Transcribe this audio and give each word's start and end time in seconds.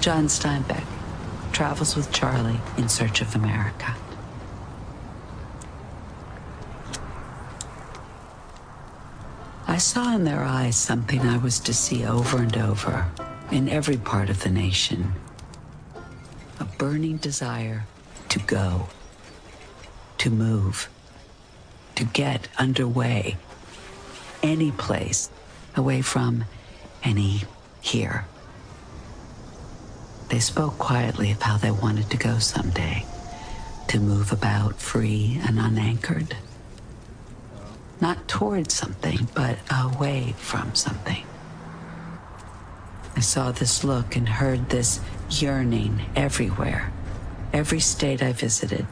John 0.00 0.28
Steinbeck 0.28 0.84
travels 1.52 1.94
with 1.94 2.10
Charlie 2.10 2.58
in 2.78 2.88
search 2.88 3.20
of 3.20 3.34
America. 3.34 3.94
I 9.66 9.76
saw 9.76 10.14
in 10.14 10.24
their 10.24 10.42
eyes 10.42 10.76
something 10.76 11.20
I 11.20 11.36
was 11.36 11.60
to 11.60 11.74
see 11.74 12.06
over 12.06 12.38
and 12.38 12.56
over 12.56 13.10
in 13.50 13.68
every 13.68 13.98
part 13.98 14.30
of 14.30 14.42
the 14.42 14.48
nation 14.48 15.12
a 16.58 16.64
burning 16.64 17.18
desire 17.18 17.84
to 18.30 18.38
go, 18.38 18.88
to 20.16 20.30
move, 20.30 20.88
to 21.96 22.04
get 22.04 22.48
underway, 22.58 23.36
any 24.42 24.72
place 24.72 25.28
away 25.76 26.00
from 26.00 26.44
any 27.04 27.42
here. 27.82 28.24
They 30.30 30.38
spoke 30.38 30.78
quietly 30.78 31.32
of 31.32 31.42
how 31.42 31.56
they 31.56 31.72
wanted 31.72 32.08
to 32.10 32.16
go 32.16 32.38
someday, 32.38 33.04
to 33.88 33.98
move 33.98 34.30
about 34.30 34.76
free 34.76 35.40
and 35.44 35.58
unanchored. 35.58 36.36
Not 38.00 38.28
towards 38.28 38.72
something, 38.72 39.28
but 39.34 39.58
away 39.70 40.34
from 40.38 40.74
something. 40.76 41.26
I 43.16 43.20
saw 43.20 43.50
this 43.50 43.82
look 43.82 44.14
and 44.14 44.28
heard 44.28 44.70
this 44.70 45.00
yearning 45.30 46.06
everywhere, 46.14 46.92
every 47.52 47.80
state 47.80 48.22
I 48.22 48.32
visited. 48.32 48.86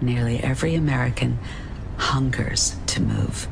Nearly 0.00 0.40
every 0.40 0.74
American 0.74 1.38
hungers 1.96 2.76
to 2.88 3.00
move. 3.00 3.46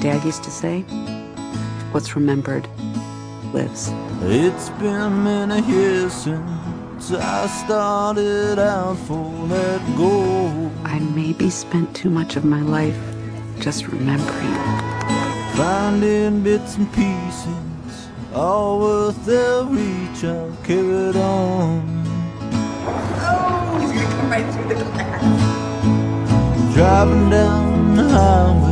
Dad 0.00 0.24
used 0.24 0.42
to 0.44 0.50
say, 0.50 0.82
What's 1.92 2.16
remembered 2.16 2.66
lives. 3.52 3.90
It's 4.22 4.70
been 4.70 5.24
many 5.24 5.60
years 5.66 6.12
since 6.12 7.12
I 7.12 7.46
started 7.64 8.58
out 8.58 8.96
for 8.98 9.48
that 9.48 9.80
goal. 9.96 10.70
I 10.84 10.98
maybe 11.00 11.50
spent 11.50 11.94
too 11.94 12.10
much 12.10 12.36
of 12.36 12.44
my 12.44 12.60
life 12.60 12.96
just 13.58 13.88
remembering. 13.88 14.54
Finding 15.56 16.42
bits 16.42 16.76
and 16.76 16.90
pieces, 16.92 18.08
all 18.32 18.80
worth 18.80 19.24
their 19.26 19.64
reach, 19.64 20.24
I'll 20.24 20.56
carry 20.64 21.10
it 21.10 21.16
on. 21.16 21.82
Oh, 23.22 23.78
he's 23.80 23.92
gonna 23.92 24.08
come 24.16 24.30
right 24.30 24.54
through 24.54 24.68
the 24.68 24.84
glass. 24.84 25.24
Driving 26.74 27.30
down 27.30 27.96
the 27.96 28.08
highway, 28.08 28.60
roll 28.60 28.69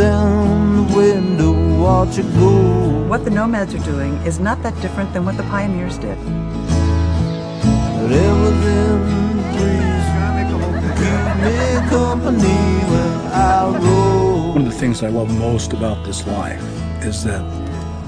down 0.00 0.76
the 0.76 0.96
window, 0.96 1.52
watch 1.78 2.16
it 2.16 2.24
go. 2.36 3.06
What 3.06 3.22
the 3.26 3.30
nomads 3.30 3.74
are 3.74 3.84
doing 3.84 4.14
is 4.24 4.40
not 4.40 4.62
that 4.62 4.74
different 4.80 5.12
than 5.12 5.26
what 5.26 5.36
the 5.36 5.42
pioneers 5.42 5.98
did. 5.98 6.16
Whatever 8.00 8.50
them 8.64 9.00
breeze, 9.52 10.08
keep 11.00 11.22
me 11.44 11.56
company 11.90 12.60
when 12.90 13.12
I 13.30 13.76
roll. 13.76 14.52
One 14.54 14.62
of 14.62 14.72
the 14.72 14.78
things 14.78 15.02
I 15.02 15.08
love 15.08 15.28
most 15.38 15.74
about 15.74 16.02
this 16.06 16.26
life 16.26 16.64
is 17.04 17.22
that 17.24 17.44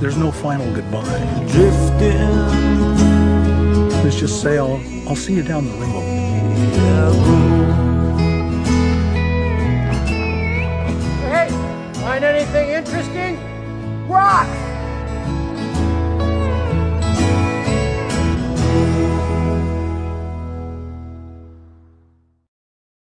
there's 0.01 0.17
no 0.17 0.33
final 0.33 0.73
goodbye. 0.73 1.19
Drifting, 1.53 2.33
Let's 4.03 4.19
just 4.19 4.41
say 4.41 4.57
I'll, 4.57 4.81
I'll 5.07 5.15
see 5.15 5.35
you 5.35 5.43
down 5.43 5.67
the 5.67 5.73
road. 5.73 7.62
Find 12.23 12.37
anything 12.37 12.71
interesting? 12.71 14.09
Rock! 14.09 14.47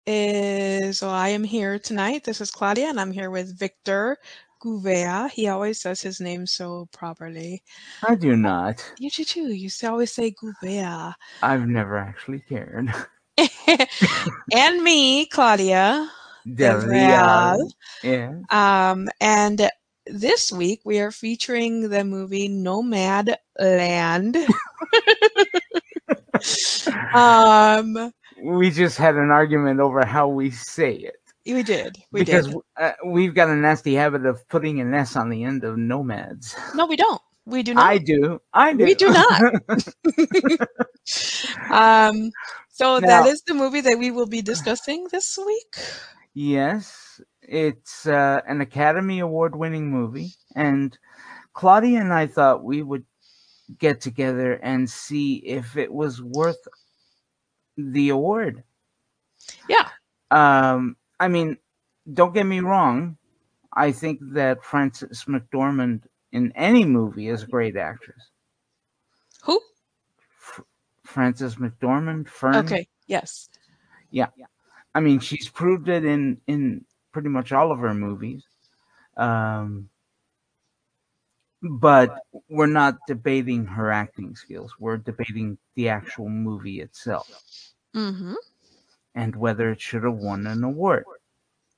is 0.08 0.98
so 1.00 1.10
I 1.10 1.30
am 1.30 1.44
here 1.44 1.78
tonight. 1.80 2.24
This 2.24 2.42
is 2.42 2.52
Claudia, 2.52 2.88
and 2.90 3.00
I'm 3.00 3.12
here 3.12 3.30
with 3.30 3.58
Victor 3.58 4.18
Gouveia. 4.64 5.30
He 5.30 5.48
always 5.48 5.82
says 5.82 6.02
his 6.02 6.20
name 6.20 6.46
so 6.46 6.88
properly. 6.92 7.64
I 8.08 8.16
do 8.16 8.36
not. 8.36 8.94
You 9.00 9.10
do 9.10 9.24
too. 9.24 9.54
You 9.54 9.70
always 9.84 10.12
say 10.12 10.34
Gouveia. 10.42 11.14
I've 11.44 11.68
never 11.68 11.98
actually 11.98 12.40
cared. 12.40 12.94
and 14.54 14.84
me, 14.84 15.26
Claudia. 15.26 16.10
Del 16.56 16.82
Real. 16.82 17.70
Yeah. 18.04 18.34
Um, 18.50 19.08
and 19.20 19.70
this 20.08 20.52
week 20.52 20.82
we 20.84 21.00
are 21.00 21.12
featuring 21.12 21.90
the 21.90 22.04
movie 22.04 22.48
Nomad 22.48 23.38
Land. 23.60 24.38
um, 27.14 28.12
We 28.42 28.72
just 28.72 28.98
had 28.98 29.16
an 29.16 29.30
argument 29.30 29.80
over 29.80 30.06
how 30.06 30.28
we 30.28 30.52
say 30.52 30.94
it. 30.94 31.16
we 31.46 31.64
did. 31.64 31.98
We 32.12 32.22
because 32.22 32.48
did. 32.48 32.58
Uh, 32.78 32.92
we've 33.06 33.36
got 33.36 33.50
a 33.50 33.56
nasty 33.56 33.94
habit 33.94 34.26
of 34.26 34.48
putting 34.50 34.80
an 34.80 34.94
S 34.94 35.16
on 35.16 35.30
the 35.30 35.44
end 35.44 35.64
of 35.64 35.78
nomads. 35.78 36.56
No, 36.76 36.86
we 36.88 36.96
don't. 36.96 37.22
We 37.46 37.64
do 37.64 37.74
not. 37.74 37.86
I 37.86 37.98
do. 37.98 38.40
I 38.54 38.74
do. 38.74 38.84
We 38.84 38.96
do 38.96 39.10
not. 39.12 39.54
um, 41.72 42.32
so 42.70 43.00
Now- 43.00 43.08
that 43.08 43.28
is 43.28 43.42
the 43.44 43.54
movie 43.54 43.82
that 43.82 43.98
we 44.00 44.12
will 44.12 44.28
be 44.28 44.42
discussing 44.42 45.08
this 45.12 45.38
week. 45.38 45.76
Yes, 46.34 47.20
it's 47.42 48.08
uh, 48.08 48.42
an 48.48 48.62
Academy 48.62 49.20
Award 49.20 49.56
winning 49.56 49.92
movie. 49.92 50.34
And 50.56 50.98
Claudia 51.54 52.00
and 52.00 52.14
I 52.14 52.28
thought 52.28 52.64
we 52.64 52.82
would 52.82 53.06
get 53.78 54.02
together 54.02 54.54
and 54.54 54.90
see 54.90 55.36
if 55.38 55.78
it 55.78 55.94
was 55.94 56.22
worth 56.22 56.68
the 57.78 58.10
award. 58.10 58.64
Yeah. 59.68 59.90
Um, 60.30 60.96
I 61.20 61.28
mean, 61.28 61.58
don't 62.14 62.34
get 62.34 62.46
me 62.46 62.62
wrong. 62.62 63.18
I 63.74 63.92
think 63.92 64.20
that 64.34 64.64
Frances 64.64 65.26
McDormand 65.28 66.04
in 66.32 66.52
any 66.56 66.86
movie 66.86 67.28
is 67.30 67.44
a 67.44 67.48
great 67.48 67.76
actress. 67.76 68.32
Who? 69.44 69.60
Frances 71.04 71.56
McDormand, 71.56 72.30
Fern. 72.30 72.56
Okay. 72.56 72.88
Yes. 73.08 73.50
Yeah. 74.12 74.28
Yeah. 74.38 74.46
I 74.94 75.00
mean, 75.00 75.20
she's 75.20 75.50
proved 75.50 75.90
it 75.90 76.06
in 76.06 76.42
in 76.48 76.86
pretty 77.12 77.30
much 77.30 77.52
all 77.52 77.72
of 77.72 77.80
her 77.80 77.94
movies. 77.94 78.44
Um, 79.18 79.90
but 81.62 82.16
we're 82.50 82.66
not 82.66 82.98
debating 83.08 83.66
her 83.66 83.92
acting 83.92 84.36
skills. 84.36 84.74
We're 84.80 84.98
debating 84.98 85.58
the 85.76 85.90
actual 85.90 86.30
movie 86.30 86.82
itself 86.82 87.30
Mm-hmm. 87.96 88.34
and 89.16 89.36
whether 89.36 89.70
it 89.72 89.82
should 89.82 90.04
have 90.04 90.16
won 90.16 90.48
an 90.48 90.64
award. 90.64 91.04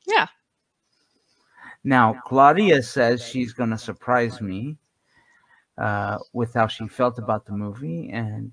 Yeah. 0.06 0.28
Now, 1.84 2.14
Claudia 2.26 2.82
says 2.84 3.22
she's 3.24 3.52
going 3.52 3.72
to 3.72 3.78
surprise 3.78 4.40
me 4.40 4.78
uh, 5.78 6.20
with 6.32 6.54
how 6.54 6.68
she 6.68 6.88
felt 6.88 7.18
about 7.20 7.46
the 7.46 7.52
movie, 7.54 8.10
and 8.10 8.52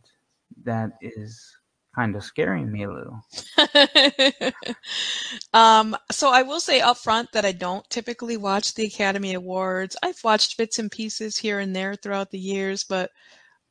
that 0.65 0.93
is 1.00 1.59
kind 2.00 2.16
of 2.16 2.25
scaring 2.25 2.71
me 2.72 2.84
a 2.84 2.91
little. 2.91 3.21
um, 5.53 5.97
so 6.11 6.31
I 6.31 6.43
will 6.43 6.61
say 6.61 6.81
up 6.81 6.99
front 6.99 7.33
that 7.33 7.44
I 7.44 7.53
don't 7.53 7.88
typically 7.91 8.37
watch 8.37 8.75
the 8.75 8.87
Academy 8.87 9.34
Awards. 9.34 9.97
I've 10.03 10.22
watched 10.25 10.56
bits 10.56 10.78
and 10.78 10.91
pieces 10.91 11.37
here 11.38 11.59
and 11.61 11.75
there 11.75 11.94
throughout 11.97 12.31
the 12.31 12.38
years, 12.38 12.85
but 12.85 13.11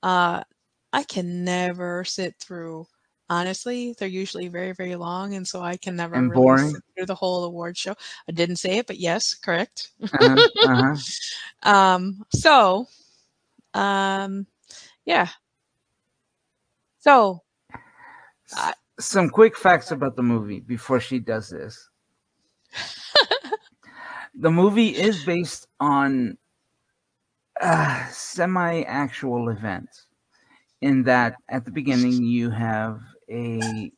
uh, 0.03 0.43
I 0.93 1.03
can 1.03 1.43
never 1.43 2.03
sit 2.05 2.35
through. 2.39 2.87
Honestly, 3.29 3.95
they're 3.99 4.07
usually 4.07 4.47
very, 4.49 4.73
very 4.73 4.95
long, 4.95 5.35
and 5.35 5.47
so 5.47 5.61
I 5.61 5.77
can 5.77 5.95
never 5.95 6.17
And 6.17 6.29
really 6.29 6.57
boring? 6.57 6.71
sit 6.73 6.81
through 6.95 7.05
the 7.07 7.15
whole 7.15 7.43
award 7.45 7.77
show. 7.77 7.95
I 8.29 8.33
didn't 8.33 8.57
say 8.57 8.77
it, 8.79 8.87
but 8.87 8.99
yes, 8.99 9.33
correct. 9.35 9.91
Uh-huh, 10.13 10.41
uh-huh. 10.63 10.95
Um, 11.63 12.23
so, 12.33 12.87
um, 13.73 14.47
yeah. 15.05 15.29
So, 16.99 17.43
Some 18.99 19.29
quick 19.29 19.57
facts 19.57 19.91
about 19.91 20.15
the 20.15 20.23
movie 20.23 20.59
before 20.59 20.99
she 20.99 21.19
does 21.19 21.49
this. 21.49 21.89
the 24.33 24.51
movie 24.51 24.89
is 24.89 25.23
based 25.25 25.67
on 25.79 26.37
uh, 27.61 28.07
semi 28.09 28.83
actual 28.83 29.49
events, 29.49 30.07
in 30.81 31.03
that 31.03 31.35
at 31.49 31.65
the 31.65 31.71
beginning 31.71 32.23
you 32.23 32.49
have 32.49 33.01
a 33.29 33.91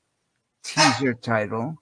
teaser 0.64 1.14
title, 1.14 1.78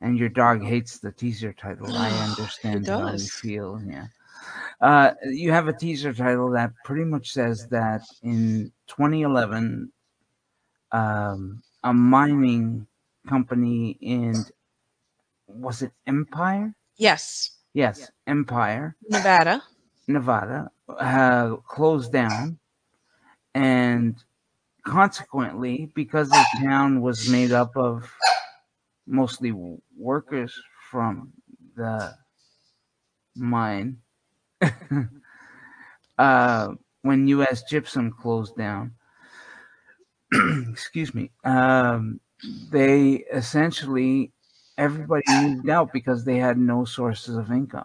and 0.00 0.18
your 0.18 0.28
dog 0.28 0.62
hates 0.62 0.98
the 0.98 1.12
teaser 1.12 1.52
title. 1.52 1.96
I 1.96 2.10
understand 2.10 2.86
how 2.86 3.12
you 3.12 3.28
feel. 3.28 3.80
Yeah. 3.86 4.06
Uh, 4.80 5.12
you 5.24 5.50
have 5.50 5.68
a 5.68 5.72
teaser 5.72 6.12
title 6.12 6.50
that 6.50 6.72
pretty 6.84 7.04
much 7.04 7.32
says 7.32 7.66
that 7.68 8.02
in 8.22 8.72
2011, 8.88 9.90
um, 10.92 11.62
a 11.84 11.92
mining 11.94 12.88
company 13.28 13.96
in 14.00 14.34
was 15.46 15.82
it 15.82 15.92
Empire? 16.06 16.74
Yes, 16.96 17.52
Yes, 17.74 18.10
Empire, 18.26 18.96
Nevada. 19.08 19.62
Nevada, 20.06 20.70
uh, 20.88 21.56
closed 21.56 22.12
down, 22.12 22.58
and 23.52 24.14
consequently, 24.84 25.90
because 25.92 26.28
the 26.30 26.46
town 26.62 27.00
was 27.00 27.28
made 27.28 27.50
up 27.50 27.76
of 27.76 28.08
mostly 29.08 29.52
workers 29.98 30.54
from 30.88 31.32
the 31.76 32.14
mine, 33.34 33.98
uh, 36.18 36.68
when 37.02 37.26
U.S. 37.28 37.64
Gypsum 37.68 38.12
closed 38.12 38.56
down, 38.56 38.94
excuse 40.72 41.14
me, 41.14 41.30
um, 41.44 42.20
they 42.70 43.24
essentially 43.32 44.32
everybody 44.78 45.24
moved 45.28 45.68
out 45.70 45.92
because 45.92 46.24
they 46.24 46.38
had 46.38 46.58
no 46.58 46.84
sources 46.84 47.36
of 47.36 47.50
income. 47.52 47.84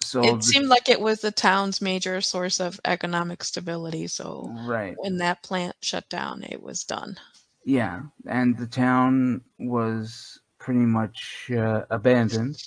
So 0.00 0.22
It 0.22 0.38
the- 0.38 0.42
seemed 0.42 0.68
like 0.68 0.88
it 0.88 1.00
was 1.00 1.20
the 1.20 1.32
town's 1.32 1.80
major 1.80 2.20
source 2.20 2.60
of 2.60 2.80
economic 2.84 3.44
stability. 3.44 4.08
So 4.08 4.52
right, 4.66 4.96
when 4.98 5.18
that 5.18 5.42
plant 5.42 5.76
shut 5.82 6.08
down, 6.10 6.44
it 6.44 6.62
was 6.62 6.84
done. 6.84 7.18
yeah, 7.64 8.02
and 8.26 8.56
the 8.58 8.66
town 8.66 9.42
was 9.58 10.40
pretty 10.58 10.80
much 10.80 11.50
uh, 11.56 11.84
abandoned, 11.90 12.62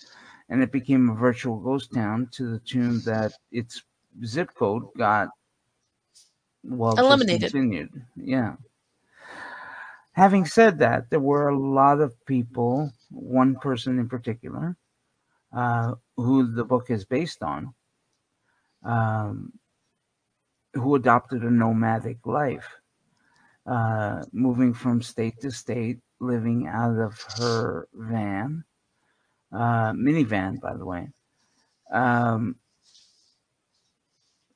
and 0.49 0.63
it 0.63 0.71
became 0.71 1.09
a 1.09 1.15
virtual 1.15 1.57
ghost 1.59 1.93
town 1.93 2.29
to 2.33 2.51
the 2.51 2.59
tune 2.59 3.01
that 3.05 3.33
its 3.51 3.83
zip 4.25 4.53
code 4.55 4.83
got 4.97 5.29
well 6.67 6.97
Eliminated. 6.97 7.41
discontinued. 7.41 7.89
Yeah. 8.15 8.55
Having 10.13 10.45
said 10.45 10.79
that, 10.79 11.09
there 11.09 11.19
were 11.19 11.49
a 11.49 11.57
lot 11.57 11.99
of 11.99 12.13
people, 12.25 12.91
one 13.11 13.55
person 13.55 13.99
in 13.99 14.07
particular, 14.07 14.77
uh, 15.53 15.95
who 16.15 16.53
the 16.53 16.63
book 16.63 16.89
is 16.89 17.05
based 17.05 17.43
on, 17.43 17.73
um, 18.83 19.51
who 20.73 20.95
adopted 20.95 21.43
a 21.43 21.51
nomadic 21.51 22.25
life, 22.25 22.67
uh, 23.65 24.23
moving 24.31 24.73
from 24.73 25.01
state 25.01 25.39
to 25.41 25.51
state, 25.51 25.99
living 26.19 26.67
out 26.67 26.97
of 26.97 27.21
her 27.37 27.87
van, 27.93 28.63
uh, 29.51 29.91
minivan, 29.93 30.59
by 30.61 30.75
the 30.75 30.85
way. 30.85 31.09
Um, 31.91 32.55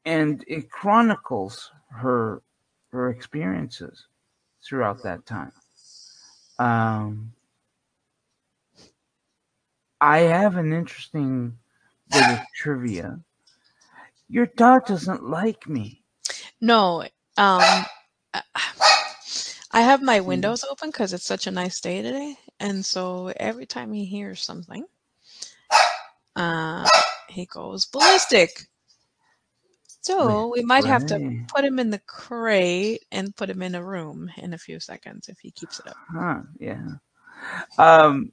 and 0.06 0.44
it 0.48 0.72
chronicles 0.72 1.72
her 1.90 2.42
her 2.92 3.10
experiences 3.10 4.08
throughout 4.64 5.04
that 5.04 5.26
time. 5.26 5.52
Um, 6.60 7.34
I 10.02 10.20
have 10.20 10.58
an 10.58 10.74
interesting 10.74 11.58
bit 12.12 12.30
of 12.30 12.40
trivia. 12.56 13.20
Your 14.30 14.48
dog 14.48 14.86
doesn't 14.88 15.24
like 15.30 15.68
me. 15.68 16.04
No, 16.62 17.04
um, 17.38 17.86
I 19.72 19.82
have 19.82 20.02
my 20.02 20.20
windows 20.20 20.66
open 20.70 20.90
because 20.90 21.14
it's 21.14 21.26
such 21.26 21.48
a 21.48 21.52
nice 21.52 21.80
day 21.82 22.02
today, 22.02 22.38
and 22.60 22.86
so 22.86 23.32
every 23.38 23.66
time 23.66 23.94
he 23.94 24.06
hears 24.06 24.42
something, 24.42 24.86
uh, 26.36 26.88
he 27.30 27.46
goes 27.46 27.86
ballistic. 27.86 28.69
So 30.10 30.52
we 30.52 30.64
might 30.64 30.86
have 30.86 31.06
to 31.08 31.46
put 31.54 31.64
him 31.64 31.78
in 31.78 31.92
the 31.92 32.00
crate 32.00 33.06
and 33.12 33.36
put 33.36 33.48
him 33.50 33.62
in 33.62 33.76
a 33.76 33.84
room 33.84 34.32
in 34.38 34.54
a 34.54 34.58
few 34.58 34.80
seconds 34.80 35.30
if 35.30 35.38
he 35.40 35.52
keeps 35.52 35.80
it 35.80 35.86
up. 35.88 35.98
Huh, 36.12 36.40
yeah. 36.60 36.82
Um, 37.78 38.32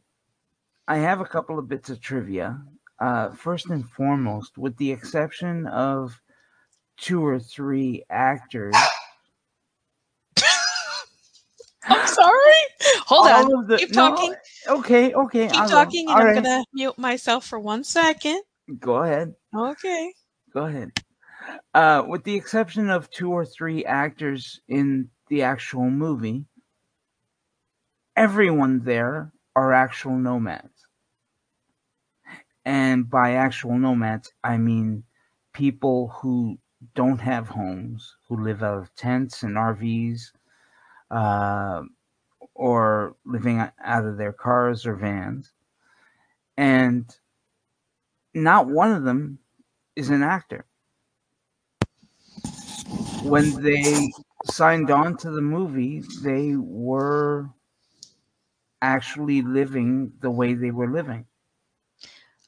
I 0.88 0.96
have 0.96 1.20
a 1.20 1.26
couple 1.26 1.58
of 1.58 1.68
bits 1.68 1.90
of 1.90 2.00
trivia. 2.00 2.58
Uh, 2.98 3.28
first 3.32 3.66
and 3.68 3.86
foremost, 3.90 4.56
with 4.56 4.74
the 4.78 4.90
exception 4.90 5.66
of 5.66 6.18
two 6.96 7.22
or 7.24 7.38
three 7.38 8.02
actors, 8.08 8.74
I'm 11.84 12.06
sorry. 12.06 12.54
Hold 13.06 13.28
all 13.28 13.54
on. 13.58 13.66
the- 13.66 13.76
Keep 13.76 13.90
no, 13.90 14.08
talking. 14.16 14.34
okay, 14.68 15.12
okay. 15.12 15.48
Keep 15.48 15.56
I 15.60 15.62
will. 15.64 15.70
talking, 15.70 16.08
and 16.08 16.18
All 16.18 16.20
I'm 16.22 16.26
right, 16.34 16.42
gonna 16.42 16.64
mute 16.72 16.98
myself 16.98 17.44
for 17.46 17.60
one 17.60 17.84
second. 17.84 18.40
Go 18.80 18.96
ahead. 19.02 19.34
Okay. 19.54 20.14
Go 20.54 20.64
ahead. 20.64 20.90
Uh, 21.74 22.02
with 22.06 22.24
the 22.24 22.34
exception 22.34 22.90
of 22.90 23.10
two 23.10 23.30
or 23.30 23.44
three 23.44 23.84
actors 23.84 24.60
in 24.68 25.10
the 25.28 25.42
actual 25.42 25.90
movie, 25.90 26.44
everyone 28.16 28.80
there 28.84 29.32
are 29.54 29.72
actual 29.72 30.16
nomads. 30.16 30.86
And 32.64 33.08
by 33.08 33.32
actual 33.34 33.78
nomads, 33.78 34.32
I 34.42 34.56
mean 34.56 35.04
people 35.52 36.08
who 36.08 36.58
don't 36.94 37.20
have 37.20 37.48
homes, 37.48 38.16
who 38.28 38.42
live 38.42 38.62
out 38.62 38.78
of 38.78 38.94
tents 38.94 39.42
and 39.42 39.56
RVs, 39.56 40.32
uh, 41.10 41.82
or 42.54 43.16
living 43.24 43.60
out 43.60 44.04
of 44.04 44.16
their 44.16 44.32
cars 44.32 44.86
or 44.86 44.96
vans. 44.96 45.52
And 46.56 47.04
not 48.34 48.66
one 48.66 48.92
of 48.92 49.04
them 49.04 49.38
is 49.94 50.10
an 50.10 50.22
actor 50.22 50.66
when 53.28 53.62
they 53.62 54.12
signed 54.44 54.90
on 54.90 55.16
to 55.18 55.30
the 55.30 55.42
movie, 55.42 56.02
they 56.22 56.54
were 56.56 57.50
actually 58.80 59.42
living 59.42 60.12
the 60.20 60.30
way 60.30 60.54
they 60.54 60.70
were 60.70 60.90
living. 60.90 61.26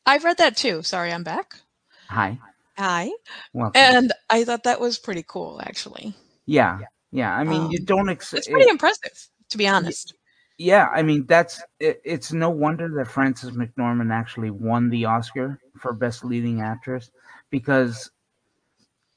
I've 0.07 0.25
read 0.25 0.39
that 0.39 0.57
too. 0.57 0.83
Sorry, 0.83 1.13
I'm 1.13 1.23
back. 1.23 1.61
Hi. 2.09 2.39
Hi. 2.79 3.11
Well, 3.53 3.73
And 3.75 4.13
I 4.31 4.45
thought 4.45 4.65
that 4.65 4.81
was 4.81 4.99
pretty 4.99 5.25
cool, 5.27 5.61
actually. 5.63 6.15
yeah, 6.47 6.81
yeah. 7.13 7.35
I 7.35 7.45
mean, 7.45 7.71
you 7.71 7.79
Um, 7.79 7.85
don't 7.85 8.09
ex- 8.09 8.33
It's 8.35 8.49
pretty 8.49 8.69
impressive, 8.71 9.29
to 9.51 9.59
be 9.59 9.67
honest. 9.69 10.15
yeah. 10.59 10.89
I 10.93 11.03
mean, 11.03 11.27
that's 11.27 11.63
it, 11.81 12.01
it's 12.05 12.33
no 12.33 12.51
wonder 12.51 12.89
that 12.97 13.09
Frances 13.09 13.51
McDormand 13.53 14.13
actually 14.13 14.51
won 14.51 14.89
the 14.91 15.05
Oscar 15.07 15.61
for 15.79 15.93
Best 15.93 16.25
Leading 16.25 16.61
Actress 16.61 17.11
because 17.51 18.11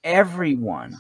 everyone 0.04 0.96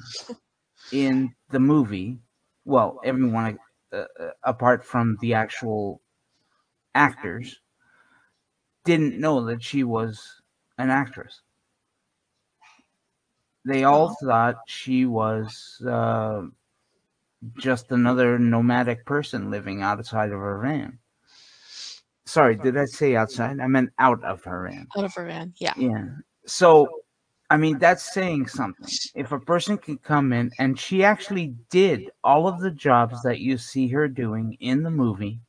in 0.91 1.33
the 1.49 1.59
movie, 1.59 2.19
well, 2.65 2.99
everyone 3.03 3.57
uh, 3.93 4.05
uh, 4.19 4.29
apart 4.43 4.85
from 4.85 5.17
the 5.19 5.33
actual 5.33 6.01
actors, 6.95 7.59
didn't 8.85 9.19
know 9.19 9.45
that 9.45 9.61
she 9.61 9.83
was 9.83 10.41
an 10.77 10.89
actress. 10.89 11.41
They 13.65 13.83
all 13.83 14.15
thought 14.23 14.55
she 14.65 15.05
was 15.05 15.81
uh, 15.85 16.43
just 17.57 17.91
another 17.91 18.39
nomadic 18.39 19.05
person 19.05 19.51
living 19.51 19.81
outside 19.81 20.31
of 20.31 20.39
her 20.39 20.59
van. 20.59 20.99
Sorry, 22.25 22.55
did 22.55 22.77
I 22.77 22.85
say 22.85 23.15
outside? 23.15 23.59
I 23.59 23.67
meant 23.67 23.91
out 23.99 24.23
of 24.23 24.43
her 24.45 24.69
van. 24.69 24.87
Out 24.97 25.03
of 25.03 25.13
her 25.15 25.25
van. 25.25 25.53
Yeah. 25.59 25.73
Yeah. 25.75 26.05
So, 26.45 26.87
I 27.51 27.57
mean, 27.57 27.79
that's 27.79 28.13
saying 28.13 28.47
something. 28.47 28.87
If 29.13 29.33
a 29.33 29.39
person 29.39 29.77
can 29.77 29.97
come 29.97 30.31
in, 30.31 30.51
and 30.57 30.79
she 30.79 31.03
actually 31.03 31.47
did 31.69 32.09
all 32.23 32.47
of 32.47 32.61
the 32.61 32.71
jobs 32.71 33.21
that 33.23 33.41
you 33.41 33.57
see 33.57 33.89
her 33.89 34.07
doing 34.07 34.55
in 34.61 34.83
the 34.83 34.89
movie, 34.89 35.41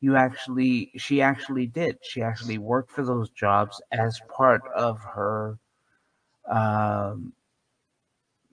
you 0.00 0.16
actually, 0.16 0.90
she 0.96 1.20
actually 1.20 1.66
did. 1.66 1.98
She 2.02 2.22
actually 2.22 2.56
worked 2.56 2.90
for 2.90 3.04
those 3.04 3.28
jobs 3.28 3.82
as 3.92 4.18
part 4.34 4.62
of 4.74 4.98
her, 5.04 5.58
um, 6.50 7.34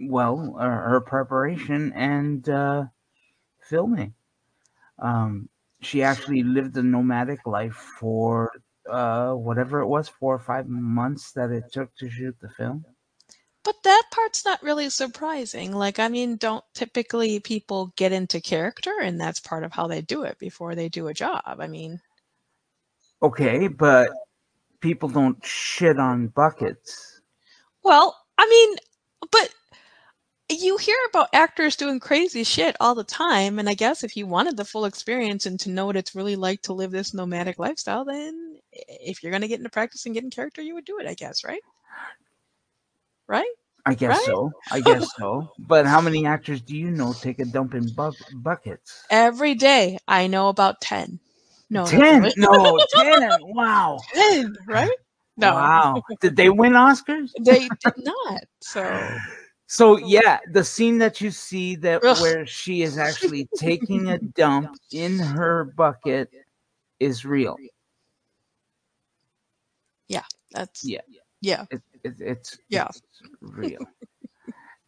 well, 0.02 0.58
uh, 0.60 0.66
her 0.66 1.00
preparation 1.00 1.94
and 1.94 2.50
uh, 2.50 2.84
filming. 3.62 4.14
Um, 5.00 5.48
she 5.82 6.04
actually 6.04 6.44
lived 6.44 6.76
a 6.76 6.84
nomadic 6.84 7.48
life 7.48 7.76
for 8.00 8.52
uh 8.90 9.34
whatever 9.34 9.82
it 9.82 9.88
was 9.88 10.10
four 10.10 10.34
or 10.36 10.40
five 10.40 10.68
months 10.68 11.32
that 11.34 11.52
it 11.52 11.72
took 11.72 11.96
to 11.96 12.10
shoot 12.10 12.36
the 12.42 12.50
film 12.50 12.86
But 13.64 13.82
that 13.84 14.04
part's 14.12 14.46
not 14.46 14.62
really 14.62 14.90
surprising. 14.92 15.72
Like, 15.74 15.98
I 15.98 16.08
mean, 16.10 16.38
don't 16.38 16.64
typically 16.76 17.40
people 17.40 17.92
get 17.96 18.12
into 18.12 18.40
character 18.40 18.94
and 19.02 19.20
that's 19.20 19.40
part 19.40 19.64
of 19.64 19.72
how 19.72 19.88
they 19.88 20.02
do 20.02 20.24
it 20.24 20.38
before 20.38 20.76
they 20.76 20.90
do 20.90 21.08
a 21.08 21.14
job? 21.14 21.42
I 21.46 21.66
mean, 21.68 22.02
okay 23.22 23.68
but 23.68 24.10
people 24.82 25.10
don't 25.10 25.44
shit 25.46 26.00
on 26.00 26.28
buckets 26.28 27.22
well, 27.84 28.18
I 28.38 28.48
mean, 28.48 28.78
but 29.32 29.54
you 30.50 30.78
hear 30.78 30.98
about 31.10 31.30
actors 31.34 31.76
doing 31.76 32.00
crazy 32.00 32.44
shit 32.44 32.76
all 32.80 32.96
the 32.96 33.04
time. 33.04 33.60
And 33.60 33.70
I 33.70 33.74
guess 33.74 34.04
if 34.04 34.18
you 34.18 34.28
wanted 34.28 34.58
the 34.58 34.66
full 34.66 34.86
experience 34.86 35.46
and 35.46 35.60
to 35.62 35.70
know 35.70 35.86
what 35.86 35.96
it's 35.96 36.16
really 36.16 36.36
like 36.36 36.62
to 36.64 36.74
live 36.74 36.92
this 36.92 37.14
nomadic 37.14 37.58
lifestyle, 37.60 38.06
then 38.06 38.51
if 38.72 39.22
you're 39.24 39.32
going 39.32 39.42
to 39.42 39.48
get 39.48 39.60
into 39.60 39.70
practice 39.70 40.06
and 40.06 40.16
get 40.16 40.24
in 40.24 40.30
character, 40.30 40.62
you 40.62 40.74
would 40.76 40.86
do 40.86 41.00
it, 41.00 41.08
I 41.08 41.14
guess, 41.14 41.44
right? 41.44 41.62
right? 43.28 43.50
I 43.86 43.94
guess 43.96 44.10
Right? 44.10 44.26
so. 44.26 44.52
I 44.72 44.80
guess 44.82 45.12
so. 45.18 45.52
But 45.60 45.86
how 45.86 46.02
many 46.02 46.26
actors 46.26 46.62
do 46.62 46.76
you 46.76 46.92
know 46.92 47.14
take 47.22 47.40
a 47.40 47.46
dump 47.46 47.74
in 47.74 47.90
bu- 47.90 48.16
buckets? 48.32 49.06
Every 49.10 49.56
day 49.56 49.98
I 50.08 50.28
know 50.28 50.50
about 50.50 50.82
10. 50.82 51.20
No, 51.70 51.86
Ten? 51.86 52.22
really. 52.22 52.34
No, 52.38 52.80
ten. 52.90 53.30
Wow. 53.44 53.98
10, 54.14 54.58
right? 54.68 54.98
No. 55.38 55.54
Wow. 55.54 56.04
Did 56.20 56.36
they 56.36 56.50
win 56.50 56.74
Oscars? 56.74 57.32
They 57.46 57.70
did 57.70 57.94
not. 57.98 58.44
So, 58.60 59.08
So 59.68 59.98
yeah, 59.98 60.40
the 60.52 60.66
scene 60.66 60.98
that 60.98 61.22
you 61.22 61.32
see 61.32 61.78
that 61.78 62.04
Ugh. 62.04 62.18
where 62.20 62.46
she 62.46 62.82
is 62.82 62.98
actually 62.98 63.48
taking 63.56 64.10
a 64.10 64.18
dump 64.20 64.70
in 64.92 65.18
her 65.18 65.64
bucket 65.64 66.30
is 67.00 67.24
real. 67.24 67.56
That's 70.52 70.84
Yeah. 70.84 71.02
yeah. 71.42 71.66
It, 71.72 71.82
it, 72.04 72.14
it's 72.20 72.58
Yeah. 72.70 72.88
it's 72.90 73.02
real. 73.42 73.80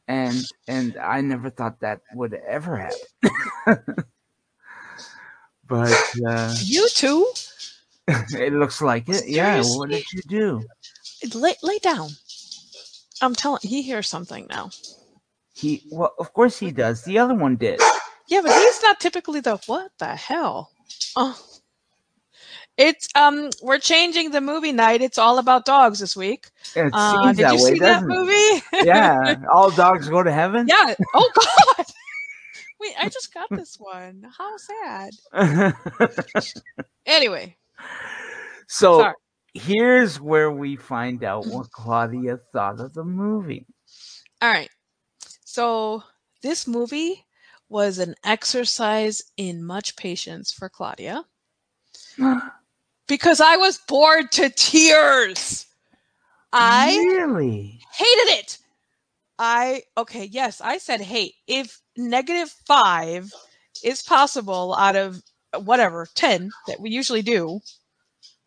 and 0.08 0.44
and 0.68 0.98
I 0.98 1.22
never 1.22 1.50
thought 1.50 1.80
that 1.80 2.01
would 2.13 2.34
ever 2.34 2.77
happen. 2.77 2.98
but 5.68 5.94
uh, 6.27 6.53
You 6.63 6.88
too. 6.89 7.32
it 8.08 8.53
looks 8.53 8.82
like 8.82 9.08
it. 9.10 9.27
Yeah. 9.27 9.63
What 9.63 9.89
did 9.89 10.06
you 10.12 10.22
do? 10.27 10.63
Lay 11.34 11.56
lay 11.63 11.80
down. 11.80 12.10
I'm 13.22 13.34
telling 13.36 13.62
he 13.63 13.82
hears 13.82 14.10
something 14.10 14.48
now. 14.50 14.72
He 15.53 15.84
well, 15.92 16.13
of 16.20 16.34
course 16.34 16.60
he 16.60 16.72
does. 16.72 17.03
The 17.03 17.20
other 17.20 17.36
one 17.36 17.56
did. 17.56 17.80
Yeah, 18.27 18.42
but 18.42 18.51
he's 18.51 18.82
not 18.82 19.00
typically 19.00 19.39
the 19.39 19.58
what 19.68 19.92
the 20.00 20.15
hell? 20.15 20.72
Oh. 21.15 21.38
It's 22.77 23.08
um 23.15 23.50
we're 23.62 23.77
changing 23.80 24.32
the 24.32 24.42
movie 24.42 24.72
night. 24.72 25.01
It's 25.01 25.18
all 25.20 25.38
about 25.38 25.65
dogs 25.65 26.00
this 26.00 26.15
week. 26.15 26.50
It 26.75 26.89
Uh, 26.92 27.32
did 27.34 27.46
that 27.46 27.53
you 27.58 27.63
way, 27.63 27.74
see 27.74 27.80
that 27.80 28.03
movie? 28.03 28.63
Yeah. 28.74 29.36
All 29.53 29.70
dogs 29.70 30.10
go 30.10 30.24
to 30.24 30.32
heaven. 30.32 30.68
yeah. 30.68 30.96
Oh 31.13 31.32
god. 31.77 31.86
Wait, 32.80 32.94
I 33.00 33.10
just 33.10 33.34
got 33.34 33.48
this 33.51 33.77
one. 33.80 34.25
How 34.38 34.58
sad. 34.58 35.12
Anyway, 37.06 37.56
so 38.68 39.00
Sorry. 39.00 39.13
here's 39.53 40.20
where 40.20 40.51
we 40.51 40.75
find 40.75 41.24
out 41.24 41.46
what 41.46 41.70
Claudia 41.72 42.39
thought 42.51 42.80
of 42.80 42.94
the 42.94 43.03
movie. 43.03 43.65
all 44.42 44.50
right. 44.50 44.70
So 45.46 46.03
this 46.42 46.68
movie 46.68 47.25
was 47.70 48.00
an 48.00 48.15
exercise 48.25 49.22
in 49.38 49.63
much 49.63 49.96
patience 49.96 50.51
for 50.51 50.70
Claudia 50.70 51.24
because 53.07 53.41
I 53.41 53.57
was 53.57 53.79
bored 53.88 54.31
to 54.33 54.50
tears. 54.50 55.65
I 56.51 56.95
really? 56.98 57.79
hated 57.93 58.39
it. 58.39 58.57
I 59.39 59.83
okay, 59.98 60.25
yes, 60.25 60.62
I 60.62 60.77
said 60.77 61.01
hate. 61.01 61.33
If 61.48 61.81
negative 61.98 62.50
five 62.67 63.31
is 63.83 64.01
possible 64.01 64.75
out 64.75 64.95
of 64.95 65.22
whatever 65.63 66.07
ten 66.15 66.51
that 66.67 66.79
we 66.79 66.89
usually 66.91 67.22
do, 67.24 67.60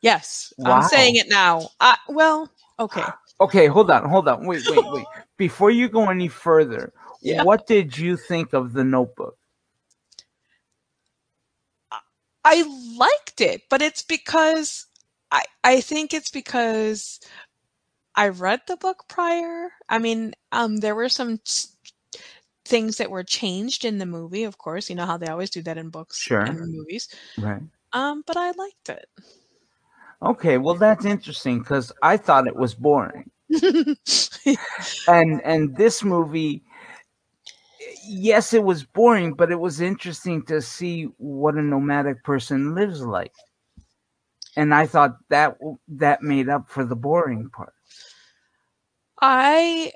yes, 0.01 0.53
Wow. 0.59 0.77
I'm 0.77 0.83
saying 0.83 1.17
it 1.17 1.29
now. 1.29 1.69
I, 1.81 1.97
well, 2.09 2.51
okay, 2.79 3.03
Okay, 3.41 3.67
hold 3.67 3.91
on, 3.91 4.09
hold 4.09 4.29
on. 4.29 4.47
Wait, 4.47 4.63
wait, 4.71 4.81
wait. 4.93 5.05
Before 5.37 5.71
you 5.71 5.89
go 5.89 6.09
any 6.09 6.29
further, 6.29 6.93
Yeah. 7.21 7.43
what 7.45 7.67
did 7.67 7.97
you 7.99 8.17
think 8.17 8.55
of 8.55 8.73
the 8.73 8.85
notebook? 8.85 9.37
I 12.47 12.63
liked 12.97 13.41
it, 13.41 13.63
but 13.69 13.83
it's 13.83 14.03
because 14.03 14.87
I 15.33 15.43
I 15.65 15.81
think 15.81 16.15
it's 16.15 16.31
because 16.31 17.21
I 18.17 18.29
read 18.29 18.63
the 18.69 18.77
book 18.77 19.05
prior. 19.09 19.73
I 19.89 19.99
mean, 19.99 20.35
um, 20.53 20.79
there 20.79 20.95
were 20.95 21.09
some 21.11 21.41
things 22.65 22.99
that 22.99 23.11
were 23.11 23.25
changed 23.25 23.85
in 23.85 23.99
the 23.99 24.07
movie, 24.07 24.45
of 24.45 24.59
course. 24.59 24.91
You 24.91 24.97
know 24.97 25.07
how 25.07 25.17
they 25.19 25.29
always 25.29 25.51
do 25.51 25.63
that 25.63 25.79
in 25.79 25.91
books 25.91 26.19
Sure. 26.19 26.41
and 26.47 26.59
movies. 26.73 27.09
Right. 27.39 27.63
Um, 27.93 28.23
but 28.27 28.37
I 28.37 28.53
liked 28.53 28.89
it. 28.91 29.09
Okay, 30.23 30.59
well 30.59 30.75
that's 30.75 31.05
interesting 31.05 31.59
because 31.61 31.93
I 32.03 32.17
thought 32.17 32.47
it 32.47 32.57
was 32.57 32.75
boring. 32.75 33.31
and 35.09 35.41
and 35.45 35.77
this 35.77 36.05
movie 36.05 36.63
yes 38.09 38.53
it 38.55 38.63
was 38.63 38.85
boring 38.85 39.33
but 39.35 39.51
it 39.51 39.59
was 39.61 39.81
interesting 39.81 40.43
to 40.45 40.61
see 40.61 41.05
what 41.19 41.55
a 41.57 41.63
nomadic 41.63 42.23
person 42.25 42.75
lives 42.75 43.03
like 43.03 43.33
and 44.57 44.75
i 44.75 44.87
thought 44.87 45.17
that 45.29 45.57
that 45.89 46.23
made 46.23 46.49
up 46.49 46.69
for 46.69 46.85
the 46.85 46.97
boring 46.97 47.49
part 47.51 47.73
I 49.21 49.93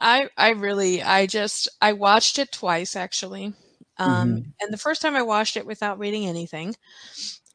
I 0.00 0.28
I 0.36 0.50
really 0.50 1.02
I 1.02 1.26
just 1.26 1.68
I 1.80 1.92
watched 1.92 2.38
it 2.38 2.52
twice 2.52 2.96
actually. 2.96 3.54
Um 3.98 4.38
and 4.60 4.72
the 4.72 4.78
first 4.78 5.02
time 5.02 5.16
I 5.16 5.22
watched 5.22 5.56
it 5.56 5.66
without 5.66 5.98
reading 5.98 6.26
anything. 6.26 6.76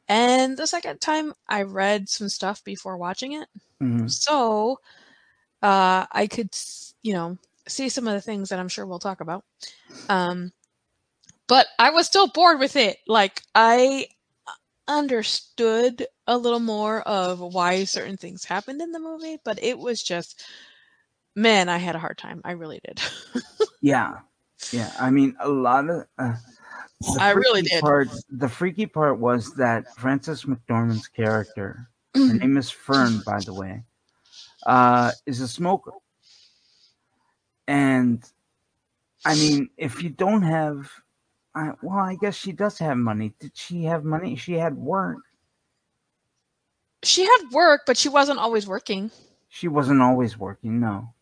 And 0.08 0.56
the 0.58 0.66
second 0.66 1.00
time 1.00 1.34
I 1.48 1.62
read 1.62 2.08
some 2.08 2.28
stuff 2.28 2.64
before 2.64 2.96
watching 2.98 3.32
it. 3.34 3.48
Mhm. 3.82 4.10
So 4.10 4.80
uh 5.62 6.06
I 6.12 6.26
could 6.28 6.50
you 7.02 7.14
know 7.14 7.38
see 7.68 7.88
some 7.88 8.08
of 8.08 8.14
the 8.14 8.20
things 8.20 8.48
that 8.48 8.58
I'm 8.58 8.68
sure 8.68 8.86
we'll 8.86 8.98
talk 8.98 9.20
about. 9.20 9.44
Um 10.08 10.52
but 11.48 11.66
I 11.78 11.90
was 11.90 12.06
still 12.06 12.28
bored 12.28 12.60
with 12.60 12.76
it. 12.76 12.98
Like 13.06 13.42
I 13.54 14.08
understood 14.88 16.06
a 16.26 16.36
little 16.36 16.60
more 16.60 17.02
of 17.02 17.40
why 17.40 17.84
certain 17.84 18.16
things 18.16 18.44
happened 18.44 18.80
in 18.80 18.92
the 18.92 18.98
movie, 18.98 19.38
but 19.44 19.62
it 19.62 19.78
was 19.78 20.02
just 20.02 20.44
man, 21.34 21.68
I 21.68 21.78
had 21.78 21.96
a 21.96 21.98
hard 21.98 22.18
time. 22.18 22.40
I 22.44 22.52
really 22.52 22.80
did. 22.84 23.00
yeah 23.82 24.20
yeah 24.72 24.90
i 24.98 25.10
mean 25.10 25.36
a 25.40 25.48
lot 25.48 25.90
of 25.90 26.06
uh, 26.18 26.34
I 27.18 27.32
really 27.32 27.62
did. 27.62 27.80
part 27.80 28.08
the 28.30 28.48
freaky 28.48 28.86
part 28.86 29.18
was 29.18 29.52
that 29.54 29.94
frances 29.96 30.44
mcdormand's 30.44 31.08
character 31.08 31.88
her 32.14 32.34
name 32.34 32.56
is 32.56 32.70
fern 32.70 33.20
by 33.26 33.40
the 33.40 33.52
way 33.52 33.82
uh 34.66 35.10
is 35.26 35.40
a 35.40 35.48
smoker 35.48 35.92
and 37.68 38.24
i 39.24 39.34
mean 39.34 39.68
if 39.76 40.02
you 40.02 40.10
don't 40.10 40.42
have 40.42 40.90
I, 41.54 41.72
well 41.82 41.98
i 41.98 42.16
guess 42.16 42.34
she 42.34 42.52
does 42.52 42.78
have 42.78 42.96
money 42.96 43.34
did 43.38 43.52
she 43.54 43.84
have 43.84 44.04
money 44.04 44.36
she 44.36 44.54
had 44.54 44.76
work 44.76 45.18
she 47.04 47.24
had 47.24 47.50
work, 47.50 47.80
but 47.84 47.96
she 47.96 48.08
wasn't 48.08 48.38
always 48.38 48.68
working. 48.68 49.10
she 49.48 49.66
wasn't 49.66 50.00
always 50.00 50.38
working 50.38 50.80
no 50.80 51.12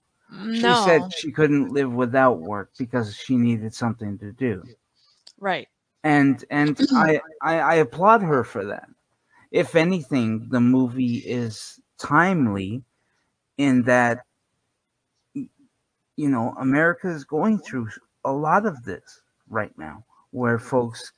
she 0.54 0.61
said 0.61 1.12
she 1.12 1.32
couldn't 1.32 1.73
live 1.73 1.92
without 1.92 2.40
work 2.40 2.70
because 2.78 3.16
she 3.16 3.37
needed 3.37 3.75
something 3.75 4.16
to 4.18 4.32
do 4.32 4.62
right. 5.40 5.68
and 6.04 6.44
and 6.50 6.78
I, 6.94 7.20
I 7.42 7.59
I 7.59 7.75
applaud 7.76 8.23
her 8.23 8.44
for 8.44 8.64
that. 8.66 8.88
If 9.50 9.75
anything, 9.75 10.49
the 10.50 10.61
movie 10.61 11.16
is 11.16 11.80
timely 11.99 12.85
in 13.59 13.82
that 13.82 14.25
you 16.16 16.28
know 16.28 16.54
America 16.58 17.08
is 17.08 17.24
going 17.24 17.58
through 17.58 17.88
a 18.24 18.32
lot 18.32 18.66
of 18.66 18.84
this 18.84 19.22
right 19.48 19.76
now, 19.78 20.04
where 20.30 20.58
folks 20.58 21.12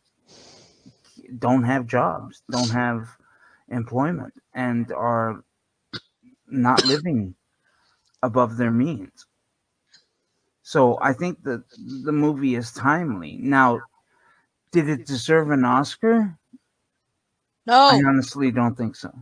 don't 1.39 1.65
have 1.65 1.87
jobs, 1.87 2.43
don't 2.51 2.71
have 2.71 3.09
employment, 3.69 4.35
and 4.55 4.93
are 4.93 5.45
not 6.47 6.85
living 6.85 7.35
above 8.23 8.57
their 8.57 8.71
means. 8.71 9.27
So 10.63 10.99
I 11.03 11.13
think 11.13 11.43
that 11.43 11.65
the 12.05 12.13
movie 12.13 12.55
is 12.55 12.73
timely. 12.73 13.39
Now, 13.41 13.81
did 14.71 14.89
it 14.89 15.07
deserve 15.07 15.51
an 15.51 15.65
Oscar? 15.65 16.39
No. 17.67 17.75
I 17.75 18.03
honestly 18.07 18.51
don't 18.51 18.77
think 18.77 18.97
so. 18.97 19.13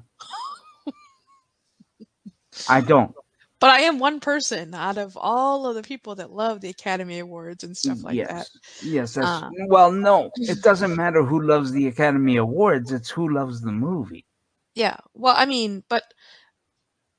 I 2.68 2.80
don't. 2.80 3.14
But 3.60 3.70
I 3.70 3.80
am 3.80 3.98
one 3.98 4.20
person 4.20 4.74
out 4.74 4.96
of 4.96 5.16
all 5.18 5.66
of 5.66 5.74
the 5.74 5.82
people 5.82 6.14
that 6.16 6.32
love 6.32 6.60
the 6.62 6.70
Academy 6.70 7.18
Awards 7.18 7.62
and 7.62 7.76
stuff 7.76 8.02
like 8.02 8.14
yes. 8.16 8.28
that. 8.30 8.48
Yes, 8.86 9.14
that's 9.14 9.26
Uh. 9.26 9.50
well, 9.68 9.92
no. 9.92 10.30
It 10.36 10.62
doesn't 10.62 10.96
matter 10.96 11.22
who 11.22 11.42
loves 11.42 11.70
the 11.70 11.86
Academy 11.86 12.36
Awards, 12.36 12.90
it's 12.90 13.10
who 13.10 13.28
loves 13.32 13.60
the 13.60 13.72
movie. 13.72 14.24
Yeah. 14.74 14.96
Well, 15.14 15.34
I 15.36 15.44
mean, 15.44 15.84
but 15.90 16.04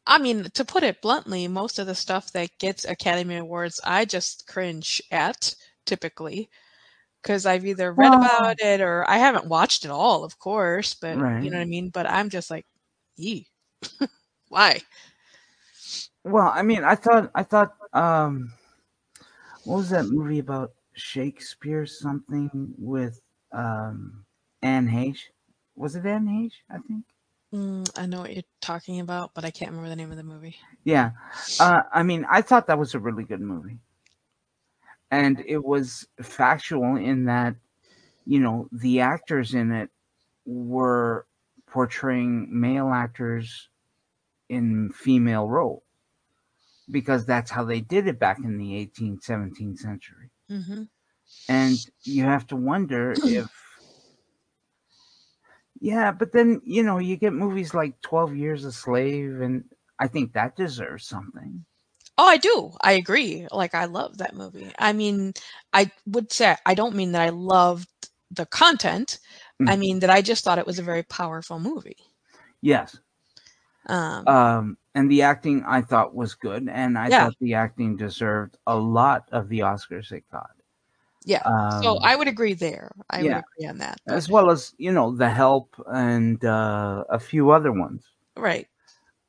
I 0.07 0.17
mean, 0.17 0.45
to 0.55 0.65
put 0.65 0.83
it 0.83 1.01
bluntly, 1.01 1.47
most 1.47 1.77
of 1.77 1.85
the 1.87 1.93
stuff 1.95 2.31
that 2.33 2.49
gets 2.59 2.85
Academy 2.85 3.35
Awards, 3.37 3.79
I 3.83 4.05
just 4.05 4.47
cringe 4.47 5.01
at 5.11 5.53
typically 5.85 6.49
because 7.21 7.45
I've 7.45 7.65
either 7.65 7.93
read 7.93 8.09
Well- 8.09 8.23
about 8.23 8.59
it 8.61 8.81
or 8.81 9.07
I 9.09 9.17
haven't 9.17 9.45
watched 9.47 9.85
it 9.85 9.91
all, 9.91 10.23
of 10.23 10.39
course, 10.39 10.95
but 10.95 11.17
Right. 11.19 11.43
you 11.43 11.51
know 11.51 11.57
what 11.57 11.63
I 11.63 11.65
mean? 11.65 11.89
But 11.89 12.07
I'm 12.09 12.29
just 12.29 12.49
like, 12.49 12.65
yee. 13.17 13.47
Why? 14.49 14.81
Well, 16.23 16.51
I 16.53 16.61
mean, 16.61 16.83
I 16.83 16.95
thought 16.95 17.31
I 17.33 17.43
thought 17.43 17.75
um 17.93 18.53
what 19.63 19.77
was 19.77 19.89
that 19.89 20.05
movie 20.05 20.39
about 20.39 20.73
Shakespeare 20.93 21.85
something 21.85 22.73
with 22.77 23.21
um 23.51 24.25
Anne 24.61 24.87
Heche? 24.87 25.29
Was 25.75 25.95
it 25.95 26.05
Anne 26.05 26.27
Heche, 26.27 26.61
I 26.69 26.77
think? 26.79 27.05
Mm, 27.53 27.89
I 27.97 28.05
know 28.05 28.21
what 28.21 28.33
you're 28.33 28.43
talking 28.61 28.99
about, 28.99 29.33
but 29.33 29.43
I 29.43 29.51
can't 29.51 29.71
remember 29.71 29.89
the 29.89 29.95
name 29.95 30.11
of 30.11 30.17
the 30.17 30.23
movie. 30.23 30.57
Yeah. 30.83 31.11
Uh, 31.59 31.81
I 31.91 32.03
mean, 32.03 32.25
I 32.29 32.41
thought 32.41 32.67
that 32.67 32.79
was 32.79 32.95
a 32.95 32.99
really 32.99 33.23
good 33.23 33.41
movie. 33.41 33.79
And 35.09 35.43
it 35.45 35.63
was 35.63 36.07
factual 36.21 36.95
in 36.95 37.25
that, 37.25 37.55
you 38.25 38.39
know, 38.39 38.69
the 38.71 39.01
actors 39.01 39.53
in 39.53 39.71
it 39.71 39.89
were 40.45 41.27
portraying 41.67 42.47
male 42.49 42.89
actors 42.89 43.69
in 44.49 44.91
female 44.93 45.49
role 45.49 45.83
because 46.91 47.25
that's 47.25 47.51
how 47.51 47.65
they 47.65 47.81
did 47.81 48.07
it 48.07 48.19
back 48.19 48.43
in 48.43 48.57
the 48.57 48.75
18th, 48.75 49.23
17th 49.23 49.79
century. 49.79 50.31
hmm 50.49 50.83
And 51.47 51.85
you 52.05 52.23
have 52.23 52.47
to 52.47 52.57
wonder 52.57 53.21
if, 53.23 53.49
yeah, 55.79 56.11
but 56.11 56.31
then, 56.33 56.61
you 56.65 56.83
know, 56.83 56.99
you 56.99 57.17
get 57.17 57.33
movies 57.33 57.73
like 57.73 58.01
12 58.01 58.35
Years 58.35 58.65
a 58.65 58.71
Slave, 58.71 59.41
and 59.41 59.65
I 59.99 60.07
think 60.07 60.33
that 60.33 60.55
deserves 60.55 61.07
something. 61.07 61.65
Oh, 62.17 62.27
I 62.27 62.37
do. 62.37 62.73
I 62.81 62.93
agree. 62.93 63.47
Like, 63.51 63.73
I 63.75 63.85
love 63.85 64.17
that 64.19 64.35
movie. 64.35 64.73
I 64.79 64.93
mean, 64.93 65.33
I 65.73 65.91
would 66.05 66.31
say 66.31 66.55
I 66.65 66.73
don't 66.75 66.95
mean 66.95 67.11
that 67.13 67.21
I 67.21 67.29
loved 67.29 67.89
the 68.31 68.45
content. 68.45 69.19
I 69.65 69.75
Mm. 69.75 69.77
mean 69.77 69.99
that 69.99 70.09
I 70.09 70.21
just 70.21 70.43
thought 70.43 70.59
it 70.59 70.67
was 70.67 70.79
a 70.79 70.83
very 70.83 71.03
powerful 71.03 71.59
movie. 71.59 71.97
Yes. 72.61 72.99
Um, 73.87 74.27
Um, 74.27 74.77
and 74.95 75.09
the 75.11 75.21
acting 75.23 75.63
I 75.65 75.81
thought 75.81 76.15
was 76.15 76.35
good, 76.35 76.67
and 76.69 76.97
I 76.97 77.09
Yeah. 77.09 77.11
thought 77.11 77.35
the 77.39 77.53
acting 77.55 77.97
deserved 77.97 78.57
a 78.67 78.77
lot 78.77 79.29
of 79.31 79.49
the 79.49 79.59
Oscars 79.59 80.11
it 80.11 80.25
got. 80.31 80.51
yeah. 81.25 81.43
Um, 81.45 81.83
so 81.83 81.99
I 82.03 82.15
would 82.15 82.27
agree 82.27 82.53
there. 82.53 82.91
I 83.09 83.23
yeah. 83.23 83.35
would 83.35 83.37
agree 83.37 83.67
on 83.67 83.79
that. 83.79 84.01
As 84.07 84.29
well 84.29 84.49
as 84.51 84.73
you 84.77 84.91
know, 84.91 85.15
The 85.15 85.29
Help 85.29 85.75
and 85.87 86.43
uh, 86.43 87.05
a 87.09 87.19
few 87.19 87.51
other 87.51 87.71
ones. 87.71 88.03
right. 88.37 88.67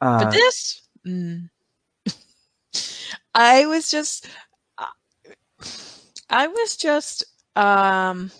Uh, 0.00 0.28
But 0.28 0.30
this, 0.30 0.88
mm, 1.06 1.50
I 3.34 3.66
was 3.66 3.90
just, 3.90 4.28
uh, 4.78 4.86
I 6.30 6.48
was 6.48 6.76
just, 6.76 7.24
um, 7.56 8.30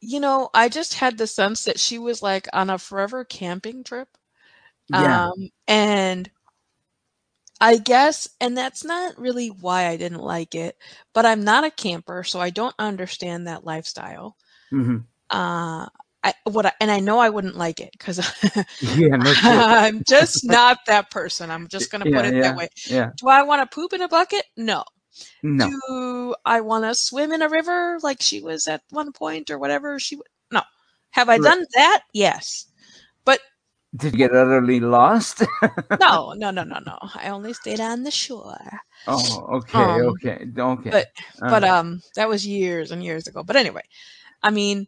you 0.00 0.20
know, 0.20 0.50
I 0.54 0.68
just 0.68 0.94
had 0.94 1.18
the 1.18 1.26
sense 1.26 1.64
that 1.64 1.78
she 1.80 1.98
was 1.98 2.22
like 2.22 2.48
on 2.52 2.70
a 2.70 2.78
forever 2.78 3.24
camping 3.24 3.84
trip. 3.84 4.16
Yeah, 4.90 5.22
Um, 5.28 5.50
and 5.68 6.30
I 7.60 7.76
guess, 7.76 8.28
and 8.40 8.56
that's 8.56 8.84
not 8.84 9.18
really 9.18 9.48
why 9.48 9.86
I 9.88 9.96
didn't 9.96 10.20
like 10.22 10.54
it, 10.54 10.76
but 11.12 11.26
I'm 11.26 11.42
not 11.44 11.64
a 11.64 11.70
camper, 11.70 12.22
so 12.24 12.40
I 12.40 12.50
don't 12.50 12.74
understand 12.78 13.46
that 13.46 13.64
lifestyle. 13.64 14.36
Mm-hmm. 14.72 14.98
Uh, 15.30 15.86
I, 16.24 16.34
what 16.44 16.66
I, 16.66 16.72
and 16.80 16.90
I 16.90 17.00
know 17.00 17.18
I 17.18 17.30
wouldn't 17.30 17.56
like 17.56 17.80
it 17.80 17.90
because 17.92 18.18
yeah, 18.80 19.16
no. 19.16 19.34
I'm 19.42 20.02
just 20.08 20.44
not 20.48 20.78
that 20.86 21.10
person. 21.10 21.50
I'm 21.50 21.68
just 21.68 21.90
going 21.90 22.00
to 22.00 22.06
put 22.06 22.24
Yeah, 22.24 22.26
it 22.26 22.36
yeah. 22.36 22.42
that 22.42 22.56
way. 22.56 22.68
yeah, 22.86 23.10
Do 23.18 23.28
I 23.28 23.42
want 23.42 23.68
to 23.68 23.74
poop 23.74 23.92
in 23.92 24.02
a 24.02 24.08
bucket? 24.08 24.44
No. 24.56 24.84
no, 25.42 25.76
Do 25.78 26.34
I 26.44 26.60
want 26.60 26.84
to 26.84 26.94
swim 26.94 27.32
in 27.32 27.42
a 27.42 27.48
river 27.48 27.98
like 28.02 28.22
she 28.22 28.40
was 28.42 28.66
at 28.68 28.82
one 28.90 29.12
point 29.12 29.50
or 29.50 29.58
whatever 29.58 29.98
she 29.98 30.18
No. 30.52 30.62
Have 31.10 31.28
I 31.28 31.38
Right. 31.38 31.38
done 31.38 31.64
that? 31.74 32.02
Yes. 32.12 32.66
But 33.24 33.40
did 33.94 34.12
you 34.12 34.18
get 34.18 34.32
utterly 34.34 34.80
lost? 34.80 35.42
no, 35.98 36.32
no, 36.36 36.50
no, 36.50 36.64
no, 36.64 36.78
no. 36.84 36.98
I 37.14 37.28
only 37.30 37.52
stayed 37.52 37.80
on 37.80 38.02
the 38.02 38.10
shore. 38.10 38.80
oh, 39.06 39.56
okay, 39.58 40.00
Um, 40.00 40.00
okay, 40.00 40.46
okay. 40.58 40.92
but- 40.92 41.06
All 41.42 41.48
but 41.48 41.62
right. 41.62 41.74
um 41.74 42.00
that 42.16 42.28
was 42.28 42.46
years 42.46 42.90
and 42.90 43.02
years 43.04 43.26
ago 43.26 43.42
but 43.42 43.56
anyway 43.56 43.82
i 44.42 44.50
mean 44.50 44.86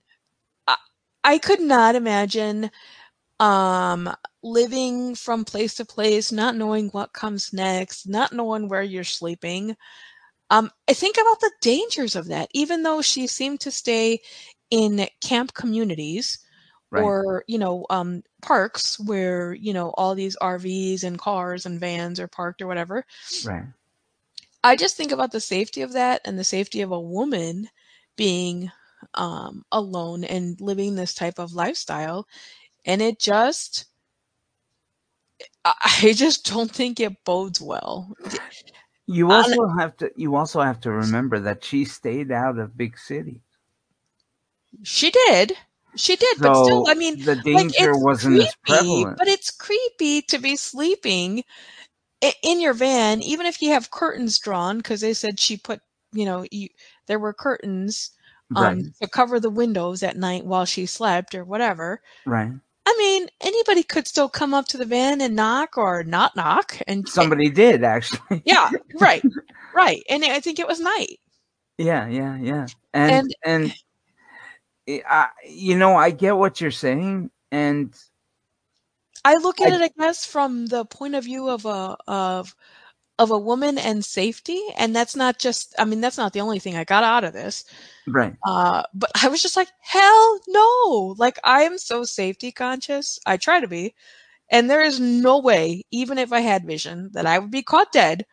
i, 0.67 0.77
I 1.25 1.39
could 1.39 1.61
not 1.61 1.95
imagine 1.95 2.71
um 3.41 4.11
living 4.43 5.15
from 5.15 5.45
place 5.45 5.75
to 5.77 5.85
place 5.85 6.33
not 6.33 6.57
knowing 6.57 6.89
what 6.91 7.13
comes 7.13 7.53
next 7.53 8.09
not 8.09 8.33
knowing 8.33 8.69
where 8.69 8.83
you're 8.83 9.05
sleeping 9.05 9.77
um 10.51 10.71
i 10.89 10.93
think 10.95 11.17
about 11.17 11.41
the 11.41 11.53
dangers 11.61 12.17
of 12.17 12.29
that 12.29 12.49
even 12.55 12.83
though 12.83 13.03
she 13.03 13.27
seemed 13.27 13.61
to 13.61 13.71
stay 13.71 14.21
in 14.71 15.07
camp 15.21 15.55
communities 15.55 16.39
right, 16.93 17.05
or 17.05 17.45
you 17.49 17.59
know 17.59 17.87
um 17.91 18.23
parks 18.43 18.99
where 19.01 19.55
you 19.55 19.73
know 19.73 19.91
all 19.97 20.15
these 20.15 20.37
rvs 20.43 21.05
and 21.05 21.19
cars 21.19 21.67
and 21.67 21.81
vans 21.81 22.21
are 22.21 22.29
parked 22.29 22.63
or 22.63 22.67
whatever 22.67 23.05
right, 23.45 23.67
I 24.65 24.77
just 24.77 24.97
think 24.97 25.13
about 25.13 25.33
the 25.33 25.41
safety 25.41 25.83
of 25.83 25.93
that 25.93 26.21
and 26.25 26.39
the 26.39 26.45
safety 26.45 26.81
of 26.83 26.93
a 26.93 27.01
woman 27.01 27.69
being 28.17 28.71
um, 29.15 29.65
alone 29.73 30.25
and 30.25 30.61
living 30.61 30.95
this 30.95 31.15
type 31.15 31.39
of 31.39 31.55
lifestyle. 31.55 32.27
And 32.85 33.03
it 33.03 33.19
just, 33.19 33.87
I 35.65 36.13
just 36.17 36.51
don't 36.51 36.71
think 36.71 37.01
it 37.01 37.25
bodes 37.25 37.61
well. 37.61 38.17
You 39.07 39.33
also 39.33 39.69
have 39.79 39.97
to. 39.99 40.11
You 40.17 40.37
also 40.37 40.61
have 40.61 40.81
to 40.81 40.91
remember 40.91 41.39
that 41.41 41.65
she 41.65 41.85
stayed 41.85 42.31
out 42.33 42.59
of 42.59 42.77
big 42.77 42.99
cities. 42.99 43.43
She 44.85 45.11
did. 45.11 45.59
She 45.97 46.17
did. 46.17 46.39
but 46.41 46.55
still, 46.65 46.87
I 46.89 46.95
mean, 46.95 47.21
the 47.21 47.35
like, 47.35 47.45
danger 47.45 47.91
it's 47.91 47.99
wasn't 48.03 48.41
as 48.41 48.55
creepy, 48.67 48.83
prevalent. 48.83 49.19
But 49.19 49.29
it's 49.29 49.51
creepy 49.51 50.23
to 50.23 50.39
be 50.39 50.57
sleeping 50.57 51.45
in 52.43 52.61
your 52.61 52.73
van, 52.75 53.21
even 53.23 53.47
if 53.47 53.61
you 53.61 53.71
have 53.71 53.91
curtains 53.91 54.39
drawn, 54.39 54.79
because 54.79 55.01
they 55.01 55.13
said 55.15 55.39
she 55.41 55.57
put, 55.57 55.81
you 56.13 56.25
know, 56.25 56.47
you, 56.51 56.69
there 57.09 57.19
were 57.19 57.33
curtains 57.33 58.11
um, 58.57 58.63
right, 58.65 58.85
to 59.01 59.09
cover 59.09 59.41
the 59.41 59.51
windows 59.51 60.03
at 60.03 60.17
night 60.17 60.45
while 60.45 60.65
she 60.65 60.87
slept 60.87 61.35
or 61.35 61.45
whatever. 61.45 62.01
right. 62.27 62.53
I 62.85 62.95
mean, 62.99 63.29
anybody 63.41 63.85
could 63.85 64.09
still 64.09 64.29
come 64.29 64.53
up 64.53 64.67
to 64.69 64.77
the 64.77 64.85
van 64.85 65.21
and 65.21 65.37
knock 65.37 65.79
or 65.79 66.03
not 66.03 66.35
knock, 66.35 66.77
and 66.89 67.09
Somebody 67.09 67.49
did 67.49 67.85
actually. 67.85 68.43
yeah, 68.45 68.71
right, 69.01 69.23
right. 69.75 70.03
And 70.11 70.25
I 70.25 70.41
think 70.41 70.59
it 70.59 70.67
was 70.67 70.81
night. 70.81 71.21
Yeah, 71.79 72.09
yeah, 72.09 72.37
yeah. 72.39 72.67
And 72.93 73.13
And- 73.13 73.35
and, 73.45 73.75
I, 74.89 75.29
you 75.49 75.79
know, 75.79 75.97
I 75.97 76.11
get 76.11 76.37
what 76.37 76.61
you're 76.61 76.71
saying, 76.71 77.31
and 77.53 77.95
I 79.25 79.37
look 79.37 79.61
at 79.61 79.69
I- 79.69 79.73
it, 79.73 79.83
I 79.83 79.91
guess, 79.99 80.25
from 80.25 80.67
the 80.67 80.85
point 80.85 81.15
of 81.15 81.25
view 81.25 81.49
of 81.49 81.65
a 81.67 81.97
of 82.09 82.55
of 83.19 83.31
a 83.31 83.39
woman 83.39 83.79
and 83.79 84.05
safety, 84.05 84.61
and 84.77 84.95
that's 84.97 85.17
not 85.17 85.39
just. 85.39 85.75
I 85.79 85.85
mean, 85.85 86.01
that's 86.01 86.19
not 86.19 86.33
the 86.33 86.41
only 86.41 86.59
thing 86.61 86.77
I 86.77 86.85
got 86.85 87.05
out 87.05 87.25
of 87.25 87.33
this. 87.33 87.65
right, 88.07 88.35
Uh, 88.47 88.83
but 88.95 89.11
I 89.23 89.29
was 89.29 89.43
just 89.43 89.57
like, 89.57 89.69
hell 89.81 90.41
no! 90.49 91.15
Like 91.19 91.39
I 91.45 91.63
am 91.65 91.79
so 91.79 92.05
safety 92.05 92.53
conscious. 92.53 93.19
I 93.27 93.37
try 93.39 93.61
to 93.61 93.69
be, 93.69 93.95
and 94.51 94.71
there 94.71 94.83
is 94.83 95.01
no 95.01 95.39
way, 95.41 95.83
even 95.93 96.19
if 96.19 96.33
I 96.33 96.41
had 96.41 96.67
vision, 96.67 97.11
that 97.15 97.27
I 97.27 97.39
would 97.41 97.51
be 97.53 97.63
caught 97.63 97.93
dead 97.93 98.27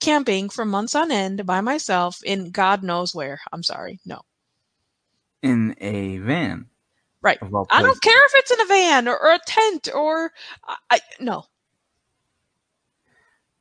camping 0.00 0.50
for 0.50 0.64
months 0.66 0.94
on 0.96 1.10
end 1.12 1.46
by 1.46 1.60
myself 1.62 2.22
in 2.24 2.50
God 2.52 2.82
knows 2.84 3.14
where. 3.14 3.40
I'm 3.52 3.62
sorry, 3.64 4.00
no. 4.06 4.22
In 5.44 5.76
a 5.80 6.18
van. 6.18 6.66
Right. 7.20 7.38
I 7.70 7.82
don't 7.82 8.02
care 8.02 8.26
if 8.26 8.32
it's 8.34 8.50
in 8.50 8.60
a 8.60 8.66
van 8.66 9.08
or, 9.08 9.16
or 9.16 9.32
a 9.32 9.38
tent 9.46 9.88
or 9.94 10.32
I, 10.66 10.76
I 10.90 11.00
no 11.20 11.44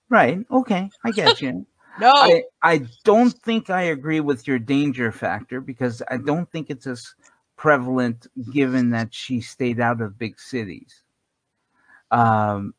Right. 0.09 0.45
Okay, 0.51 0.89
I 1.03 1.11
get 1.11 1.41
you. 1.41 1.65
no. 1.99 2.11
I 2.13 2.43
I 2.61 2.81
don't 3.03 3.33
think 3.33 3.69
I 3.69 3.83
agree 3.83 4.19
with 4.19 4.47
your 4.47 4.59
danger 4.59 5.11
factor 5.11 5.59
because 5.59 6.01
I 6.09 6.17
don't 6.17 6.49
think 6.51 6.69
it's 6.69 6.87
as 6.87 7.15
prevalent 7.57 8.27
given 8.51 8.89
that 8.91 9.13
she 9.13 9.41
stayed 9.41 9.79
out 9.79 10.01
of 10.01 10.17
big 10.17 10.39
cities. 10.39 11.01
Um, 12.11 12.73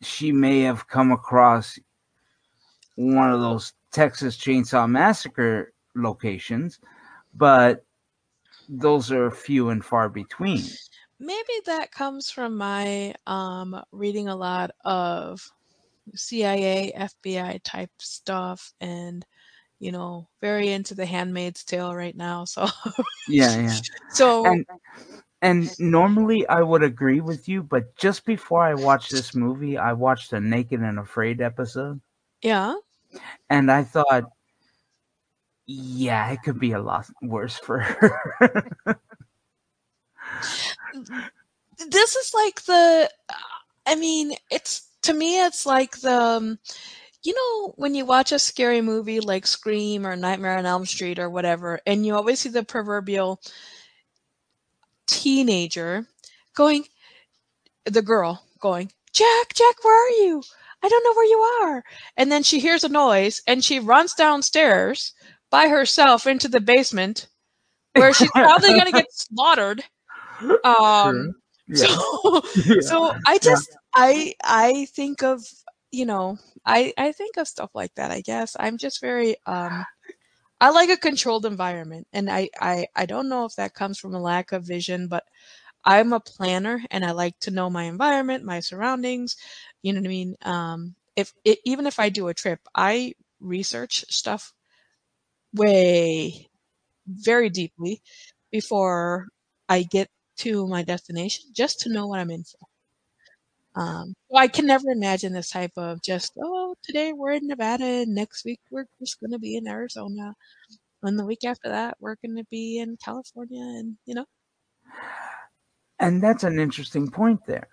she 0.00 0.32
may 0.32 0.60
have 0.60 0.88
come 0.88 1.12
across 1.12 1.78
one 2.94 3.30
of 3.30 3.40
those 3.40 3.74
Texas 3.90 4.36
Chainsaw 4.36 4.88
Massacre 4.88 5.74
locations, 5.94 6.78
but 7.34 7.84
those 8.68 9.10
are 9.12 9.30
few 9.30 9.70
and 9.70 9.84
far 9.84 10.08
between. 10.08 10.64
Maybe 11.18 11.52
that 11.66 11.92
comes 11.92 12.30
from 12.30 12.56
my 12.56 13.14
um, 13.26 13.80
reading 13.92 14.28
a 14.28 14.36
lot 14.36 14.72
of 14.84 15.48
CIA, 16.14 16.92
FBI 16.96 17.60
type 17.62 17.90
stuff, 17.98 18.72
and 18.80 19.24
you 19.78 19.90
know, 19.90 20.28
very 20.40 20.68
into 20.68 20.94
The 20.94 21.06
Handmaid's 21.06 21.64
Tale 21.64 21.94
right 21.94 22.16
now. 22.16 22.44
So, 22.44 22.68
Yeah, 23.28 23.60
yeah. 23.60 23.78
so 24.10 24.46
and 24.46 24.64
and 25.42 25.80
normally 25.80 26.46
I 26.46 26.62
would 26.62 26.84
agree 26.84 27.20
with 27.20 27.48
you, 27.48 27.62
but 27.64 27.96
just 27.96 28.24
before 28.24 28.62
I 28.62 28.74
watched 28.74 29.10
this 29.10 29.34
movie, 29.34 29.76
I 29.76 29.92
watched 29.92 30.32
a 30.32 30.40
Naked 30.40 30.80
and 30.80 31.00
Afraid 31.00 31.40
episode, 31.40 32.00
yeah, 32.42 32.74
and 33.50 33.70
I 33.70 33.82
thought, 33.82 34.24
yeah, 35.74 36.30
it 36.32 36.40
could 36.44 36.58
be 36.58 36.72
a 36.72 36.80
lot 36.82 37.06
worse 37.22 37.58
for 37.58 37.80
her. 37.80 38.12
this 41.90 42.16
is 42.16 42.32
like 42.34 42.62
the. 42.62 43.10
I 43.86 43.96
mean, 43.96 44.34
it's 44.50 44.88
to 45.02 45.14
me, 45.14 45.44
it's 45.44 45.66
like 45.66 46.00
the. 46.00 46.12
um, 46.12 46.58
You 47.24 47.34
know, 47.34 47.74
when 47.76 47.94
you 47.94 48.04
watch 48.06 48.32
a 48.32 48.38
scary 48.38 48.80
movie 48.82 49.20
like 49.20 49.46
Scream 49.46 50.06
or 50.06 50.16
Nightmare 50.16 50.58
on 50.58 50.66
Elm 50.66 50.86
Street 50.86 51.18
or 51.18 51.30
whatever, 51.30 51.80
and 51.86 52.06
you 52.06 52.14
always 52.16 52.40
see 52.40 52.48
the 52.50 52.64
proverbial 52.64 53.40
teenager 55.06 56.06
going, 56.54 56.84
the 57.84 58.02
girl 58.02 58.44
going, 58.60 58.90
Jack, 59.12 59.54
Jack, 59.54 59.84
where 59.84 60.06
are 60.06 60.10
you? 60.10 60.42
I 60.82 60.88
don't 60.88 61.04
know 61.04 61.14
where 61.14 61.26
you 61.26 61.38
are. 61.62 61.84
And 62.16 62.30
then 62.32 62.42
she 62.42 62.60
hears 62.60 62.84
a 62.84 62.88
noise 62.88 63.42
and 63.46 63.64
she 63.64 63.78
runs 63.80 64.14
downstairs 64.14 65.12
by 65.52 65.68
herself 65.68 66.26
into 66.26 66.48
the 66.48 66.60
basement 66.62 67.28
where 67.94 68.14
she's 68.14 68.32
probably 68.42 68.74
going 68.74 68.88
to 68.88 68.92
get 68.94 69.06
slaughtered. 69.12 69.84
Um, 70.64 71.34
Yeah. 71.68 71.86
so, 71.86 71.86
Yeah. 72.66 72.80
so 72.80 73.12
I 73.26 73.38
just, 73.38 73.76
I, 73.94 74.34
I 74.44 74.86
think 74.94 75.22
of, 75.24 75.44
you 75.92 76.06
know, 76.06 76.38
I, 76.66 76.94
I 76.98 77.12
think 77.12 77.38
of 77.38 77.48
stuff 77.48 77.70
like 77.74 77.94
that, 77.96 78.12
I 78.12 78.22
guess. 78.22 78.56
I'm 78.60 78.78
just 78.78 79.00
very, 79.00 79.36
um, 79.46 79.86
I 80.60 80.70
like 80.70 80.90
a 80.90 80.96
controlled 80.98 81.46
environment 81.46 82.08
and 82.12 82.30
I, 82.30 82.50
I, 82.60 82.86
I 82.96 83.06
don't 83.06 83.28
know 83.28 83.46
if 83.46 83.56
that 83.56 83.74
comes 83.74 83.98
from 83.98 84.14
a 84.14 84.20
lack 84.22 84.52
of 84.52 84.64
vision, 84.64 85.08
but 85.08 85.24
I'm 85.84 86.12
a 86.12 86.20
planner 86.20 86.82
and 86.90 87.04
I 87.04 87.12
like 87.12 87.38
to 87.40 87.50
know 87.52 87.70
my 87.70 87.84
environment, 87.84 88.44
my 88.44 88.60
surroundings. 88.60 89.36
You 89.82 89.92
know 89.94 90.00
what 90.00 90.06
I 90.06 90.10
mean? 90.10 90.36
Um, 90.42 90.96
if 91.16 91.34
it, 91.44 91.60
even 91.64 91.86
if 91.86 92.00
I 92.00 92.10
do 92.10 92.28
a 92.28 92.34
trip, 92.34 92.60
I 92.74 93.14
research 93.40 94.04
stuff 94.10 94.54
way 95.54 96.48
very 97.06 97.50
deeply 97.50 98.02
before 98.50 99.28
I 99.68 99.82
get 99.84 100.08
to 100.38 100.66
my 100.68 100.82
destination, 100.82 101.46
just 101.54 101.80
to 101.80 101.90
know 101.92 102.06
what 102.06 102.20
I'm 102.20 102.30
in 102.30 102.44
for. 102.44 102.58
Um, 103.74 104.14
so 104.30 104.36
I 104.38 104.48
can 104.48 104.66
never 104.66 104.90
imagine 104.90 105.32
this 105.32 105.50
type 105.50 105.72
of 105.78 106.02
just 106.02 106.32
oh 106.42 106.74
today 106.82 107.12
we're 107.14 107.32
in 107.32 107.46
Nevada 107.46 107.84
and 107.84 108.14
next 108.14 108.44
week 108.44 108.60
we're 108.70 108.86
just 109.00 109.18
going 109.20 109.32
to 109.32 109.38
be 109.38 109.56
in 109.56 109.66
Arizona, 109.66 110.34
and 111.02 111.18
the 111.18 111.24
week 111.24 111.44
after 111.46 111.70
that 111.70 111.96
we're 112.00 112.16
going 112.16 112.36
to 112.36 112.44
be 112.50 112.78
in 112.80 112.98
California, 113.02 113.62
and 113.62 113.96
you 114.06 114.14
know 114.14 114.26
And 115.98 116.22
that's 116.22 116.44
an 116.44 116.58
interesting 116.58 117.10
point 117.10 117.46
there. 117.46 117.68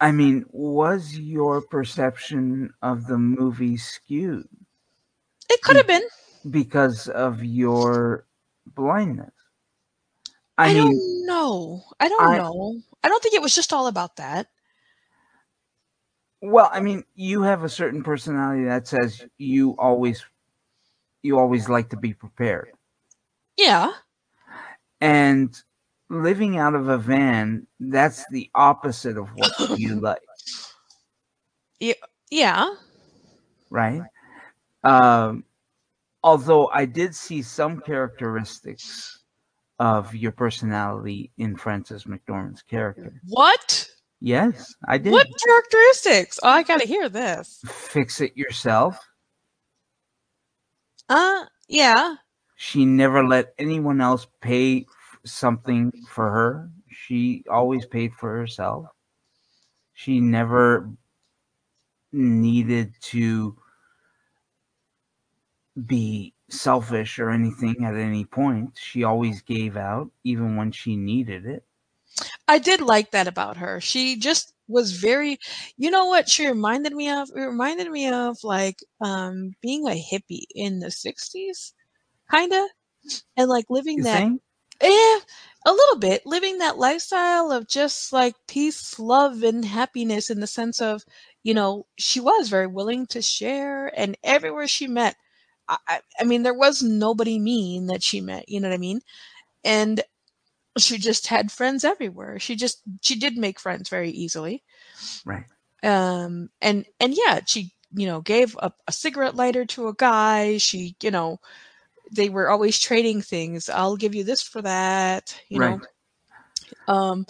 I 0.00 0.12
mean, 0.12 0.44
was 0.50 1.18
your 1.18 1.62
perception 1.62 2.72
of 2.82 3.06
the 3.06 3.18
movie 3.18 3.76
skewed 3.76 4.48
it 5.50 5.62
could 5.62 5.76
have 5.76 5.86
been. 5.86 6.02
Because 6.50 7.08
of 7.08 7.42
your 7.44 8.26
blindness? 8.74 9.32
I, 10.58 10.70
I, 10.70 10.74
mean, 10.74 10.84
don't 10.84 11.26
know. 11.26 11.82
I 12.00 12.08
don't 12.08 12.22
I- 12.22 12.38
know. 12.38 12.80
I 13.04 13.08
don't 13.08 13.22
think 13.22 13.34
it 13.34 13.42
was 13.42 13.54
just 13.54 13.72
all 13.72 13.86
about 13.86 14.16
that. 14.16 14.48
well, 16.42 16.68
I 16.72 16.80
mean, 16.80 17.04
you 17.14 17.42
have 17.42 17.64
a 17.64 17.68
certain 17.68 18.02
personality 18.02 18.64
that 18.64 18.86
says 18.88 19.24
you 19.38 19.76
always 19.78 20.24
you 21.22 21.38
always 21.38 21.68
like 21.68 21.90
to 21.90 21.96
be 21.96 22.14
prepared. 22.14 22.70
Yeah. 23.56 23.92
And 25.00 25.56
living 26.08 26.56
out 26.58 26.74
of 26.74 26.88
a 26.88 26.98
van, 26.98 27.66
that's 27.80 28.24
the 28.30 28.50
opposite 28.54 29.16
of 29.18 29.28
what 29.34 29.78
you 29.78 30.00
like. 30.00 30.20
Yeah. 32.30 32.74
right? 33.70 34.02
Um, 34.84 35.44
although 36.26 36.68
I 36.74 36.86
did 36.86 37.14
see 37.14 37.40
some 37.40 37.80
characteristics 37.80 39.20
of 39.78 40.12
your 40.12 40.32
personality 40.32 41.30
in 41.38 41.56
Frances 41.56 42.02
McDormand's 42.02 42.62
character. 42.62 43.20
What? 43.28 43.88
Yes, 44.20 44.74
I 44.88 44.98
did. 44.98 45.12
What 45.12 45.28
characteristics? 45.44 46.40
Oh, 46.42 46.48
I 46.48 46.64
got 46.64 46.80
to 46.80 46.86
hear 46.86 47.08
this. 47.08 47.62
Fix 47.68 48.20
it 48.20 48.36
yourself. 48.36 48.98
Uh, 51.08 51.44
yeah. 51.68 52.16
She 52.56 52.84
never 52.84 53.24
let 53.24 53.54
anyone 53.56 54.00
else 54.00 54.26
pay 54.40 54.86
something 55.24 55.92
for 56.08 56.28
her. 56.28 56.70
She 56.90 57.44
always 57.48 57.86
paid 57.86 58.14
for 58.14 58.36
herself. 58.36 58.86
She 59.92 60.18
never 60.18 60.90
needed 62.12 62.94
to 63.02 63.56
be 65.84 66.34
selfish 66.48 67.18
or 67.18 67.30
anything 67.30 67.84
at 67.84 67.94
any 67.96 68.24
point. 68.24 68.78
She 68.78 69.04
always 69.04 69.42
gave 69.42 69.76
out, 69.76 70.10
even 70.24 70.56
when 70.56 70.72
she 70.72 70.96
needed 70.96 71.46
it. 71.46 71.64
I 72.48 72.58
did 72.58 72.80
like 72.80 73.10
that 73.10 73.26
about 73.26 73.56
her. 73.58 73.80
She 73.80 74.16
just 74.16 74.52
was 74.68 74.92
very, 74.92 75.38
you 75.76 75.90
know 75.90 76.06
what 76.06 76.28
she 76.28 76.46
reminded 76.46 76.92
me 76.92 77.08
of? 77.10 77.30
It 77.34 77.40
reminded 77.40 77.90
me 77.90 78.08
of 78.10 78.38
like 78.42 78.80
um 79.00 79.52
being 79.60 79.86
a 79.86 79.90
hippie 79.92 80.46
in 80.54 80.80
the 80.80 80.90
60s, 80.90 81.74
kind 82.30 82.52
of. 82.52 82.68
And 83.36 83.48
like 83.50 83.66
living 83.70 84.00
You 84.00 84.04
that 84.04 84.26
think? 84.26 84.42
Eh, 84.82 85.20
a 85.66 85.72
little 85.72 85.98
bit. 85.98 86.26
Living 86.26 86.58
that 86.58 86.78
lifestyle 86.78 87.52
of 87.52 87.68
just 87.68 88.12
like 88.12 88.34
peace, 88.48 88.98
love, 88.98 89.42
and 89.44 89.64
happiness 89.64 90.30
in 90.30 90.40
the 90.40 90.46
sense 90.48 90.80
of, 90.80 91.04
you 91.44 91.54
know, 91.54 91.86
she 91.98 92.20
was 92.20 92.48
very 92.50 92.66
willing 92.68 93.06
to 93.08 93.22
share, 93.22 93.88
and 93.98 94.16
everywhere 94.24 94.68
she 94.68 94.86
met, 94.88 95.16
I, 95.68 96.00
I 96.20 96.24
mean, 96.24 96.42
there 96.42 96.54
was 96.54 96.82
nobody 96.82 97.38
mean 97.38 97.86
that 97.86 98.02
she 98.02 98.20
met. 98.20 98.48
You 98.48 98.60
know 98.60 98.68
what 98.68 98.74
I 98.74 98.78
mean? 98.78 99.00
And 99.64 100.02
she 100.78 100.98
just 100.98 101.26
had 101.28 101.52
friends 101.52 101.84
everywhere. 101.84 102.38
She 102.38 102.56
just 102.56 102.82
she 103.02 103.18
did 103.18 103.36
make 103.36 103.58
friends 103.60 103.88
very 103.88 104.10
easily. 104.10 104.62
Right. 105.24 105.44
Um, 105.82 106.50
and 106.60 106.86
and 107.00 107.14
yeah, 107.16 107.40
she 107.46 107.72
you 107.94 108.06
know 108.06 108.20
gave 108.20 108.56
a, 108.60 108.72
a 108.88 108.92
cigarette 108.92 109.36
lighter 109.36 109.64
to 109.66 109.88
a 109.88 109.94
guy. 109.94 110.58
She 110.58 110.96
you 111.02 111.10
know 111.10 111.40
they 112.10 112.28
were 112.28 112.50
always 112.50 112.78
trading 112.78 113.22
things. 113.22 113.68
I'll 113.68 113.96
give 113.96 114.14
you 114.14 114.24
this 114.24 114.42
for 114.42 114.62
that. 114.62 115.40
You 115.48 115.60
Right. 115.60 115.78
know. 115.78 115.80
Um, 116.88 117.26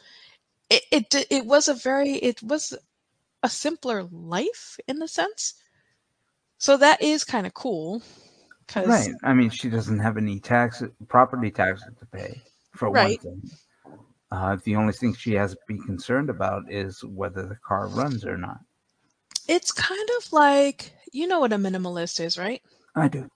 it 0.71 0.83
it 0.91 1.27
it 1.31 1.47
was 1.47 1.69
a 1.69 1.75
very 1.75 2.15
it 2.15 2.43
was 2.43 2.75
a 3.43 3.49
simpler 3.49 4.05
life 4.05 4.79
in 4.89 4.99
the 4.99 5.09
sense. 5.09 5.55
So 6.59 6.77
that 6.77 7.03
is 7.03 7.25
kind 7.25 7.47
of 7.47 7.55
cool. 7.55 8.03
Right. 8.75 9.11
I 9.23 9.33
mean, 9.33 9.51
she 9.51 9.69
doesn't 9.71 9.99
have 10.01 10.17
any 10.17 10.41
tax, 10.41 10.83
property 11.09 11.51
taxes 11.51 11.95
to 11.99 12.07
pay 12.07 12.43
for 12.75 12.91
Right. 12.91 13.23
one 13.25 13.41
thing. 13.41 13.51
Uh, 14.33 14.57
the 14.65 14.75
only 14.77 14.93
thing 14.93 15.15
she 15.15 15.35
has 15.35 15.53
to 15.53 15.59
be 15.69 15.79
concerned 15.87 16.29
about 16.31 16.65
is 16.71 17.05
whether 17.05 17.47
the 17.47 17.57
car 17.57 17.87
runs 17.89 18.25
or 18.25 18.37
not. 18.37 18.59
it's 19.49 19.71
kind 19.71 20.09
of 20.19 20.33
like 20.33 20.93
you 21.13 21.27
know 21.29 21.39
what 21.41 21.53
a 21.53 21.57
minimalist 21.57 22.19
is, 22.21 22.37
right? 22.37 22.61
I 22.97 23.07
do. 23.09 23.29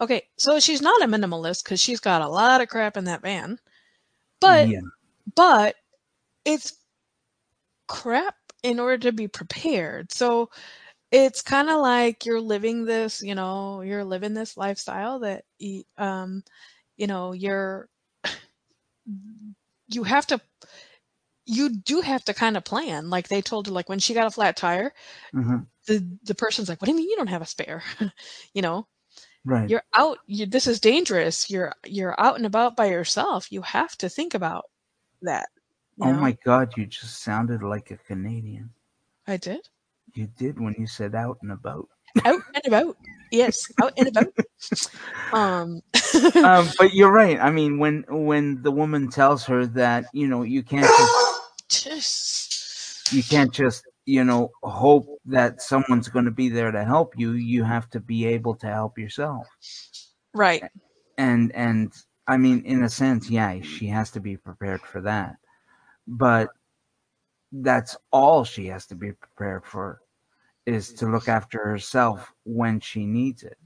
Okay, 0.00 0.22
so 0.38 0.58
she's 0.60 0.80
not 0.80 1.02
a 1.02 1.06
minimalist 1.06 1.62
because 1.64 1.80
she's 1.80 2.00
got 2.00 2.22
a 2.22 2.28
lot 2.28 2.60
of 2.62 2.68
crap 2.68 2.96
in 2.96 3.04
that 3.04 3.20
van, 3.22 3.58
but 4.40 4.68
yeah. 4.68 4.80
but 5.34 5.76
it's 6.46 6.78
crap 7.86 8.34
in 8.62 8.80
order 8.80 8.98
to 8.98 9.12
be 9.12 9.28
prepared. 9.28 10.10
So 10.12 10.48
it's 11.10 11.42
kind 11.42 11.70
of 11.70 11.80
like 11.80 12.26
you're 12.26 12.40
living 12.40 12.84
this, 12.84 13.22
you 13.22 13.34
know, 13.34 13.80
you're 13.82 14.04
living 14.04 14.34
this 14.34 14.56
lifestyle 14.56 15.20
that 15.20 15.44
y- 15.60 15.84
um 15.98 16.42
you 16.96 17.06
know, 17.06 17.32
you're 17.32 17.88
you 19.88 20.02
have 20.04 20.26
to 20.28 20.40
you 21.46 21.70
do 21.70 22.00
have 22.00 22.24
to 22.24 22.34
kind 22.34 22.56
of 22.56 22.64
plan. 22.64 23.10
Like 23.10 23.28
they 23.28 23.40
told 23.40 23.66
her 23.66 23.72
like 23.72 23.88
when 23.88 23.98
she 23.98 24.14
got 24.14 24.26
a 24.26 24.30
flat 24.30 24.56
tire, 24.56 24.92
Mhm. 25.32 25.66
the 25.86 26.06
the 26.24 26.34
person's 26.34 26.68
like, 26.68 26.80
"What 26.82 26.86
do 26.86 26.92
you 26.92 26.98
mean 26.98 27.10
you 27.10 27.16
don't 27.16 27.28
have 27.28 27.42
a 27.42 27.46
spare?" 27.46 27.82
you 28.54 28.62
know, 28.62 28.86
Right. 29.44 29.72
you're 29.72 29.82
out 29.96 30.18
you, 30.26 30.46
this 30.46 30.66
is 30.68 30.80
dangerous. 30.80 31.50
You're 31.50 31.74
you're 31.86 32.20
out 32.20 32.36
and 32.36 32.46
about 32.46 32.76
by 32.76 32.86
yourself. 32.86 33.52
You 33.52 33.62
have 33.62 33.96
to 33.98 34.08
think 34.10 34.34
about 34.34 34.66
that. 35.22 35.48
you 35.96 36.06
oh 36.06 36.12
know? 36.12 36.22
my 36.22 36.32
God! 36.44 36.76
You 36.76 36.86
just 36.86 37.22
sounded 37.22 37.62
like 37.62 37.90
a 37.92 37.96
Canadian. 37.96 38.70
I 39.28 39.36
did. 39.36 39.68
You 40.18 40.26
did 40.36 40.58
when 40.58 40.74
you 40.76 40.88
said 40.88 41.14
out 41.14 41.38
and 41.42 41.52
about. 41.52 41.88
out 42.24 42.42
and 42.52 42.66
about. 42.66 42.96
Yes, 43.30 43.70
out 43.80 43.92
and 43.96 44.08
about. 44.08 44.34
Um, 45.32 45.82
um, 46.42 46.68
but 46.78 46.92
you're 46.94 47.12
right. 47.12 47.38
I 47.38 47.50
mean, 47.50 47.78
when 47.78 48.04
when 48.08 48.62
the 48.62 48.72
woman 48.72 49.10
tells 49.10 49.44
her 49.44 49.66
that 49.66 50.06
you 50.12 50.26
know 50.26 50.42
you 50.42 50.62
can't 50.64 50.90
just 51.68 51.92
just- 51.92 53.12
you 53.12 53.22
can't 53.22 53.52
just 53.52 53.84
you 54.06 54.24
know 54.24 54.50
hope 54.64 55.06
that 55.26 55.62
someone's 55.62 56.08
going 56.08 56.24
to 56.24 56.30
be 56.32 56.48
there 56.48 56.72
to 56.72 56.82
help 56.82 57.12
you. 57.16 57.32
You 57.32 57.62
have 57.62 57.88
to 57.90 58.00
be 58.00 58.24
able 58.26 58.56
to 58.56 58.66
help 58.66 58.98
yourself. 58.98 59.46
right. 60.34 60.64
And 61.18 61.54
and 61.54 61.92
I 62.26 62.38
mean, 62.38 62.64
in 62.64 62.82
a 62.82 62.88
sense, 62.88 63.30
yeah, 63.30 63.60
she 63.60 63.86
has 63.86 64.10
to 64.12 64.20
be 64.20 64.36
prepared 64.36 64.80
for 64.80 65.00
that. 65.02 65.36
But 66.08 66.48
that's 67.52 67.96
all 68.10 68.44
she 68.44 68.66
has 68.66 68.86
to 68.86 68.94
be 68.94 69.12
prepared 69.12 69.64
for 69.64 70.00
is 70.68 70.92
to 70.92 71.06
look 71.06 71.28
after 71.28 71.64
herself 71.64 72.30
when 72.44 72.78
she 72.78 73.06
needs 73.06 73.42
it. 73.42 73.56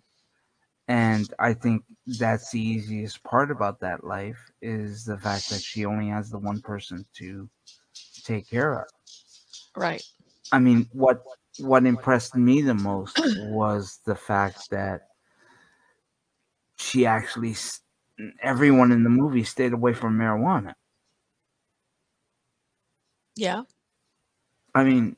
And 0.87 1.33
I 1.41 1.53
think 1.53 1.85
that's 2.07 2.53
the 2.53 2.61
easiest 2.61 3.25
part 3.25 3.51
about 3.51 3.81
that 3.81 4.05
life 4.05 4.53
is 4.61 5.05
the 5.05 5.19
fact 5.19 5.51
that 5.51 5.61
she 5.61 5.85
only 5.85 6.09
has 6.11 6.31
the 6.31 6.39
one 6.39 6.61
person 6.61 7.05
to 7.15 7.51
take 8.23 8.49
care 8.49 8.81
of. 8.81 8.89
Right. 9.77 10.03
I 10.53 10.61
mean, 10.61 10.89
what 10.93 11.25
what 11.59 11.87
impressed 11.87 12.37
me 12.37 12.63
the 12.63 12.75
most 12.75 13.19
was 13.49 13.99
the 14.05 14.15
fact 14.15 14.71
that 14.71 15.09
she 16.79 17.05
actually 17.05 17.57
everyone 18.41 18.93
in 18.93 19.03
the 19.03 19.11
movie 19.11 19.45
stayed 19.45 19.73
away 19.73 19.93
from 19.93 20.17
marijuana. 20.17 20.75
Yeah. 23.35 23.65
I 24.75 24.85
mean, 24.85 25.17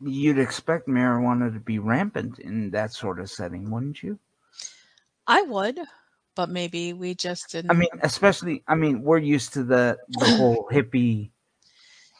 you'd 0.00 0.38
expect 0.38 0.88
marijuana 0.88 1.52
to 1.52 1.60
be 1.60 1.78
rampant 1.78 2.38
in 2.38 2.70
that 2.70 2.92
sort 2.92 3.20
of 3.20 3.30
setting, 3.30 3.70
wouldn't 3.70 4.02
you? 4.02 4.18
I 5.26 5.42
would, 5.42 5.80
but 6.34 6.50
maybe 6.50 6.92
we 6.92 7.14
just 7.14 7.50
didn't. 7.50 7.70
I 7.70 7.74
mean, 7.74 7.88
especially, 8.02 8.62
I 8.68 8.74
mean, 8.74 9.02
we're 9.02 9.18
used 9.18 9.52
to 9.54 9.64
the 9.64 9.98
the 10.08 10.36
whole 10.36 10.68
hippie, 10.72 11.30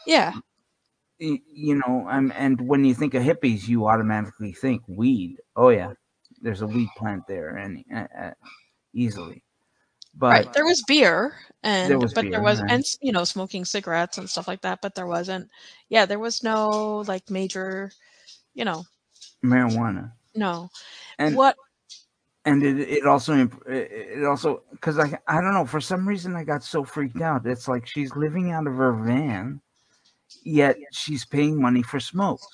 yeah, 0.06 0.32
you 1.18 1.80
know, 1.86 2.06
um, 2.08 2.32
and 2.36 2.60
when 2.60 2.84
you 2.84 2.94
think 2.94 3.14
of 3.14 3.22
hippies, 3.22 3.68
you 3.68 3.86
automatically 3.86 4.52
think 4.52 4.82
weed. 4.86 5.36
Oh 5.56 5.68
yeah, 5.68 5.92
there's 6.40 6.62
a 6.62 6.66
weed 6.66 6.88
plant 6.96 7.24
there, 7.28 7.56
and 7.56 7.84
uh, 7.94 8.06
uh, 8.18 8.30
easily. 8.92 9.43
But 10.16 10.28
right. 10.28 10.52
There 10.52 10.64
was 10.64 10.82
beer, 10.86 11.34
and 11.62 12.00
was 12.00 12.14
but 12.14 12.22
beer, 12.22 12.30
there 12.30 12.42
was 12.42 12.60
right. 12.60 12.70
and 12.70 12.84
you 13.00 13.12
know 13.12 13.24
smoking 13.24 13.64
cigarettes 13.64 14.18
and 14.18 14.30
stuff 14.30 14.48
like 14.48 14.62
that. 14.62 14.80
But 14.80 14.94
there 14.94 15.06
wasn't. 15.06 15.48
Yeah, 15.88 16.06
there 16.06 16.18
was 16.18 16.42
no 16.42 17.04
like 17.08 17.30
major, 17.30 17.90
you 18.54 18.64
know, 18.64 18.84
marijuana, 19.44 20.12
no. 20.34 20.70
and 21.18 21.36
what? 21.36 21.56
and 22.44 22.62
it 22.62 22.80
it 22.80 23.06
also 23.06 23.34
it 23.34 23.52
it 23.66 24.24
also 24.24 24.62
because 24.72 24.98
I 24.98 25.18
I 25.26 25.40
don't 25.40 25.54
know 25.54 25.64
for 25.64 25.80
some 25.80 26.06
reason 26.06 26.36
I 26.36 26.44
got 26.44 26.62
so 26.62 26.84
freaked 26.84 27.20
out. 27.20 27.46
It's 27.46 27.68
like 27.68 27.86
she's 27.86 28.14
living 28.14 28.52
out 28.52 28.66
of 28.66 28.74
her 28.74 28.92
van, 28.92 29.60
yet 30.44 30.76
she's 30.92 31.24
paying 31.24 31.60
money 31.60 31.82
for 31.82 32.00
smokes. 32.00 32.46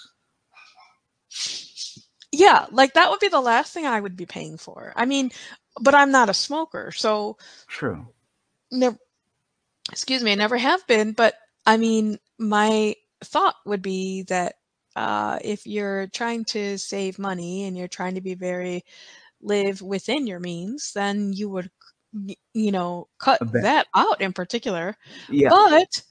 Yeah, 2.32 2.66
like 2.70 2.94
that 2.94 3.10
would 3.10 3.18
be 3.18 3.28
the 3.28 3.40
last 3.40 3.74
thing 3.74 3.86
I 3.86 4.00
would 4.00 4.16
be 4.16 4.26
paying 4.26 4.56
for. 4.56 4.92
I 4.94 5.04
mean, 5.04 5.32
but 5.80 5.94
I'm 5.94 6.10
not 6.10 6.28
a 6.28 6.34
smoker, 6.34 6.90
so 6.92 7.36
True. 7.66 8.08
never. 8.70 8.96
Excuse 9.90 10.22
me, 10.22 10.32
I 10.32 10.36
never 10.36 10.56
have 10.56 10.86
been. 10.86 11.12
But 11.12 11.34
I 11.66 11.76
mean, 11.76 12.18
my 12.38 12.94
thought 13.24 13.56
would 13.66 13.82
be 13.82 14.22
that 14.24 14.56
uh, 14.96 15.38
if 15.42 15.66
you're 15.66 16.06
trying 16.08 16.44
to 16.44 16.78
save 16.78 17.18
money 17.18 17.64
and 17.64 17.76
you're 17.76 17.88
trying 17.88 18.14
to 18.14 18.20
be 18.20 18.34
very 18.34 18.84
live 19.42 19.82
within 19.82 20.26
your 20.26 20.40
means, 20.40 20.92
then 20.92 21.32
you 21.32 21.48
would, 21.48 21.70
you 22.54 22.72
know, 22.72 23.08
cut 23.18 23.40
that 23.52 23.86
out 23.94 24.20
in 24.20 24.32
particular. 24.32 24.96
Yeah. 25.28 25.48
But 25.50 26.02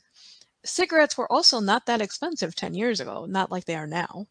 cigarettes 0.66 1.18
were 1.18 1.32
also 1.32 1.60
not 1.60 1.86
that 1.86 2.02
expensive 2.02 2.56
10 2.56 2.74
years 2.74 3.00
ago, 3.00 3.26
not 3.26 3.52
like 3.52 3.66
they 3.66 3.76
are 3.76 3.88
now. 3.88 4.28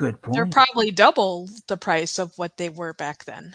Good 0.00 0.16
They're 0.32 0.46
probably 0.46 0.90
double 0.90 1.50
the 1.68 1.76
price 1.76 2.18
of 2.18 2.32
what 2.38 2.56
they 2.56 2.70
were 2.70 2.94
back 2.94 3.26
then. 3.26 3.54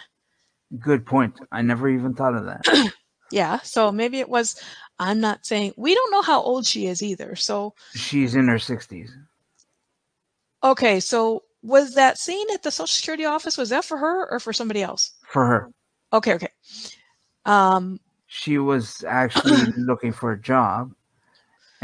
Good 0.79 1.03
point. 1.03 1.33
I 1.51 1.63
never 1.63 1.89
even 1.89 2.13
thought 2.13 2.35
of 2.35 2.45
that. 2.45 2.91
Yeah, 3.31 3.59
so 3.61 3.91
maybe 3.91 4.19
it 4.19 4.29
was. 4.29 4.61
I'm 4.99 5.19
not 5.19 5.47
saying 5.47 5.73
we 5.77 5.95
don't 5.95 6.11
know 6.11 6.21
how 6.21 6.39
old 6.43 6.67
she 6.67 6.85
is 6.85 7.01
either. 7.01 7.35
So, 7.35 7.73
She's 7.95 8.35
in 8.35 8.47
her 8.47 8.59
sixties. 8.59 9.11
okay, 10.63 10.99
so 10.99 11.41
was 11.63 11.95
that 11.95 12.19
scene 12.19 12.45
at 12.53 12.61
the 12.61 12.69
Social 12.69 12.85
Security 12.85 13.25
office 13.25 13.57
was 13.57 13.69
that 13.69 13.83
for 13.83 13.97
her 13.97 14.29
or 14.29 14.39
for 14.39 14.53
somebody 14.53 14.83
else? 14.83 15.13
For 15.27 15.43
her, 15.47 15.71
Okay, 16.13 16.35
okay. 16.35 16.49
Um, 17.45 17.99
she 18.27 18.59
was 18.59 19.03
actually 19.07 19.65
looking 19.75 20.13
for 20.13 20.31
a 20.31 20.39
job, 20.39 20.93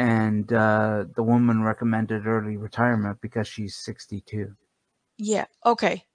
and 0.02 0.52
uh, 0.54 1.06
the 1.16 1.24
woman 1.24 1.64
recommended 1.64 2.26
early 2.28 2.58
retirement 2.58 3.20
because 3.22 3.48
she's 3.48 3.76
sixty-two. 3.78 4.56
yeah, 5.18 5.46
okay. 5.66 6.06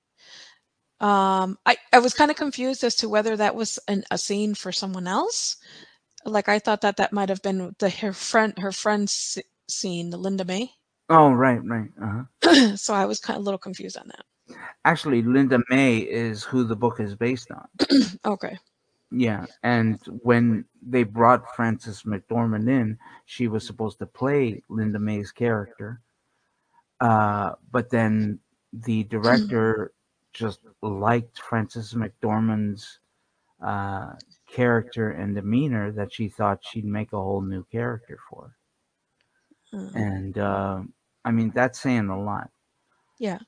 Um, 1.00 1.58
I 1.66 1.76
I 1.92 1.98
was 2.00 2.14
kind 2.14 2.30
of 2.30 2.36
confused 2.36 2.82
as 2.84 2.96
to 2.96 3.08
whether 3.08 3.36
that 3.36 3.54
was 3.54 3.78
an, 3.88 4.04
a 4.10 4.18
scene 4.18 4.54
for 4.54 4.72
someone 4.72 5.06
else. 5.06 5.56
Like 6.24 6.48
I 6.48 6.58
thought 6.58 6.82
that 6.82 6.96
that 6.98 7.12
might 7.12 7.28
have 7.30 7.42
been 7.42 7.74
the 7.78 7.90
her 7.90 8.12
friend 8.12 8.54
her 8.58 8.72
friend's 8.72 9.38
scene, 9.68 10.10
Linda 10.10 10.44
May. 10.44 10.72
Oh, 11.08 11.30
right, 11.32 11.60
right. 11.64 11.90
Uh-huh. 12.02 12.76
so 12.76 12.94
I 12.94 13.06
was 13.06 13.20
kind 13.20 13.36
of 13.36 13.42
a 13.42 13.44
little 13.44 13.58
confused 13.58 13.96
on 13.98 14.08
that. 14.08 14.24
Actually, 14.84 15.22
Linda 15.22 15.60
May 15.70 15.98
is 15.98 16.42
who 16.44 16.64
the 16.64 16.76
book 16.76 17.00
is 17.00 17.14
based 17.16 17.50
on. 17.50 17.68
Okay. 18.24 18.58
Yeah, 19.10 19.46
and 19.62 20.00
when 20.22 20.64
they 20.82 21.04
brought 21.04 21.54
Frances 21.54 22.02
McDormand 22.02 22.68
in, 22.68 22.98
she 23.24 23.46
was 23.48 23.66
supposed 23.66 23.98
to 24.00 24.06
play 24.06 24.62
Linda 24.68 24.98
May's 24.98 25.30
character, 25.32 26.00
uh, 27.00 27.52
but 27.70 27.90
then 27.90 28.40
the 28.72 29.04
director 29.04 29.92
just 30.32 30.60
liked 30.82 31.40
Frances 31.40 31.94
McDormand's 31.94 32.98
uh, 33.62 34.14
character 34.46 35.10
and 35.10 35.34
demeanor 35.34 35.92
that 35.92 36.12
she 36.12 36.28
thought 36.28 36.64
she'd 36.64 36.84
make 36.84 37.12
a 37.12 37.16
whole 37.22 37.42
new 37.42 37.64
character 37.64 38.18
for. 38.28 38.56
Mm, 39.72 39.94
And 39.94 40.38
uh, 40.38 40.82
I 41.24 41.30
mean, 41.30 41.50
that's 41.54 41.80
saying 41.80 42.08
a 42.08 42.20
lot. 42.20 42.50
yeah. 43.18 43.38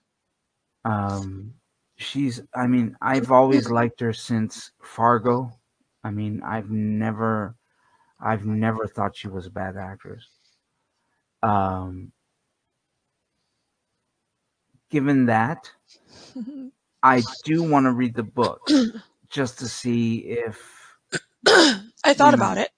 Um, 0.84 1.54
she's, 1.98 2.40
I 2.54 2.66
mean, 2.66 2.96
I've 3.02 3.30
always 3.30 3.68
liked 3.68 4.00
her 4.00 4.12
since 4.12 4.70
Fargo. 4.80 5.52
I 6.02 6.10
mean, 6.10 6.40
I've 6.42 6.70
never, 6.70 7.56
I've 8.20 8.46
never 8.46 8.86
thought 8.86 9.16
she 9.16 9.28
was 9.28 9.46
a 9.46 9.50
bad 9.50 9.76
actress. 9.76 10.24
Um, 11.42 12.12
given 14.90 15.26
that, 15.26 15.70
I 17.02 17.24
do 17.44 17.62
want 17.62 17.84
to 17.86 17.92
read 17.92 18.14
the 18.14 18.22
book 18.22 18.70
just 19.28 19.58
to 19.58 19.68
see 19.68 20.18
if, 20.18 20.94
I 22.04 22.14
thought 22.14 22.34
about 22.34 22.58
it. 22.58 22.70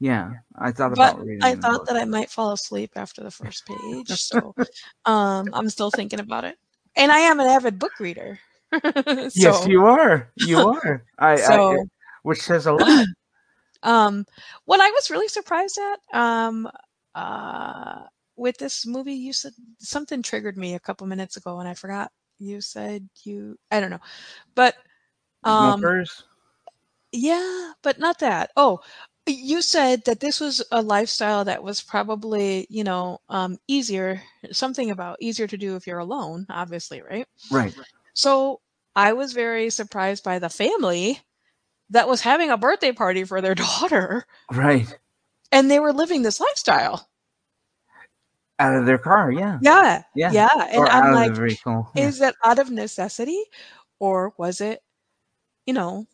yeah, 0.00 0.30
I 0.58 0.72
thought 0.72 0.90
but 0.90 1.14
about 1.14 1.24
reading 1.24 1.42
I 1.42 1.54
thought 1.56 1.86
that 1.86 1.96
I 1.96 2.04
might 2.04 2.30
fall 2.30 2.52
asleep 2.52 2.92
after 2.96 3.22
the 3.22 3.30
first 3.30 3.66
page, 3.66 4.08
so 4.08 4.54
um, 5.04 5.50
I'm 5.52 5.68
still 5.68 5.90
thinking 5.90 6.20
about 6.20 6.44
it. 6.44 6.56
And 6.96 7.10
I 7.10 7.20
am 7.20 7.40
an 7.40 7.46
avid 7.46 7.78
book 7.78 7.98
reader. 7.98 8.38
so, 8.92 9.30
yes, 9.34 9.66
you 9.66 9.86
are. 9.86 10.30
You 10.36 10.58
are. 10.68 11.04
I, 11.18 11.32
I, 11.32 11.36
so 11.36 11.86
which 12.22 12.40
says 12.40 12.66
a 12.66 12.72
lot. 12.72 13.06
um, 13.82 14.24
what 14.64 14.80
I 14.80 14.90
was 14.90 15.10
really 15.10 15.28
surprised 15.28 15.78
at 15.78 16.18
um, 16.18 16.68
uh, 17.14 18.02
with 18.36 18.56
this 18.58 18.86
movie, 18.86 19.14
you 19.14 19.32
said 19.32 19.52
something 19.78 20.22
triggered 20.22 20.56
me 20.56 20.74
a 20.74 20.80
couple 20.80 21.06
minutes 21.06 21.36
ago, 21.36 21.58
and 21.58 21.68
I 21.68 21.74
forgot. 21.74 22.10
You 22.38 22.60
said 22.60 23.08
you, 23.24 23.56
I 23.70 23.78
don't 23.78 23.90
know, 23.90 24.00
but 24.54 24.74
um, 25.44 25.80
Smokers. 25.80 26.24
Yeah, 27.12 27.72
but 27.82 27.98
not 27.98 28.18
that. 28.20 28.50
Oh, 28.56 28.80
you 29.26 29.62
said 29.62 30.04
that 30.06 30.20
this 30.20 30.40
was 30.40 30.62
a 30.72 30.82
lifestyle 30.82 31.44
that 31.44 31.62
was 31.62 31.82
probably, 31.82 32.66
you 32.70 32.82
know, 32.82 33.18
um, 33.28 33.58
easier, 33.68 34.20
something 34.50 34.90
about 34.90 35.18
easier 35.20 35.46
to 35.46 35.56
do 35.56 35.76
if 35.76 35.86
you're 35.86 35.98
alone, 35.98 36.46
obviously, 36.50 37.02
right? 37.02 37.26
Right. 37.50 37.74
So 38.14 38.60
I 38.94 39.12
was 39.14 39.32
very 39.32 39.70
surprised 39.70 40.24
by 40.24 40.38
the 40.38 40.50
family 40.50 41.20
that 41.90 42.08
was 42.08 42.20
having 42.20 42.50
a 42.50 42.56
birthday 42.58 42.92
party 42.92 43.24
for 43.24 43.40
their 43.40 43.54
daughter 43.56 44.24
Right. 44.50 44.86
and 45.50 45.70
they 45.70 45.78
were 45.80 45.92
living 45.92 46.22
this 46.22 46.40
lifestyle. 46.40 47.08
Out 48.58 48.76
of 48.76 48.86
their 48.86 48.98
car. 48.98 49.32
Yeah. 49.32 49.58
Yeah. 49.62 50.02
Yeah. 50.14 50.30
Yeah. 50.32 50.66
And 50.68 50.78
or 50.78 50.88
I'm 50.88 51.14
like, 51.14 51.30
of 51.30 51.36
the 51.36 51.46
vehicle. 51.46 51.90
yeah. 51.94 52.06
is 52.06 52.18
that 52.20 52.34
out 52.44 52.58
of 52.58 52.70
necessity 52.70 53.42
or 53.98 54.32
was 54.36 54.60
it, 54.60 54.82
you 55.66 55.74
know, 55.74 56.06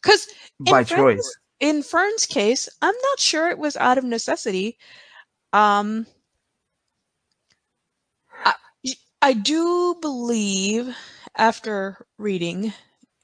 because 0.00 0.26
by 0.58 0.84
choice. 0.84 1.36
in 1.60 1.82
Fern's 1.82 2.24
case, 2.26 2.68
I'm 2.80 2.94
not 3.10 3.20
sure 3.20 3.50
it 3.50 3.58
was 3.58 3.76
out 3.76 3.98
of 3.98 4.04
necessity. 4.04 4.78
Um, 5.52 6.06
I, 8.44 8.54
I 9.20 9.32
do 9.34 9.96
believe 10.00 10.96
after 11.36 12.06
reading 12.18 12.72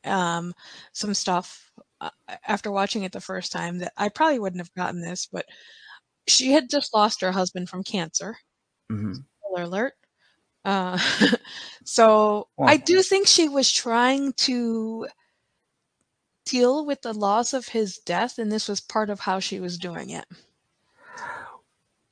um, 0.05 0.55
some 0.93 1.15
stuff 1.15 1.71
uh, 2.01 2.11
after 2.47 2.71
watching 2.71 3.03
it 3.03 3.13
the 3.13 3.21
first 3.21 3.53
time 3.53 3.79
that 3.79 3.93
I 3.97 4.09
probably 4.09 4.39
wouldn't 4.39 4.61
have 4.61 4.75
gotten 4.75 5.01
this, 5.01 5.27
but 5.31 5.47
she 6.27 6.53
had 6.53 6.71
just 6.71 6.95
lost 6.95 7.21
her 7.21 7.33
husband 7.33 7.69
from 7.69 7.83
cancer. 7.83 8.37
hmm 8.91 9.15
Spoiler 9.41 9.63
alert. 9.65 9.93
Uh, 10.65 10.99
so 11.85 12.49
I 12.61 12.77
do 12.77 13.03
think 13.03 13.27
she 13.27 13.49
was 13.49 13.73
trying 13.73 14.33
to 14.35 15.07
deal 16.45 16.87
with 16.87 17.03
the 17.03 17.13
loss 17.13 17.53
of 17.53 17.69
his 17.69 17.99
death, 17.99 18.39
and 18.39 18.51
this 18.51 18.69
was 18.69 18.81
part 18.81 19.11
of 19.11 19.21
how 19.21 19.41
she 19.41 19.61
was 19.61 19.79
doing 19.79 20.11
it. 20.11 20.25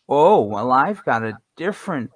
Oh 0.08 0.42
well, 0.42 0.72
I've 0.72 1.04
got 1.04 1.24
a 1.24 1.38
different 1.56 2.10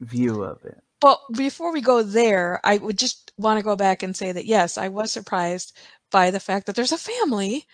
view 0.00 0.42
of 0.42 0.64
it. 0.64 0.81
But 1.02 1.20
before 1.36 1.72
we 1.72 1.82
go 1.82 2.02
there, 2.02 2.60
I 2.64 2.78
would 2.78 2.98
just 2.98 3.32
want 3.38 3.58
to 3.58 3.64
go 3.64 3.76
back 3.76 4.02
and 4.02 4.16
say 4.16 4.32
that 4.32 4.46
yes, 4.46 4.78
I 4.78 4.88
was 4.88 5.12
surprised 5.12 5.76
by 6.12 6.30
the 6.30 6.40
fact 6.40 6.66
that 6.66 6.76
there's 6.76 6.92
a 6.92 6.98
family 6.98 7.66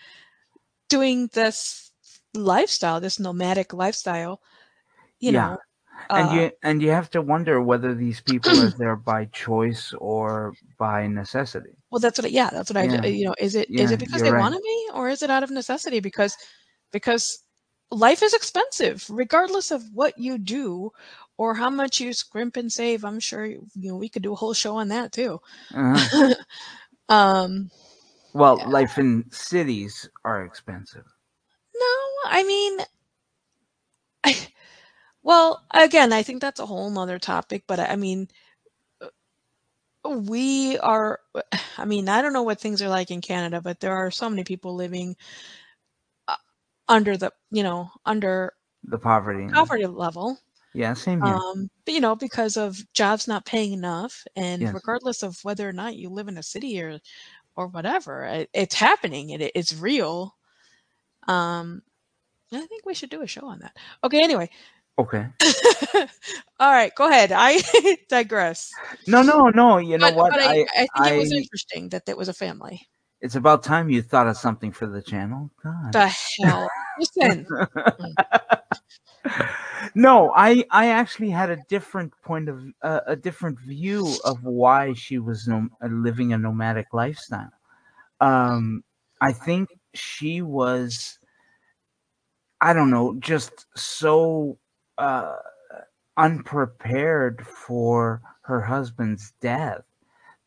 doing 0.89 1.29
this 1.33 1.91
lifestyle, 2.33 2.99
this 3.01 3.19
nomadic 3.19 3.73
lifestyle. 3.73 4.41
You 5.21 5.31
Yeah. 5.31 5.33
know, 5.33 5.57
and 6.15 6.29
uh, 6.29 6.31
you 6.31 6.51
and 6.63 6.81
you 6.81 6.91
have 6.91 7.09
to 7.11 7.21
wonder 7.21 7.61
whether 7.61 7.93
these 7.95 8.21
people 8.21 8.59
are 8.59 8.69
there 8.77 8.95
by 8.95 9.25
choice 9.25 9.93
or 9.99 10.55
by 10.77 11.07
necessity. 11.07 11.77
well, 11.91 11.99
that's 11.99 12.19
what. 12.19 12.25
I, 12.25 12.29
yeah, 12.29 12.49
that's 12.51 12.69
what 12.71 12.77
I. 12.77 13.07
You 13.07 13.25
know, 13.27 13.35
is 13.39 13.55
it 13.55 13.69
is 13.77 13.91
Yeah, 13.91 13.91
it 13.91 13.99
because 13.99 14.21
they 14.21 14.31
right. 14.31 14.33
wanted 14.33 14.61
me, 14.63 14.89
or 14.93 15.09
is 15.09 15.23
it 15.23 15.29
out 15.29 15.43
of 15.43 15.51
necessity? 15.51 15.99
Because 15.99 16.35
because 16.91 17.43
life 17.91 18.23
is 18.23 18.33
expensive, 18.33 19.05
regardless 19.09 19.71
of 19.71 19.83
what 19.93 20.17
you 20.17 20.37
do 20.37 20.91
or 21.39 21.55
how 21.55 21.71
much 21.71 22.01
you 22.01 22.13
scrimp 22.13 22.57
and 22.57 22.71
save. 22.71 23.05
I'm 23.05 23.19
sure 23.19 23.45
you 23.47 23.67
know 23.75 23.97
we 23.97 24.09
could 24.09 24.23
do 24.23 24.33
a 24.33 24.37
whole 24.37 24.53
show 24.53 24.77
on 24.77 24.89
that 24.89 25.13
too. 25.13 25.41
Uh-huh. 25.73 26.33
um, 27.09 27.71
Well, 28.33 28.63
life 28.67 28.97
in 28.97 29.31
cities 29.31 30.09
are 30.25 30.43
expensive. 30.43 31.05
no, 31.75 32.31
I 32.31 32.43
mean, 32.43 32.79
I, 34.23 34.35
well, 35.23 35.65
again, 35.71 36.13
I 36.13 36.23
think 36.23 36.41
that's 36.41 36.59
a 36.59 36.65
whole 36.67 36.89
nother 36.91 37.19
topic. 37.19 37.65
But 37.67 37.79
I 37.79 37.95
mean, 37.95 38.29
we 40.05 40.77
are. 40.79 41.19
I 41.77 41.85
mean, 41.85 42.09
I 42.09 42.21
don't 42.21 42.33
know 42.33 42.43
what 42.43 42.59
things 42.59 42.81
are 42.81 42.89
like 42.89 43.11
in 43.11 43.21
Canada, 43.21 43.61
but 43.61 43.79
there 43.79 43.95
are 43.95 44.11
so 44.11 44.29
many 44.29 44.43
people 44.43 44.75
living 44.75 45.15
uh, 46.27 46.35
under 46.87 47.17
the, 47.17 47.31
you 47.51 47.63
know, 47.63 47.91
under 48.05 48.53
The 48.83 48.97
poverty. 48.97 49.47
poverty 49.53 49.85
level. 49.87 50.39
Yeah, 50.73 50.93
same 50.93 51.21
here. 51.21 51.33
Um, 51.33 51.69
but 51.85 51.93
you 51.93 51.99
know, 51.99 52.15
because 52.15 52.57
of 52.57 52.77
jobs 52.93 53.27
not 53.27 53.45
paying 53.45 53.73
enough, 53.73 54.23
and 54.35 54.61
Yes. 54.61 54.73
regardless 54.73 55.23
of 55.23 55.37
whether 55.43 55.67
or 55.67 55.73
not 55.73 55.95
you 55.95 56.09
live 56.09 56.27
in 56.27 56.37
a 56.37 56.43
city 56.43 56.81
or 56.81 56.99
or 57.55 57.67
whatever, 57.67 58.23
it, 58.23 58.49
it's 58.53 58.75
happening. 58.75 59.31
It, 59.31 59.51
it's 59.55 59.73
real. 59.73 60.35
Um, 61.27 61.81
I 62.53 62.65
think 62.65 62.85
we 62.85 62.93
should 62.93 63.09
do 63.09 63.21
a 63.21 63.27
show 63.27 63.45
on 63.45 63.59
that. 63.59 63.75
Okay, 64.03 64.23
anyway. 64.23 64.49
okay. 64.97 65.27
All 66.59 66.71
right, 66.71 66.93
go 66.95 67.07
ahead. 67.07 67.31
I 67.33 67.61
digress. 68.09 68.71
No, 69.07 69.21
no, 69.21 69.49
no. 69.49 69.77
You 69.77 69.97
know 69.97 70.07
but, 70.07 70.15
what? 70.15 70.31
but 70.31 70.41
I, 70.41 70.65
I, 70.75 70.87
think 71.03 71.13
it 71.13 71.17
was 71.17 71.31
I- 71.31 71.35
interesting 71.35 71.89
that 71.89 72.07
it 72.07 72.17
was 72.17 72.29
a 72.29 72.33
family. 72.33 72.87
It's 73.21 73.35
about 73.35 73.63
time 73.63 73.89
you 73.89 74.01
thought 74.01 74.27
of 74.27 74.37
something 74.37 74.71
for 74.71 74.87
the 74.87 75.01
channel. 75.01 75.51
God. 75.61 75.91
The 75.91 76.07
hell? 76.07 76.69
Listen, 76.97 77.45
no, 79.95 80.31
I 80.35 80.63
I 80.71 80.87
actually 80.87 81.29
had 81.29 81.49
a 81.49 81.57
different 81.69 82.13
point 82.23 82.49
of 82.49 82.63
uh, 82.81 83.01
a 83.07 83.15
different 83.15 83.59
view 83.59 84.15
of 84.25 84.43
why 84.43 84.93
she 84.93 85.19
was 85.19 85.47
nom- 85.47 85.71
uh, 85.83 85.87
living 85.87 86.33
a 86.33 86.37
nomadic 86.37 86.87
lifestyle. 86.93 87.51
Um, 88.21 88.83
I 89.21 89.33
think 89.33 89.69
she 89.93 90.41
was, 90.41 91.19
I 92.61 92.73
don't 92.73 92.89
know, 92.91 93.15
just 93.19 93.65
so 93.75 94.57
uh, 94.97 95.37
unprepared 96.17 97.45
for 97.45 98.21
her 98.43 98.61
husband's 98.61 99.33
death 99.41 99.83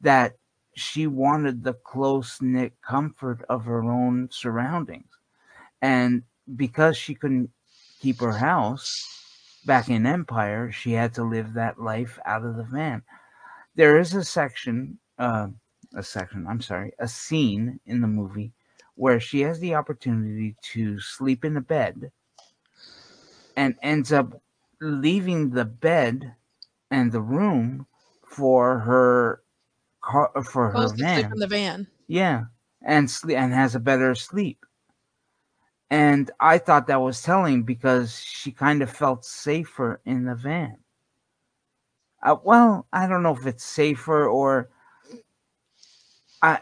that 0.00 0.36
she 0.76 1.06
wanted 1.06 1.64
the 1.64 1.74
close 1.74 2.40
knit 2.42 2.74
comfort 2.82 3.44
of 3.48 3.64
her 3.66 3.84
own 3.84 4.28
surroundings, 4.32 5.10
and 5.82 6.22
because 6.56 6.96
she 6.96 7.14
couldn't 7.14 7.50
keep 8.02 8.20
her 8.20 8.32
house 8.32 9.62
back 9.64 9.88
in 9.88 10.04
Empire, 10.06 10.72
she 10.72 10.92
had 10.92 11.14
to 11.14 11.22
live 11.22 11.54
that 11.54 11.80
life 11.80 12.18
out 12.26 12.44
of 12.44 12.56
the 12.56 12.64
van. 12.64 13.02
There 13.76 13.96
is 13.96 14.12
a 14.12 14.24
section, 14.24 14.98
uh, 15.18 15.48
a 15.94 16.02
section, 16.02 16.46
I'm 16.48 16.60
sorry, 16.60 16.92
a 16.98 17.06
scene 17.06 17.78
in 17.86 18.00
the 18.00 18.08
movie 18.08 18.52
where 18.96 19.20
she 19.20 19.42
has 19.42 19.60
the 19.60 19.76
opportunity 19.76 20.56
to 20.74 20.98
sleep 20.98 21.44
in 21.44 21.56
a 21.56 21.60
bed 21.60 22.10
and 23.56 23.76
ends 23.82 24.12
up 24.12 24.42
leaving 24.80 25.50
the 25.50 25.64
bed 25.64 26.34
and 26.90 27.12
the 27.12 27.22
room 27.22 27.86
for 28.26 28.80
her 28.80 29.42
car 30.00 30.32
for 30.42 30.70
her 30.70 30.72
goes 30.80 30.92
to 30.92 30.98
sleep 30.98 31.06
van. 31.06 31.32
in 31.32 31.38
the 31.38 31.46
van. 31.46 31.86
Yeah, 32.08 32.44
and 32.82 33.08
sleep 33.10 33.38
and 33.38 33.52
has 33.54 33.74
a 33.76 33.80
better 33.80 34.14
sleep. 34.16 34.66
And 35.92 36.30
I 36.40 36.56
thought 36.56 36.86
that 36.86 37.02
was 37.02 37.20
telling 37.20 37.64
because 37.64 38.18
she 38.18 38.50
kind 38.50 38.80
of 38.80 38.88
felt 38.90 39.26
safer 39.26 40.00
in 40.06 40.24
the 40.24 40.34
van. 40.34 40.78
Uh, 42.22 42.36
well, 42.42 42.86
I 42.94 43.06
don't 43.06 43.22
know 43.22 43.36
if 43.36 43.44
it's 43.44 43.62
safer 43.62 44.26
or 44.26 44.70
I 46.40 46.60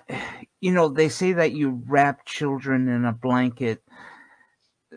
you 0.60 0.72
know, 0.72 0.88
they 0.88 1.08
say 1.08 1.32
that 1.34 1.52
you 1.52 1.80
wrap 1.86 2.26
children 2.26 2.88
in 2.88 3.04
a 3.04 3.12
blanket 3.12 3.84
uh, 4.92 4.96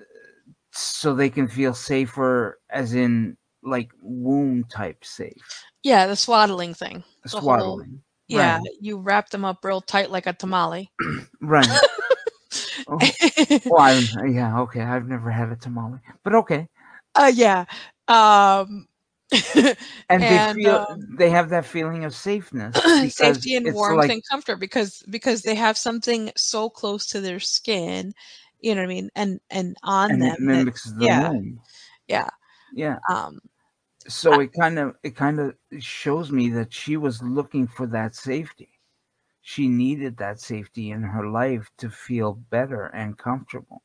so 0.72 1.14
they 1.14 1.30
can 1.30 1.48
feel 1.48 1.76
safer 1.76 2.60
as 2.72 2.96
in 2.96 3.38
like 3.62 3.92
womb 4.02 4.64
type 4.64 5.06
safe. 5.06 5.64
Yeah, 5.84 6.08
the 6.08 6.16
swaddling 6.16 6.74
thing. 6.74 7.04
The 7.24 7.30
whole- 7.30 7.42
Swaddling. 7.42 8.02
yeah, 8.28 8.56
Right. 8.58 8.68
you 8.82 8.98
wrap 8.98 9.30
them 9.30 9.46
up 9.46 9.64
real 9.64 9.80
tight 9.80 10.10
like 10.10 10.26
a 10.26 10.34
tamale. 10.34 10.92
Right. 11.40 11.68
Oh. 12.88 13.00
Well, 13.66 13.82
I, 13.82 14.26
yeah, 14.26 14.60
okay. 14.62 14.82
I've 14.82 15.08
never 15.08 15.30
had 15.32 15.50
a 15.50 15.56
tamale, 15.56 16.00
but 16.24 16.36
okay. 16.36 16.68
uh, 17.16 17.32
yeah. 17.34 17.66
Um, 18.08 18.88
And, 20.10 20.22
they 20.22 20.54
feel 20.54 20.86
um, 20.90 21.16
they 21.18 21.30
have 21.30 21.50
that 21.50 21.66
feeling 21.66 22.04
of 22.06 22.14
safeness, 22.14 22.76
safety 23.14 23.56
and 23.56 23.74
warmth 23.74 23.98
like- 23.98 24.12
and 24.12 24.22
comfort 24.30 24.58
because 24.58 25.02
because 25.10 25.42
they 25.42 25.56
have 25.56 25.78
something 25.78 26.32
so 26.36 26.70
close 26.70 27.08
to 27.08 27.22
their 27.22 27.40
skin, 27.40 28.14
you 28.60 28.76
know 28.76 28.82
what 28.82 28.92
I 28.92 28.94
mean, 28.94 29.10
and 29.16 29.40
and 29.50 29.76
on 29.84 30.12
and 30.12 30.22
them. 30.22 30.50
it 30.50 30.66
that- 30.66 30.94
the 31.00 31.06
yeah. 31.06 31.30
womb. 31.32 31.60
yeah. 32.08 32.30
Yeah. 32.76 32.98
Um, 33.10 33.40
So 34.08 34.40
it 34.42 34.52
kind 34.54 34.78
of 34.78 34.96
it 35.04 35.16
kind 35.16 35.40
of 35.40 35.56
shows 35.80 36.32
me 36.32 36.50
that 36.50 36.74
she 36.74 36.98
was 36.98 37.24
looking 37.24 37.68
for 37.68 37.88
that 37.88 38.16
safety. 38.16 38.70
She 39.44 39.68
needed 39.68 40.18
that 40.18 40.40
safety 40.40 40.90
in 40.90 41.04
her 41.04 41.30
life 41.30 41.70
to 41.78 41.92
feel 41.92 42.34
better 42.34 42.88
and 42.88 43.16
comfortable. 43.16 43.84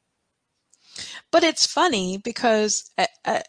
but 1.31 1.43
it's 1.45 1.67
funny 1.67 2.19
because 2.19 2.91
uh, 2.99 3.07
uh, 3.25 3.41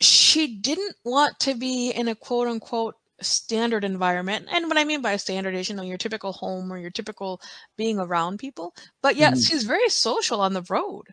she 0.00 0.56
didn't 0.58 0.96
want 1.04 1.38
to 1.40 1.54
be 1.54 1.90
in 1.90 2.06
a 2.08 2.14
quote 2.14 2.48
unquote 2.48 2.96
standard 3.22 3.84
environment. 3.84 4.46
And 4.50 4.68
what 4.68 4.76
I 4.78 4.84
mean 4.84 5.00
by 5.02 5.16
standard 5.16 5.54
is, 5.54 5.68
you 5.70 5.74
know, 5.76 5.82
your 5.82 5.98
typical 5.98 6.32
home 6.32 6.72
or 6.72 6.78
your 6.78 6.90
typical 6.90 7.40
being 7.76 7.98
around 7.98 8.38
people. 8.38 8.74
But 9.02 9.16
yet 9.16 9.34
Mhm. 9.34 9.38
she's 9.38 9.64
very 9.64 9.88
social 9.88 10.40
on 10.40 10.52
the 10.54 10.62
road 10.68 11.08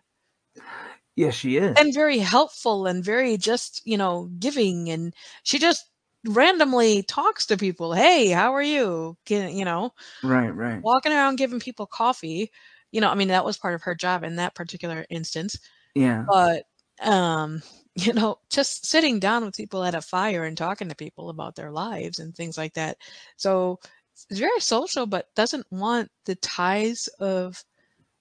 Yes, 1.15 1.35
she 1.35 1.57
is. 1.57 1.79
and 1.79 1.93
very 1.93 2.17
helpful 2.19 2.85
and 2.87 3.03
very 3.03 3.37
just, 3.37 3.81
you 3.85 3.97
know, 3.97 4.29
giving. 4.39 4.89
And 4.89 5.13
she 5.43 5.59
just 5.59 5.85
randomly 6.27 7.03
talks 7.03 7.45
to 7.47 7.57
people. 7.57 7.93
Hey, 7.93 8.29
how 8.29 8.53
are 8.55 8.61
you? 8.63 9.17
Can, 9.25 9.55
you 9.57 9.65
know, 9.65 9.93
right, 10.23 10.49
right. 10.55 10.83
walking 10.83 11.11
around 11.13 11.37
giving 11.37 11.59
people 11.59 11.85
coffee. 11.87 12.51
You 12.91 13.01
know, 13.01 13.09
I 13.09 13.15
mean, 13.15 13.29
that 13.29 13.45
was 13.45 13.57
part 13.57 13.75
of 13.75 13.83
her 13.83 13.95
job 13.95 14.23
in 14.23 14.37
that 14.37 14.55
particular 14.55 15.05
instance 15.09 15.59
Yeah. 15.95 16.27
but 16.27 16.63
um 17.01 17.61
you 17.95 18.13
know 18.13 18.39
just 18.49 18.85
sitting 18.85 19.19
down 19.19 19.43
with 19.45 19.55
people 19.55 19.83
at 19.83 19.95
a 19.95 20.01
fire 20.01 20.45
and 20.45 20.57
talking 20.57 20.89
to 20.89 20.95
people 20.95 21.29
about 21.29 21.55
their 21.55 21.71
lives 21.71 22.19
and 22.19 22.35
things 22.35 22.57
like 22.57 22.73
that 22.73 22.97
so 23.37 23.79
it's 24.13 24.39
very 24.39 24.59
social 24.59 25.05
but 25.05 25.33
doesn't 25.35 25.65
want 25.71 26.09
the 26.25 26.35
ties 26.35 27.07
of 27.19 27.63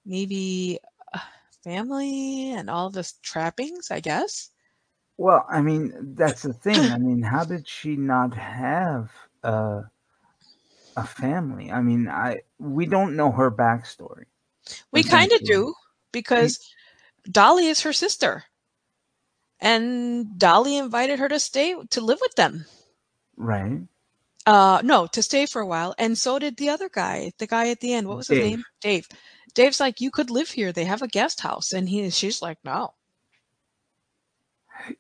maybe 0.07 0.79
uh, 1.15 1.21
family 1.65 2.53
and 2.53 2.71
all 2.71 2.91
the 2.91 3.11
trappings 3.23 3.91
i 3.91 4.01
guess 4.01 4.51
Well, 5.19 5.47
I 5.51 5.63
mean, 5.63 6.15
that's 6.15 6.43
the 6.43 6.53
thing. 6.53 6.91
I 6.91 6.99
mean, 6.99 7.23
how 7.23 7.45
did 7.45 7.67
she 7.69 7.97
not 7.97 8.35
have 8.35 9.11
a 9.43 9.85
a 10.97 11.07
family? 11.07 11.71
I 11.71 11.81
mean, 11.83 12.09
I 12.09 12.41
we 12.59 12.87
don't 12.87 13.17
know 13.17 13.31
her 13.33 13.51
backstory. 13.51 14.25
we 14.93 15.03
kind 15.03 15.33
of 15.33 15.43
do 15.45 15.75
because 16.13 16.59
dolly 17.31 17.67
is 17.67 17.83
her 17.83 17.93
sister 17.93 18.45
and 19.61 20.39
dolly 20.39 20.77
invited 20.77 21.19
her 21.19 21.29
to 21.29 21.39
stay 21.39 21.75
to 21.91 22.01
live 22.01 22.19
with 22.21 22.35
them 22.37 22.67
Right. 23.37 23.83
Uh, 24.47 24.81
no, 24.85 25.07
to 25.09 25.23
stay 25.23 25.47
for 25.47 25.61
a 25.61 25.67
while, 25.67 25.95
and 25.99 26.17
so 26.19 26.39
did 26.39 26.57
the 26.57 26.69
other 26.69 26.89
guy, 26.89 27.33
the 27.39 27.47
guy 27.47 27.69
at 27.71 27.81
the 27.81 27.93
end. 27.93 28.07
What 28.09 28.17
was 28.17 28.29
his 28.29 28.41
name? 28.41 28.65
Dave. 28.81 29.09
Dave's 29.55 29.81
like, 29.81 30.01
you 30.01 30.11
could 30.11 30.31
live 30.31 30.51
here. 30.51 30.73
They 30.73 30.85
have 30.85 31.03
a 31.03 31.09
guest 31.09 31.41
house, 31.41 31.73
and 31.73 31.89
he, 31.89 32.09
she's 32.11 32.41
like, 32.43 32.59
no. 32.65 32.95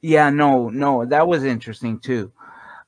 Yeah, 0.01 0.31
no, 0.31 0.68
no, 0.68 1.05
that 1.07 1.27
was 1.29 1.45
interesting 1.45 1.99
too. 2.01 2.33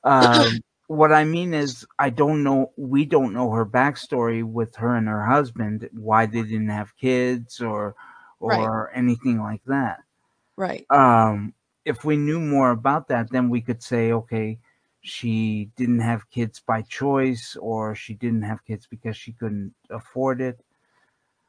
Um, 0.03 0.61
what 0.87 1.11
I 1.11 1.23
mean 1.25 1.53
is, 1.53 1.85
I 1.99 2.09
don't 2.09 2.43
know. 2.43 2.71
We 2.77 3.05
don't 3.05 3.33
know 3.33 3.51
her 3.51 3.65
backstory 3.65 4.43
with 4.43 4.75
her 4.77 4.95
and 4.95 5.07
her 5.07 5.25
husband. 5.25 5.89
Why 5.93 6.25
they 6.25 6.43
didn't 6.43 6.69
have 6.69 6.97
kids 6.97 7.61
or 7.61 7.95
or 8.39 8.89
Right. 8.89 8.95
anything 8.95 9.39
like 9.41 9.63
that. 9.65 9.99
Right. 10.57 10.87
Um, 10.89 11.53
if 11.85 12.03
we 12.05 12.17
knew 12.17 12.39
more 12.39 12.71
about 12.71 13.07
that, 13.09 13.31
then 13.31 13.49
we 13.49 13.61
could 13.61 13.83
say, 13.83 14.11
okay, 14.11 14.59
she 15.01 15.71
didn't 15.75 15.99
have 16.01 16.29
kids 16.29 16.59
by 16.59 16.81
choice, 16.83 17.55
or 17.59 17.95
she 17.95 18.13
didn't 18.13 18.43
have 18.43 18.65
kids 18.65 18.87
because 18.87 19.17
she 19.17 19.33
couldn't 19.33 19.73
afford 19.89 20.41
it. 20.41 20.59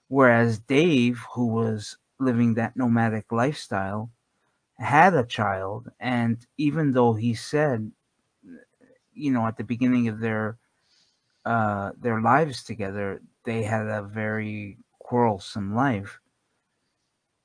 Whereas 0.08 0.58
Dave, 0.58 1.24
who 1.34 1.46
was 1.46 1.96
living 2.18 2.54
that 2.54 2.76
nomadic 2.76 3.32
lifestyle, 3.32 4.10
had 4.80 5.14
a 5.14 5.24
child, 5.26 5.90
and 6.00 6.46
even 6.58 6.92
though 6.92 7.14
he 7.14 7.34
said, 7.34 7.92
you 9.14 9.30
know, 9.32 9.46
at 9.46 9.56
the 9.56 9.64
beginning 9.64 10.08
of 10.08 10.20
their 10.20 10.58
uh, 11.44 11.92
their 11.98 12.20
lives 12.22 12.64
together, 12.64 13.22
they 13.44 13.62
had 13.64 13.86
a 13.86 14.02
very 14.02 14.78
quarrelsome 15.00 15.74
life. 15.74 16.20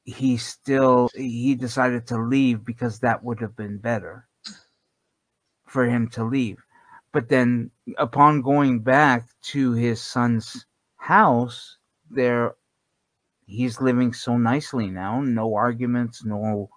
he 0.06 0.38
still 0.38 1.10
he 1.16 1.56
decided 1.56 2.08
to 2.08 2.18
leave 2.18 2.64
because 2.66 3.00
that 3.00 3.24
would 3.24 3.40
have 3.42 3.56
been 3.56 3.78
better 3.78 4.28
for 5.68 5.86
him 5.86 6.08
to 6.10 6.24
leave. 6.24 6.64
But 7.12 7.30
then 7.30 7.72
upon 7.98 8.42
going 8.42 8.80
back 8.82 9.26
to 9.54 9.74
his 9.74 10.02
son's 10.02 10.66
house, 10.98 11.78
there 12.10 12.56
he's 13.46 13.82
living 13.82 14.14
so 14.14 14.38
nicely 14.38 14.90
now, 14.92 15.22
no 15.22 15.56
arguments, 15.56 16.26
no 16.26 16.70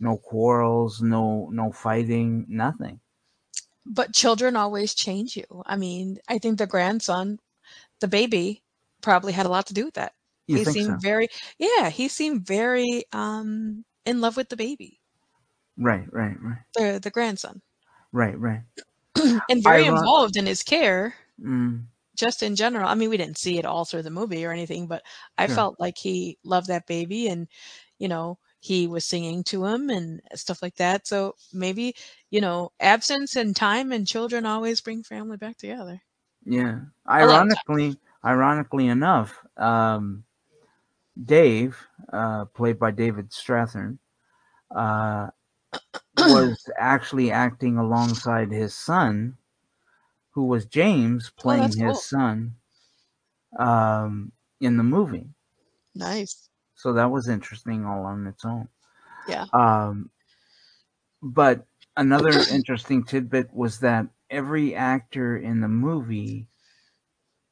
no 0.00 0.16
quarrels, 0.18 1.02
no 1.02 1.48
no 1.50 1.72
fighting, 1.72 2.46
nothing. 2.48 3.00
But 3.86 4.14
children 4.14 4.54
always 4.56 4.94
change 4.94 5.34
you. 5.36 5.62
I 5.64 5.76
mean, 5.76 6.18
I 6.28 6.38
think 6.38 6.58
the 6.58 6.66
grandson, 6.66 7.40
the 8.00 8.08
baby, 8.08 8.64
probably 9.02 9.32
had 9.34 9.46
a 9.46 9.50
lot 9.50 9.66
to 9.68 9.74
do 9.74 9.86
with 9.86 9.94
that. 9.94 10.14
You 10.48 10.58
he 10.58 10.64
seemed 10.64 11.00
so? 11.00 11.02
very 11.02 11.28
yeah, 11.58 11.90
he 11.90 12.08
seemed 12.08 12.46
very 12.46 13.04
um 13.12 13.84
in 14.06 14.20
love 14.20 14.36
with 14.36 14.50
the 14.50 14.56
baby, 14.56 15.00
Right, 15.78 16.06
right, 16.12 16.36
right. 16.42 16.64
the 16.74 17.00
the 17.02 17.10
grandson. 17.10 17.62
Right, 18.12 18.36
right. 18.38 18.62
and 19.48 19.62
very 19.62 19.84
involved 19.84 20.36
in 20.36 20.46
his 20.46 20.62
care 20.62 21.14
Mm, 21.38 21.88
just 22.16 22.42
in 22.42 22.56
general. 22.56 22.88
I 22.88 22.94
mean, 22.94 23.10
we 23.10 23.16
didn't 23.16 23.38
see 23.38 23.58
it 23.58 23.64
all 23.66 23.84
through 23.84 24.02
the 24.02 24.10
movie 24.10 24.44
or 24.44 24.52
anything, 24.52 24.86
but 24.88 25.02
I 25.38 25.46
Sure. 25.46 25.48
felt 25.48 25.78
like 25.78 25.98
he 25.98 26.38
loved 26.44 26.68
that 26.68 26.86
baby 26.86 27.28
and, 27.28 27.48
you 27.98 28.08
know, 28.08 28.38
he 28.66 28.86
was 28.88 29.04
singing 29.06 29.44
to 29.44 29.64
him 29.66 29.90
and 29.90 30.20
stuff 30.34 30.62
like 30.62 30.76
that. 30.76 31.06
So 31.06 31.36
maybe, 31.52 31.94
you 32.30 32.40
know, 32.40 32.72
absence 32.80 33.36
and 33.36 33.54
time 33.56 33.92
and 33.92 34.06
children 34.06 34.46
always 34.46 34.80
bring 34.80 35.02
family 35.04 35.36
back 35.38 35.58
together. 35.58 36.02
yeah. 36.44 36.80
A 37.20 37.26
lot 37.26 37.42
of 37.42 37.48
times. 37.50 37.64
Ironically, 37.70 37.98
ironically 38.24 38.86
enough, 38.88 39.44
um, 39.56 40.24
Dave, 41.22 41.86
uh, 42.12 42.46
played 42.46 42.78
by 42.78 42.90
David 42.90 43.30
Strathairn, 43.30 43.98
uh, 44.74 45.28
was 46.16 46.68
actually 46.78 47.30
acting 47.30 47.78
alongside 47.78 48.52
his 48.52 48.74
son, 48.74 49.38
who 50.32 50.44
was 50.46 50.66
James 50.66 51.30
playing 51.30 51.64
Oh, 51.64 51.74
his 51.76 52.00
cool. 52.00 52.02
son 52.02 52.56
um, 53.58 54.32
in 54.60 54.76
the 54.76 54.82
movie. 54.84 55.28
Nice. 55.96 56.45
So 56.76 56.92
that 56.92 57.10
was 57.10 57.28
interesting 57.28 57.84
all 57.84 58.04
on 58.04 58.26
its 58.26 58.44
own. 58.44 58.68
Yeah. 59.28 59.46
Um, 59.52 60.10
but 61.22 61.66
another 61.96 62.32
interesting 62.52 63.02
tidbit 63.02 63.52
was 63.52 63.80
that 63.80 64.06
every 64.30 64.74
actor 64.74 65.36
in 65.36 65.60
the 65.60 65.68
movie, 65.68 66.46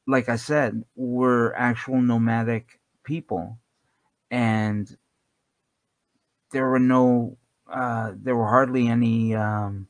like 0.07 0.29
I 0.29 0.35
said, 0.35 0.83
were 0.95 1.55
actual 1.57 2.01
nomadic 2.01 2.79
people, 3.03 3.57
and 4.29 4.95
there 6.51 6.69
were 6.69 6.79
no, 6.79 7.37
uh, 7.67 8.13
there 8.15 8.35
were 8.35 8.47
hardly 8.47 8.87
any 8.87 9.35
um, 9.35 9.87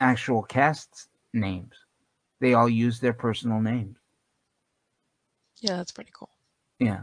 actual 0.00 0.42
cast 0.42 1.08
names. 1.32 1.72
They 2.40 2.52
all 2.52 2.68
used 2.68 3.00
their 3.00 3.14
personal 3.14 3.60
names. 3.60 3.96
Yeah, 5.60 5.76
that's 5.76 5.92
pretty 5.92 6.10
cool. 6.12 6.30
Yeah. 6.78 7.00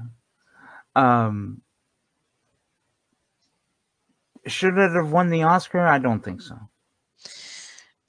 Um 0.95 1.61
should 4.47 4.77
it 4.77 4.91
have 4.91 5.11
won 5.11 5.29
the 5.29 5.43
Oscar? 5.43 5.79
I 5.81 5.99
don't 5.99 6.23
think 6.23 6.41
so. 6.41 6.57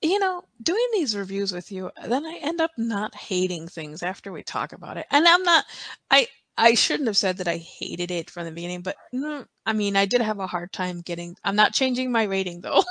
You 0.03 0.19
know, 0.19 0.43
doing 0.63 0.87
these 0.93 1.17
reviews 1.17 1.53
with 1.53 1.73
you, 1.73 1.91
then 2.07 2.27
I 2.27 2.39
end 2.43 2.61
up 2.61 2.73
not 2.77 3.15
hating 3.15 3.69
things 3.69 4.03
after 4.03 4.33
we 4.33 4.43
talk 4.43 4.73
about 4.73 4.99
it. 4.99 5.07
And 5.11 5.27
I'm 5.27 5.43
not 5.43 5.65
I 6.11 6.27
I 6.57 6.75
shouldn't 6.75 7.09
have 7.09 7.17
said 7.17 7.39
that 7.39 7.49
I 7.49 7.57
hated 7.57 8.11
it 8.11 8.31
from 8.31 8.45
the 8.45 8.53
beginning, 8.53 8.83
but 8.83 8.97
mm, 9.15 9.47
I 9.67 9.73
mean, 9.73 9.97
I 9.97 10.05
did 10.07 10.21
have 10.21 10.39
a 10.41 10.47
hard 10.47 10.73
time 10.73 11.01
getting 11.01 11.37
I'm 11.43 11.57
not 11.57 11.73
changing 11.73 12.13
my 12.13 12.25
rating 12.25 12.61
though. 12.61 12.85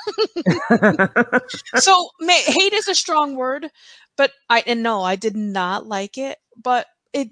so 1.76 2.10
may, 2.20 2.42
hate 2.42 2.74
is 2.74 2.88
a 2.88 2.96
strong 2.96 3.36
word, 3.36 3.70
but 4.18 4.32
I 4.50 4.64
and 4.66 4.82
no, 4.84 5.02
I 5.04 5.16
did 5.16 5.36
not 5.36 5.86
like 5.86 6.18
it, 6.18 6.40
but 6.62 6.88
it 7.14 7.30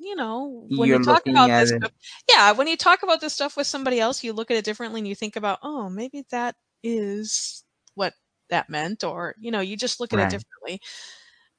you 0.00 0.16
know, 0.16 0.66
when 0.76 0.88
You're 0.88 0.98
you 0.98 1.04
talk 1.04 1.26
about 1.26 1.48
this 1.60 1.70
it- 1.70 1.92
yeah, 2.28 2.52
when 2.52 2.66
you 2.68 2.76
talk 2.76 3.02
about 3.02 3.20
this 3.20 3.34
stuff 3.34 3.56
with 3.56 3.66
somebody 3.66 4.00
else, 4.00 4.24
you 4.24 4.32
look 4.32 4.50
at 4.50 4.56
it 4.56 4.64
differently 4.64 5.00
and 5.00 5.08
you 5.08 5.14
think 5.14 5.36
about, 5.36 5.58
oh, 5.62 5.88
maybe 5.90 6.24
that 6.30 6.56
is 6.82 7.64
what 7.94 8.14
that 8.50 8.68
meant, 8.70 9.04
or 9.04 9.34
you 9.40 9.50
know, 9.50 9.60
you 9.60 9.76
just 9.76 10.00
look 10.00 10.12
at 10.12 10.18
Right. 10.18 10.32
it 10.32 10.38
differently. 10.38 10.80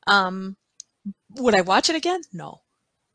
Um, 0.07 0.57
would 1.37 1.55
I 1.55 1.61
watch 1.61 1.89
it 1.89 1.95
again? 1.95 2.21
No, 2.33 2.61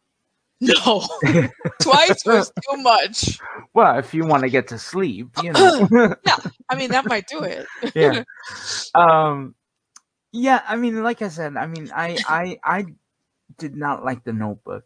no, 0.61 1.03
twice 1.83 2.25
was 2.25 2.51
too 2.51 2.77
much. 2.83 3.39
well, 3.75 3.99
if 3.99 4.15
you 4.15 4.25
want 4.27 4.43
to 4.45 4.49
get 4.51 4.69
to 4.69 4.79
sleep, 4.79 5.29
you 5.43 5.53
know. 5.53 5.89
Yeah, 6.27 6.37
I 6.69 6.75
mean, 6.77 6.91
that 6.91 7.07
might 7.07 7.27
do 7.29 7.43
it. 7.43 7.67
yeah. 7.95 8.23
Um 8.95 9.55
yeah, 10.33 10.63
I 10.67 10.77
mean 10.77 11.03
like 11.03 11.23
I 11.23 11.29
said, 11.29 11.57
I 11.57 11.67
mean 11.67 11.91
I 11.95 12.19
I 12.27 12.59
I 12.65 12.85
did 13.59 13.77
not 13.77 14.05
like 14.05 14.25
the 14.25 14.33
notebook. 14.33 14.85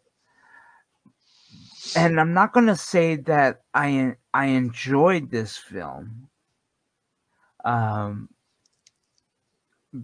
And 1.95 2.19
I'm 2.19 2.33
not 2.33 2.53
going 2.53 2.67
to 2.67 2.75
say 2.75 3.15
that 3.15 3.61
I 3.73 4.15
I 4.33 4.45
enjoyed 4.47 5.31
this 5.31 5.57
film. 5.57 6.29
Um 7.63 8.29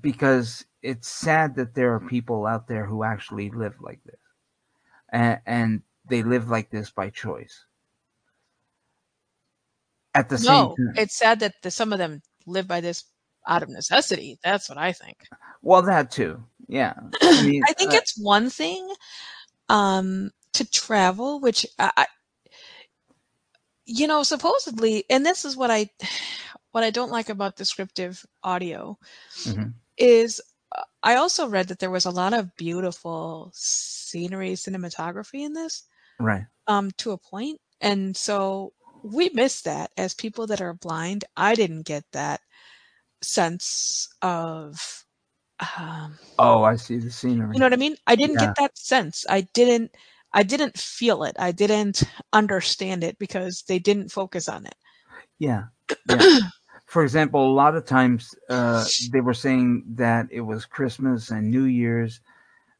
because 0.01 0.65
it's 0.81 1.07
sad 1.07 1.55
that 1.55 1.73
there 1.73 1.93
are 1.93 1.99
people 1.99 2.45
out 2.45 2.67
there 2.67 2.85
who 2.85 3.03
actually 3.03 3.49
live 3.49 3.75
like 3.79 4.03
this. 4.05 4.19
And 5.09 5.39
and 5.45 5.81
they 6.07 6.23
live 6.23 6.49
like 6.49 6.69
this 6.69 6.89
by 6.89 7.09
choice. 7.09 7.65
At 10.13 10.29
the 10.29 10.35
no, 10.35 10.75
same 10.77 10.87
time. 10.87 10.93
it's 10.97 11.17
sad 11.17 11.39
that 11.41 11.53
the, 11.61 11.71
some 11.71 11.93
of 11.93 11.99
them 11.99 12.21
live 12.45 12.67
by 12.67 12.81
this 12.81 13.05
out 13.47 13.63
of 13.63 13.69
necessity. 13.69 14.39
That's 14.43 14.67
what 14.67 14.77
I 14.77 14.91
think. 14.91 15.17
Well, 15.61 15.81
that 15.83 16.11
too. 16.11 16.43
Yeah. 16.67 16.93
I 17.21 17.43
mean, 17.45 17.61
I 17.67 17.73
think 17.73 17.91
uh, 17.91 17.97
it's 17.97 18.17
one 18.19 18.49
thing 18.49 18.87
um, 19.69 20.31
to 20.57 20.69
travel, 20.69 21.39
which 21.39 21.65
I, 21.79 22.07
you 23.85 24.07
know, 24.07 24.23
supposedly, 24.23 25.05
and 25.09 25.25
this 25.25 25.45
is 25.45 25.55
what 25.55 25.71
I, 25.71 25.89
what 26.71 26.83
I 26.83 26.89
don't 26.89 27.11
like 27.11 27.29
about 27.29 27.55
descriptive 27.55 28.25
audio, 28.43 28.97
Mhm. 29.45 29.73
is 29.97 30.41
uh, 30.75 30.83
I 31.03 31.15
also 31.15 31.47
read 31.47 31.67
that 31.69 31.79
there 31.79 31.91
was 31.91 32.05
a 32.05 32.11
lot 32.11 32.33
of 32.33 32.55
beautiful 32.57 33.51
scenery, 33.53 34.53
cinematography 34.53 35.45
in 35.45 35.53
this, 35.53 35.83
right. 36.19 36.45
um, 36.67 36.91
to 36.99 37.11
a 37.11 37.17
point, 37.17 37.59
and 37.81 38.15
so 38.17 38.73
we 39.03 39.29
missed 39.33 39.65
that 39.65 39.91
as 39.97 40.13
people 40.13 40.47
that 40.47 40.61
are 40.61 40.73
blind. 40.73 41.25
I 41.37 41.55
didn't 41.55 41.83
get 41.83 42.05
that 42.13 42.41
sense 43.21 44.09
of. 44.21 45.05
Um, 45.77 46.19
Oh, 46.39 46.63
I 46.63 46.75
see 46.75 46.97
the 46.97 47.11
scenery. 47.11 47.55
you 47.55 47.59
know 47.59 47.65
what 47.65 47.73
I 47.73 47.77
mean? 47.77 47.95
I 48.07 48.15
didn't 48.15 48.35
Yeah. 48.35 48.47
get 48.47 48.55
that 48.57 48.77
sense. 48.77 49.25
I 49.29 49.41
didn't 49.41 49.95
I 50.33 50.43
didn't 50.43 50.77
feel 50.77 51.23
it. 51.23 51.35
I 51.39 51.51
didn't 51.51 52.03
understand 52.33 53.03
it 53.03 53.17
because 53.19 53.63
they 53.67 53.79
didn't 53.79 54.11
focus 54.11 54.47
on 54.49 54.65
it. 54.65 54.75
yeah. 55.39 55.65
yeah. 56.09 56.39
For 56.85 57.03
example, 57.03 57.45
a 57.45 57.53
lot 57.53 57.75
of 57.75 57.85
times 57.85 58.33
uh, 58.49 58.85
they 59.11 59.21
were 59.21 59.33
saying 59.33 59.83
that 59.95 60.27
it 60.31 60.41
was 60.41 60.65
Christmas 60.65 61.31
and 61.31 61.51
New 61.51 61.65
Year's, 61.65 62.21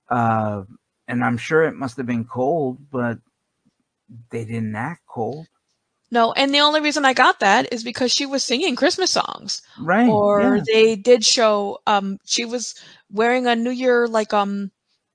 uh, 0.10 0.64
and 1.08 1.24
I'm 1.24 1.38
sure 1.38 1.64
it 1.64 1.76
must 1.76 1.98
have 1.98 2.06
been 2.06 2.26
cold, 2.26 2.78
but 2.92 3.20
they 4.30 4.46
didn't 4.46 4.76
act 4.76 5.02
cold, 5.08 5.48
No, 6.12 6.32
and 6.34 6.54
the 6.54 6.60
only 6.60 6.80
reason 6.82 7.06
I 7.06 7.14
got 7.14 7.40
that 7.42 7.72
is 7.74 7.84
because 7.84 8.12
she 8.14 8.26
was 8.26 8.44
singing 8.44 8.76
Christmas 8.76 9.12
songs. 9.12 9.62
right? 9.78 10.10
Or 10.10 10.58
yeah. 10.58 10.64
they 10.66 10.96
did 10.96 11.26
show 11.26 11.80
um 11.88 12.20
she 12.26 12.46
was 12.46 12.76
wearing 13.12 13.48
a 13.48 13.56
New 13.56 13.72
Year 13.72 14.08
like 14.08 14.34
um 14.34 14.72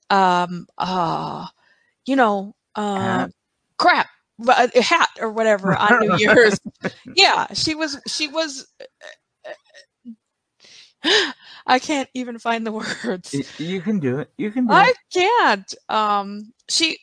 um 0.09 0.67
uh 0.77 1.47
you 2.05 2.15
know 2.15 2.55
uh 2.75 3.27
crap 3.77 4.07
a 4.47 4.81
hat 4.81 5.09
or 5.19 5.31
whatever 5.31 5.75
on 5.75 5.99
New 5.99 6.15
Year's. 6.17 6.59
yeah, 7.15 7.47
she 7.53 7.75
was 7.75 7.99
she 8.07 8.27
was 8.27 8.67
I 11.65 11.79
can't 11.79 12.09
even 12.13 12.39
find 12.39 12.65
the 12.65 12.71
words. 13.05 13.59
You 13.59 13.81
can 13.81 13.99
do 13.99 14.19
it. 14.19 14.31
You 14.37 14.51
can 14.51 14.67
do 14.67 14.73
I 14.73 14.93
it. 14.93 14.97
can't. 15.13 15.73
Um, 15.89 16.53
she 16.69 16.97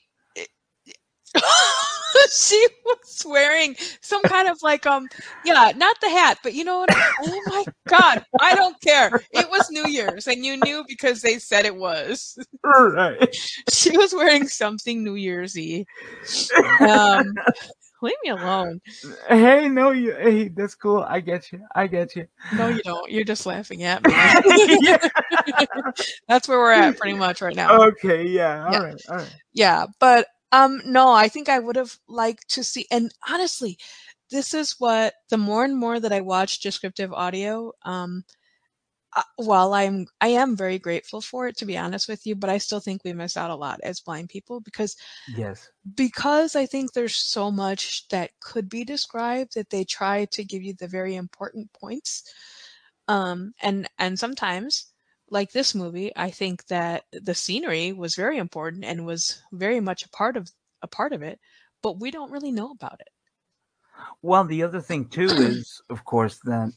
she 2.32 2.66
was 2.84 3.22
wearing 3.26 3.76
some 4.00 4.22
kind 4.24 4.48
of 4.48 4.58
like 4.62 4.86
um 4.86 5.08
yeah, 5.44 5.72
not 5.76 5.96
the 6.00 6.08
hat, 6.10 6.38
but 6.42 6.54
you 6.54 6.64
know 6.64 6.78
what? 6.80 6.90
Oh 7.22 7.42
my 7.46 7.64
god, 7.88 8.24
I 8.40 8.54
don't 8.54 8.80
care. 8.80 9.12
It 9.32 9.48
was 9.50 9.70
New 9.70 9.86
Year's, 9.86 10.26
and 10.26 10.44
you 10.44 10.56
knew 10.56 10.84
because 10.88 11.22
they 11.22 11.38
said 11.38 11.66
it 11.66 11.76
was. 11.76 12.38
Right. 12.64 13.36
She 13.70 13.96
was 13.96 14.12
wearing 14.14 14.48
something 14.48 15.04
New 15.04 15.14
Year's 15.14 15.56
Eve. 15.56 15.86
Um, 16.80 17.24
leave 18.02 18.14
me 18.24 18.30
alone. 18.30 18.80
Hey, 19.28 19.68
no, 19.68 19.90
you. 19.90 20.14
Hey, 20.14 20.48
that's 20.48 20.74
cool. 20.74 21.04
I 21.06 21.20
get 21.20 21.52
you. 21.52 21.60
I 21.74 21.86
get 21.86 22.16
you. 22.16 22.26
No, 22.52 22.68
you 22.68 22.82
don't. 22.82 23.10
You're 23.10 23.24
just 23.24 23.46
laughing 23.46 23.84
at 23.84 24.04
me. 24.04 24.12
That's 26.28 26.48
where 26.48 26.58
we're 26.58 26.72
at 26.72 26.96
pretty 26.96 27.16
much 27.16 27.40
right 27.40 27.54
now. 27.54 27.80
Okay. 27.82 28.26
Yeah. 28.26 28.64
All 28.64 28.72
Yeah. 28.72 28.78
right. 28.80 29.02
All 29.08 29.16
right. 29.16 29.30
yeah 29.52 29.86
but 29.98 30.26
Um, 30.52 30.82
no, 30.84 31.12
I 31.12 31.28
think 31.28 31.48
I 31.48 31.58
would 31.60 31.76
have 31.76 31.98
liked 32.08 32.48
to 32.50 32.64
see, 32.64 32.86
and 32.90 33.12
honestly, 33.28 33.78
this 34.30 34.54
is 34.54 34.76
what 34.78 35.14
the 35.30 35.38
more 35.38 35.64
and 35.64 35.76
more 35.76 36.00
that 36.00 36.12
I 36.12 36.20
watch 36.20 36.60
descriptive 36.60 37.12
audio, 37.12 37.72
um, 37.84 38.24
uh, 39.16 39.22
while 39.36 39.74
I'm 39.74 40.06
I 40.20 40.28
am 40.28 40.56
very 40.56 40.78
grateful 40.78 41.20
for 41.22 41.48
it 41.48 41.56
to 41.58 41.66
be 41.66 41.78
honest 41.78 42.08
with 42.08 42.26
you, 42.26 42.36
but 42.36 42.50
I 42.50 42.58
still 42.58 42.80
think 42.80 43.02
we 43.04 43.12
miss 43.14 43.36
out 43.36 43.50
a 43.50 43.56
lot 43.56 43.80
as 43.84 44.00
blind 44.00 44.28
people 44.30 44.60
because 44.60 44.96
Yes. 45.26 45.70
because 45.94 46.56
I 46.56 46.66
think 46.66 46.92
there's 46.92 47.16
so 47.16 47.50
much 47.50 48.08
that 48.08 48.30
could 48.40 48.68
be 48.68 48.84
described 48.84 49.54
that 49.54 49.70
they 49.70 49.84
try 49.84 50.26
to 50.26 50.44
give 50.44 50.62
you 50.62 50.74
the 50.74 50.88
very 50.88 51.14
important 51.16 51.72
points. 51.72 52.22
Um, 53.08 53.54
and 53.62 53.88
and 53.98 54.18
sometimes, 54.18 54.92
like 55.30 55.52
this 55.52 55.74
movie, 55.74 56.12
I 56.16 56.30
think 56.30 56.66
that 56.66 57.04
the 57.12 57.34
scenery 57.34 57.92
was 57.92 58.14
very 58.14 58.38
important 58.38 58.84
and 58.84 59.06
was 59.06 59.42
very 59.52 59.80
much 59.80 60.04
a 60.04 60.10
part 60.10 60.36
of 60.36 60.50
a 60.82 60.88
part 60.88 61.12
of 61.12 61.22
it, 61.22 61.38
but 61.82 62.00
we 62.00 62.10
don't 62.10 62.32
really 62.32 62.52
know 62.52 62.70
about 62.70 63.00
it. 63.00 63.08
Well, 64.22 64.44
the 64.44 64.62
other 64.62 64.80
thing 64.80 65.08
too 65.08 65.26
is, 65.28 65.80
of 65.90 66.04
course, 66.04 66.38
that 66.44 66.72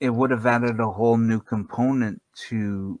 it 0.00 0.10
would 0.10 0.30
have 0.30 0.46
added 0.46 0.80
a 0.80 0.90
whole 0.90 1.16
new 1.16 1.40
component 1.40 2.20
to 2.48 2.98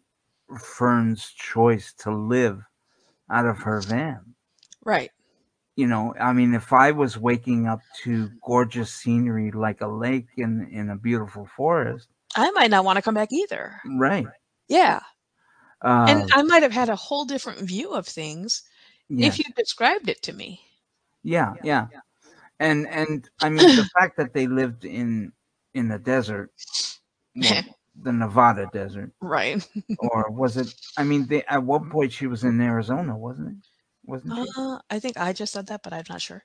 Fern's 0.58 1.30
choice 1.30 1.92
to 1.94 2.10
live 2.10 2.62
out 3.30 3.46
of 3.46 3.58
her 3.58 3.80
van. 3.80 4.34
Right. 4.84 5.10
You 5.76 5.86
know, 5.86 6.14
I 6.20 6.32
mean, 6.32 6.52
if 6.52 6.72
I 6.72 6.90
was 6.90 7.16
waking 7.16 7.66
up 7.66 7.80
to 8.02 8.30
gorgeous 8.44 8.92
scenery 8.92 9.50
like 9.50 9.80
a 9.80 9.86
lake 9.86 10.26
in 10.36 10.68
in 10.70 10.90
a 10.90 10.96
beautiful 10.96 11.46
forest, 11.56 12.08
I 12.36 12.50
might 12.50 12.70
not 12.70 12.84
want 12.84 12.96
to 12.96 13.02
come 13.02 13.14
back 13.14 13.32
either. 13.32 13.80
right? 13.98 14.26
Yeah. 14.70 15.00
Uh, 15.82 16.06
And 16.06 16.26
I 16.34 16.42
might 16.42 16.62
have 16.62 16.72
had 16.72 16.90
a 16.90 16.96
whole 16.96 17.24
different 17.24 17.60
view 17.66 17.92
of 17.94 18.06
things 18.06 18.64
yeah, 19.08 19.36
if 19.36 19.38
you 19.38 19.44
described 19.56 20.08
it 20.10 20.22
to 20.24 20.32
me. 20.34 20.62
yeah, 21.22 21.54
yeah, 21.62 21.88
and 22.60 22.88
and 22.88 23.30
I 23.42 23.48
mean 23.50 23.74
the 23.74 23.86
fact 23.98 24.16
that 24.18 24.34
they 24.34 24.46
lived 24.48 24.84
in 24.84 25.32
in 25.74 25.88
the 25.88 25.98
desert, 25.98 26.52
well, 27.40 27.64
the 27.96 28.12
Nevada 28.12 28.68
desert, 28.72 29.12
Right. 29.20 29.66
or 29.98 30.30
was 30.30 30.56
it? 30.58 30.74
I 30.96 31.04
mean, 31.04 31.28
they, 31.28 31.44
at 31.44 31.64
one 31.64 31.90
point 31.90 32.12
she 32.12 32.26
was 32.28 32.44
in 32.44 32.60
Arizona, 32.60 33.16
wasn't 33.18 33.50
it? 33.58 33.64
Wasn't 34.06 34.36
she? 34.36 34.48
Uh, 34.56 34.80
I 34.88 34.98
think 34.98 35.18
I 35.18 35.34
just 35.34 35.52
said 35.52 35.66
that, 35.66 35.82
but 35.82 35.92
I'm 35.92 36.04
not 36.08 36.22
sure. 36.22 36.42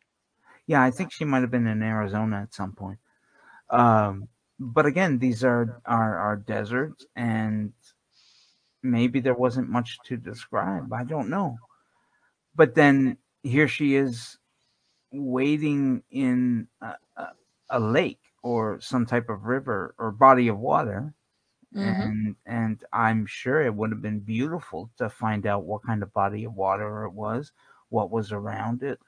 Yeah, 0.67 0.81
I 0.81 0.91
think 0.91 1.11
she 1.11 1.25
might 1.25 1.41
have 1.41 1.51
been 1.51 1.67
in 1.67 1.81
Arizona 1.83 2.41
at 2.41 2.53
some 2.53 2.73
point. 2.73 2.99
Um, 3.69 4.29
but 4.59 4.85
again, 4.85 5.19
these 5.19 5.43
are 5.43 5.81
are 5.85 6.17
are 6.17 6.37
deserts, 6.37 7.05
and 7.15 7.73
maybe 8.85 9.19
there 9.21 9.35
wasn't 9.35 9.69
much 9.69 9.99
to 10.05 10.17
describe. 10.17 10.93
I 10.93 11.03
don't 11.05 11.29
know. 11.29 11.57
But 12.55 12.75
then 12.75 13.17
here 13.43 13.67
she 13.67 13.95
is, 13.95 14.37
waiting 15.11 16.03
in 16.11 16.67
a, 16.81 16.95
a, 17.17 17.27
a 17.71 17.79
lake 17.79 18.21
or 18.43 18.79
some 18.81 19.05
type 19.05 19.29
of 19.29 19.45
river 19.45 19.95
or 19.99 20.11
body 20.11 20.47
of 20.49 20.59
water, 20.59 21.13
Mhm. 21.73 22.11
and 22.11 22.35
and 22.45 22.83
I'm 22.93 23.25
sure 23.27 23.61
it 23.61 23.75
would 23.75 23.91
have 23.91 24.01
been 24.01 24.21
beautiful 24.21 24.91
to 24.97 25.09
find 25.09 25.45
out 25.47 25.65
what 25.65 25.83
kind 25.83 26.03
of 26.03 26.13
body 26.13 26.45
of 26.45 26.55
water 26.55 27.05
it 27.05 27.11
was, 27.13 27.51
what 27.89 28.11
was 28.11 28.31
around 28.31 28.83
it. 28.83 28.99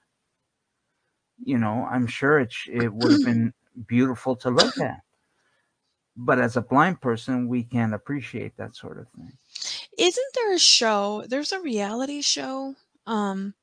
You 1.44 1.58
know, 1.58 1.86
I'm 1.90 2.06
sure 2.06 2.40
it 2.40 2.54
it 2.68 2.94
would 2.94 3.12
have 3.12 3.24
been 3.24 3.54
beautiful 3.88 4.36
to 4.38 4.52
look 4.52 4.80
at. 4.80 5.02
But 6.18 6.38
as 6.40 6.58
a 6.58 6.62
blind 6.62 7.00
person, 7.00 7.48
we 7.48 7.64
can't 7.64 7.94
appreciate 7.94 8.58
that 8.58 8.76
sort 8.76 8.98
of 8.98 9.08
thing. 9.12 9.38
Isn't 9.98 10.34
there 10.36 10.54
a 10.54 10.60
show? 10.60 11.26
There's 11.28 11.52
a 11.52 11.60
reality 11.62 12.22
show. 12.22 12.76
Um, 13.06 13.54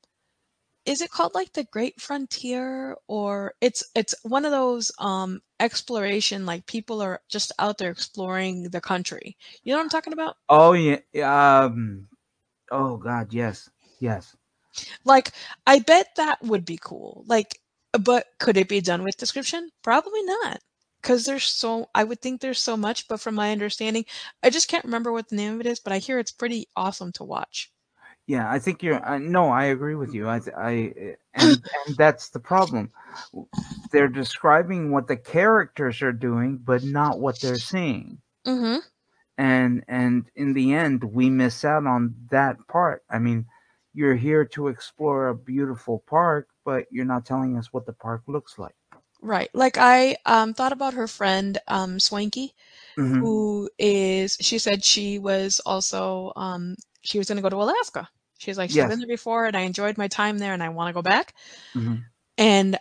is 0.85 1.01
it 1.01 1.11
called 1.11 1.35
like 1.35 1.53
The 1.53 1.63
Great 1.65 2.01
Frontier 2.01 2.97
or 3.07 3.53
it's 3.61 3.83
it's 3.95 4.15
one 4.23 4.45
of 4.45 4.51
those 4.51 4.91
um 4.99 5.41
exploration 5.59 6.45
like 6.45 6.65
people 6.67 7.01
are 7.01 7.21
just 7.29 7.51
out 7.59 7.77
there 7.79 7.91
exploring 7.91 8.63
the 8.71 8.81
country. 8.81 9.37
You 9.63 9.73
know 9.73 9.77
what 9.79 9.83
I'm 9.85 9.89
talking 9.89 10.13
about? 10.13 10.37
Oh 10.49 10.73
yeah, 10.73 10.99
um, 11.13 12.07
oh 12.71 12.97
God, 12.97 13.33
yes, 13.33 13.69
yes, 13.99 14.35
Like 15.05 15.31
I 15.65 15.79
bet 15.79 16.15
that 16.17 16.43
would 16.43 16.65
be 16.65 16.77
cool. 16.81 17.23
Like 17.27 17.59
but 17.93 18.27
could 18.39 18.57
it 18.57 18.67
be 18.67 18.81
done 18.81 19.03
with 19.03 19.17
description? 19.17 19.69
Probably 19.83 20.21
not. 20.23 20.61
Cuz 21.05 21.23
there's 21.25 21.45
so 21.45 21.89
I 21.95 22.03
would 22.03 22.21
think 22.21 22.41
there's 22.41 22.61
so 22.61 22.75
much, 22.75 23.07
but 23.07 23.21
from 23.21 23.35
my 23.35 23.53
understanding, 23.53 24.05
I 24.43 24.49
just 24.49 24.67
can't 24.67 24.83
remember 24.83 25.13
what 25.13 25.29
the 25.29 25.37
name 25.37 25.53
of 25.53 25.61
it 25.61 25.67
is, 25.67 25.79
but 25.79 25.93
I 25.93 25.99
hear 25.99 26.19
it's 26.19 26.33
pretty 26.33 26.67
awesome 26.75 27.13
to 27.13 27.23
watch. 27.23 27.71
yeah. 28.27 28.49
I 28.49 28.59
think 28.59 28.83
you're. 28.83 29.03
I, 29.03 29.17
no, 29.19 29.49
I 29.49 29.65
agree 29.65 29.95
with 29.95 30.13
you. 30.13 30.27
I, 30.27 30.41
I, 30.57 30.93
and 31.33 31.63
and 31.87 31.97
that's 31.97 32.29
the 32.29 32.39
problem. 32.39 32.91
They're 33.91 34.07
describing 34.09 34.91
what 34.91 35.07
the 35.07 35.17
characters 35.17 36.01
are 36.03 36.13
doing, 36.13 36.57
but 36.57 36.83
not 36.83 37.19
what 37.19 37.41
they're 37.41 37.59
seeing. 37.59 38.21
Mhm. 38.45 38.81
and 39.37 39.83
and 39.87 40.29
in 40.35 40.53
the 40.53 40.73
end 40.73 41.03
we 41.03 41.29
miss 41.29 41.65
out 41.65 41.85
on 41.85 42.15
that 42.31 42.57
part 42.67 43.03
i 43.09 43.19
mean 43.19 43.45
you're 43.93 44.15
here 44.15 44.45
to 44.45 44.67
explore 44.67 45.27
a 45.29 45.35
beautiful 45.35 46.03
park 46.07 46.47
but 46.65 46.85
you're 46.91 47.05
not 47.05 47.25
telling 47.25 47.57
us 47.57 47.73
what 47.73 47.85
the 47.85 47.93
park 47.93 48.23
looks 48.27 48.57
like 48.57 48.75
Right. 49.25 49.49
Like 49.55 49.77
I 49.79 50.17
um 50.25 50.53
thought 50.53 50.71
about 50.73 50.93
her 50.93 51.07
friend 51.07 51.57
um 51.67 51.97
Swankie 51.99 52.51
Mhm. 52.97 53.21
who 53.21 53.69
is 53.79 54.37
she 54.41 54.59
said 54.59 54.83
she 54.83 55.19
was 55.19 55.59
also 55.65 56.33
um 56.35 56.75
she 57.03 57.17
was 57.19 57.27
going 57.27 57.37
to 57.37 57.41
go 57.43 57.49
to 57.49 57.57
Alaska. 57.63 58.09
She's 58.37 58.57
like 58.57 58.71
she's 58.71 58.85
Yes. 58.85 58.87
been 58.87 58.99
there 58.99 59.07
before 59.07 59.45
and 59.45 59.57
I 59.57 59.61
enjoyed 59.61 59.97
my 59.97 60.07
time 60.07 60.37
there 60.39 60.53
and 60.53 60.63
I 60.63 60.69
want 60.69 60.89
to 60.89 60.93
go 60.93 61.01
back. 61.03 61.33
Mhm. 61.75 62.05
And 62.37 62.77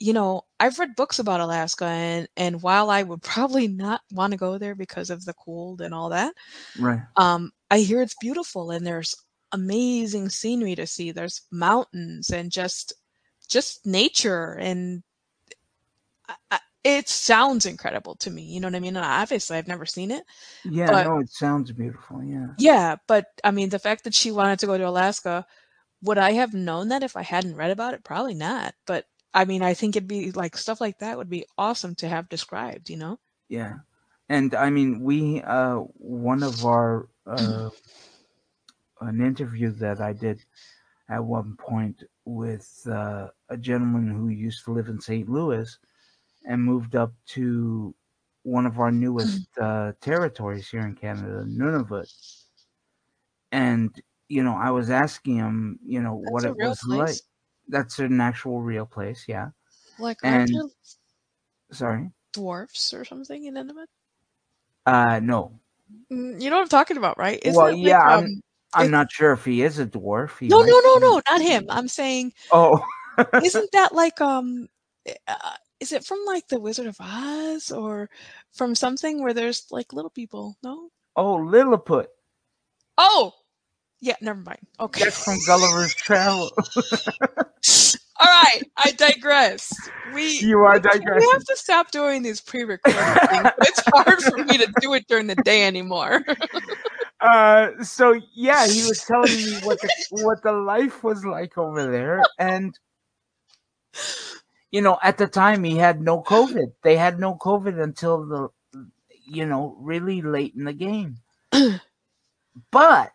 you 0.00 0.12
know, 0.12 0.42
I've 0.60 0.78
read 0.78 0.94
books 0.96 1.18
about 1.18 1.40
Alaska 1.40 1.84
and 1.86 2.28
and 2.36 2.62
while 2.62 2.90
I 2.90 3.02
would 3.02 3.22
probably 3.22 3.68
not 3.68 4.02
want 4.12 4.32
to 4.32 4.38
go 4.38 4.58
there 4.58 4.74
because 4.74 5.10
of 5.10 5.24
the 5.24 5.34
cold 5.34 5.80
and 5.80 5.94
all 5.94 6.10
that, 6.10 6.34
right 6.76 7.00
um 7.16 7.52
I 7.70 7.80
hear 7.80 8.02
it's 8.02 8.16
beautiful 8.20 8.70
and 8.70 8.86
there's 8.86 9.14
amazing 9.52 10.30
scenery 10.30 10.74
to 10.76 10.86
see. 10.86 11.12
There's 11.12 11.42
mountains 11.52 12.30
and 12.30 12.50
just 12.52 12.92
just 13.48 13.86
nature 13.86 14.54
and 14.54 15.02
it 16.84 17.08
sounds 17.08 17.66
incredible 17.66 18.14
to 18.16 18.30
me. 18.30 18.42
You 18.42 18.60
know 18.60 18.68
what 18.68 18.74
I 18.74 18.80
mean? 18.80 18.96
And 18.96 19.04
obviously, 19.04 19.56
I've 19.56 19.68
never 19.68 19.86
seen 19.86 20.10
it. 20.10 20.24
yeah 20.64 20.86
But- 20.86 21.04
no 21.06 21.18
it 21.18 21.30
sounds 21.30 21.72
beautiful 21.72 22.22
yeah 22.22 22.48
Yeah, 22.58 22.96
but 23.06 23.26
I 23.44 23.50
mean, 23.50 23.68
the 23.68 23.78
fact 23.78 24.04
that 24.04 24.14
she 24.14 24.30
wanted 24.30 24.58
to 24.60 24.66
go 24.66 24.78
to 24.78 24.88
Alaska, 24.88 25.46
would 26.02 26.18
I 26.18 26.32
have 26.32 26.54
known 26.54 26.88
that 26.88 27.02
if 27.02 27.16
I 27.16 27.22
hadn't 27.22 27.56
read 27.56 27.70
about 27.70 27.94
it? 27.94 28.04
Probably 28.04 28.34
not. 28.34 28.74
But 28.86 29.06
I 29.34 29.44
mean, 29.44 29.62
I 29.62 29.74
think 29.74 29.96
it'd 29.96 30.08
be 30.08 30.30
like 30.32 30.56
stuff 30.56 30.80
like 30.80 30.98
that 31.00 31.18
would 31.18 31.28
be 31.28 31.44
awesome 31.58 31.94
to 31.96 32.08
have 32.08 32.28
described. 32.28 32.88
You 32.90 32.96
know? 32.98 33.18
yeah 33.48 33.74
and 34.28 34.54
i 34.54 34.68
mean 34.68 35.00
we 35.00 35.40
uh 35.42 35.76
one 35.96 36.42
of 36.42 36.66
our 36.66 37.08
uh 37.26 37.70
an 39.00 39.20
interview 39.22 39.70
that 39.70 40.00
i 40.02 40.12
did 40.12 40.44
at 41.08 41.24
one 41.24 41.56
point 41.56 42.04
with 42.26 42.86
uh, 42.90 43.28
a 43.48 43.56
gentleman 43.56 44.06
who 44.10 44.28
used 44.28 44.62
to 44.64 44.72
live 44.72 44.88
in 44.88 45.00
st 45.00 45.28
louis 45.30 45.78
and 46.44 46.62
moved 46.62 46.96
up 46.96 47.12
to 47.26 47.94
one 48.42 48.66
of 48.66 48.78
our 48.80 48.90
newest 48.90 49.46
uh, 49.60 49.92
territories 50.00 50.68
here 50.68 50.80
in 50.86 50.94
canada 50.94 51.44
nunavut. 51.46 52.06
And 53.52 53.94
you 54.28 54.42
know 54.42 54.54
i 54.56 54.70
was 54.70 54.90
asking 54.90 55.36
him 55.36 55.78
you 55.84 56.00
know 56.02 56.14
what 56.14 56.42
That's 56.42 56.52
a 56.58 56.62
it 56.62 56.68
was 56.68 56.78
place. 56.80 56.98
like 56.98 57.16
that's 57.68 57.98
an 57.98 58.20
actual 58.20 58.60
real 58.62 58.86
place 58.86 59.24
yeah. 59.28 59.48
Like 59.98 60.18
And- 60.22 60.50
sorry? 61.72 62.10
Dwarfs 62.32 62.94
or 62.94 63.04
something 63.04 63.44
in 63.44 63.54
Nunavut? 63.54 63.86
uh 64.86 65.20
no. 65.22 65.58
Mm, 66.12 66.40
You 66.40 66.50
know 66.50 66.56
what 66.56 66.62
I'm 66.62 66.68
talking 66.68 66.96
about, 66.98 67.18
right? 67.18 67.38
Isn't 67.42 67.56
Well, 67.56 67.66
it 67.68 67.72
like, 67.72 67.82
yeah, 67.82 68.00
I'm- 68.00 68.24
um, 68.24 68.42
i'm 68.74 68.86
It- 68.86 68.90
not 68.90 69.10
sure 69.10 69.32
if 69.32 69.44
he 69.44 69.62
is 69.62 69.78
a 69.78 69.86
dwarf 69.86 70.38
He 70.38 70.48
no, 70.48 70.60
no, 70.60 70.80
no, 70.80 70.96
no, 70.98 71.22
not 71.28 71.40
him. 71.42 71.66
I'm 71.70 71.88
saying, 71.88 72.32
oh. 72.52 72.84
Isn't 73.42 73.72
that 73.72 73.94
like 73.94 74.20
um, 74.20 74.68
uh, 75.26 75.56
is 75.80 75.92
it 75.92 76.04
from 76.04 76.18
like 76.26 76.48
the 76.48 76.60
Wizard 76.60 76.86
of 76.86 76.96
Oz 77.00 77.70
or 77.70 78.10
from 78.52 78.74
something 78.74 79.22
where 79.22 79.34
there's 79.34 79.66
like 79.70 79.92
little 79.92 80.10
people? 80.10 80.56
No. 80.62 80.90
oh 81.16 81.36
lilliput 81.36 82.08
Oh, 83.00 83.32
yeah. 84.00 84.16
Never 84.20 84.40
mind. 84.40 84.58
Okay. 84.80 85.04
that's 85.04 85.22
from 85.24 85.38
gulliver's 85.46 85.94
travel 85.94 86.50
All 88.20 88.26
right, 88.26 88.62
I 88.76 88.90
digress. 88.92 89.72
We 90.12 90.38
You 90.40 90.58
are 90.60 90.80
digressing. 90.80 91.18
We 91.18 91.32
have 91.32 91.44
to 91.44 91.56
stop 91.56 91.92
doing 91.92 92.22
these 92.22 92.40
pre-recorded 92.40 93.28
things. 93.30 93.48
It's 93.60 93.82
hard 93.94 94.20
for 94.20 94.38
me 94.38 94.58
to 94.58 94.72
do 94.80 94.94
it 94.94 95.06
during 95.06 95.28
the 95.28 95.36
day 95.36 95.64
anymore. 95.64 96.24
uh 97.20 97.70
so 97.82 98.14
yeah 98.34 98.66
he 98.66 98.82
was 98.86 99.04
telling 99.04 99.34
me 99.36 99.58
what 99.64 99.80
the 99.80 99.90
what 100.22 100.42
the 100.42 100.52
life 100.52 101.02
was 101.02 101.24
like 101.24 101.58
over 101.58 101.90
there 101.90 102.22
and 102.38 102.78
you 104.70 104.80
know 104.80 104.98
at 105.02 105.18
the 105.18 105.26
time 105.26 105.64
he 105.64 105.76
had 105.76 106.00
no 106.00 106.22
covid 106.22 106.72
they 106.82 106.96
had 106.96 107.18
no 107.18 107.34
covid 107.36 107.82
until 107.82 108.26
the 108.26 108.48
you 109.26 109.46
know 109.46 109.76
really 109.80 110.22
late 110.22 110.54
in 110.56 110.64
the 110.64 110.72
game 110.72 111.16
but 112.70 113.12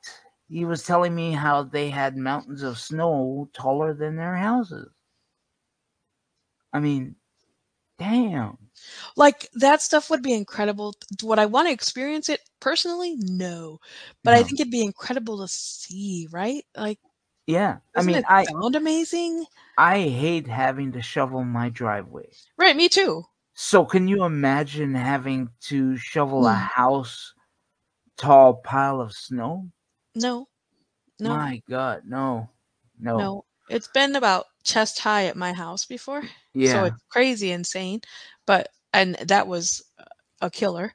he 0.47 0.65
was 0.65 0.83
telling 0.83 1.15
me 1.15 1.31
how 1.31 1.63
they 1.63 1.89
had 1.89 2.15
mountains 2.15 2.61
of 2.63 2.77
snow 2.79 3.49
taller 3.53 3.93
than 3.93 4.15
their 4.15 4.35
houses. 4.35 4.89
I 6.71 6.79
mean, 6.79 7.15
damn. 7.99 8.57
Like 9.15 9.49
that 9.55 9.81
stuff 9.81 10.09
would 10.09 10.23
be 10.23 10.33
incredible. 10.33 10.95
Would 11.23 11.39
I 11.39 11.45
want 11.47 11.67
to 11.67 11.73
experience 11.73 12.29
it 12.29 12.41
personally? 12.59 13.15
No, 13.19 13.79
but 14.23 14.33
I 14.33 14.43
think 14.43 14.59
it'd 14.59 14.71
be 14.71 14.83
incredible 14.83 15.39
to 15.39 15.47
see. 15.47 16.27
Right? 16.31 16.65
Like, 16.77 16.99
Yeah, 17.47 17.77
I 17.95 17.99
doesn't 17.99 18.13
mean, 18.13 18.19
it 18.19 18.25
I 18.27 18.45
sound 18.45 18.75
amazing? 18.75 19.45
I 19.77 19.99
hate 20.01 20.47
having 20.47 20.91
to 20.93 21.01
shovel 21.03 21.43
my 21.43 21.69
driveway. 21.69 22.31
Right? 22.57 22.75
Me 22.75 22.89
too. 22.89 23.25
So 23.55 23.85
can 23.85 24.07
you 24.07 24.23
imagine 24.25 24.93
having 24.95 25.49
to 25.61 25.97
shovel 25.97 26.45
a 26.45 26.53
Mm. 26.53 26.69
house 26.75 27.33
tall 28.17 28.55
pile 28.55 29.01
of 29.01 29.13
snow? 29.13 29.71
No, 30.15 30.47
no, 31.19 31.29
My 31.29 31.61
God, 31.69 32.03
no, 32.05 32.49
no, 32.99 33.17
no. 33.17 33.45
It's 33.69 33.87
been 33.87 34.15
about 34.15 34.45
chest 34.63 34.99
high 34.99 35.25
at 35.25 35.35
my 35.37 35.53
house 35.53 35.85
before. 35.85 36.23
Yeah. 36.53 36.73
So 36.73 36.85
it's 36.85 37.03
crazy 37.09 37.51
insane. 37.51 38.01
But 38.45 38.69
and 38.93 39.15
that 39.15 39.47
was 39.47 39.81
a 40.41 40.49
killer. 40.51 40.93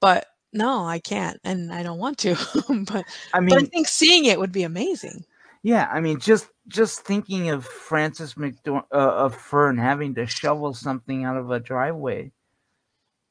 But 0.00 0.26
no, 0.52 0.86
I 0.86 0.98
can't 1.00 1.40
and 1.44 1.72
I 1.72 1.82
don't 1.82 1.98
want 1.98 2.18
to. 2.20 2.34
but 2.86 3.06
I 3.34 3.40
but 3.40 3.58
I 3.58 3.62
think 3.66 3.88
seeing 3.88 4.26
it 4.26 4.38
would 4.40 4.52
be 4.52 4.64
amazing. 4.64 5.24
Yeah, 5.62 5.88
I 5.92 6.00
mean, 6.00 6.18
just 6.18 6.48
just 6.68 7.00
thinking 7.00 7.50
of 7.50 7.64
Frances 7.64 8.34
McDormand 8.34 8.84
uh, 8.92 8.96
of 8.96 9.34
Fern 9.36 9.78
having 9.78 10.14
to 10.16 10.26
shovel 10.26 10.74
something 10.74 11.24
out 11.24 11.36
of 11.36 11.50
a 11.50 11.60
driveway 11.60 12.32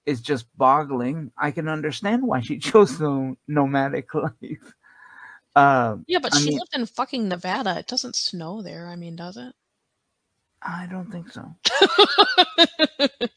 is 0.06 0.22
just 0.22 0.46
boggling. 0.58 1.32
I 1.38 1.52
can 1.52 1.68
understand 1.68 2.24
why 2.24 2.42
she 2.42 2.58
chose 2.70 2.98
the 2.98 3.36
nomadic 3.48 4.14
life. 4.14 4.74
Um, 5.56 6.06
Yeah, 6.08 6.20
but 6.20 6.34
I 6.34 6.40
she 6.40 6.50
mean- 6.50 6.60
lived 6.60 6.74
in 6.76 6.86
fucking 6.86 7.28
Nevada. 7.28 7.78
It 7.80 7.88
doesn't 7.88 8.16
snow 8.16 8.62
there. 8.62 8.88
I 8.88 8.96
mean, 8.96 9.16
does 9.18 9.36
it? 9.38 9.54
I 10.64 10.88
don't 10.90 11.12
think 11.12 11.32
so. 11.32 11.56
I 11.66 12.68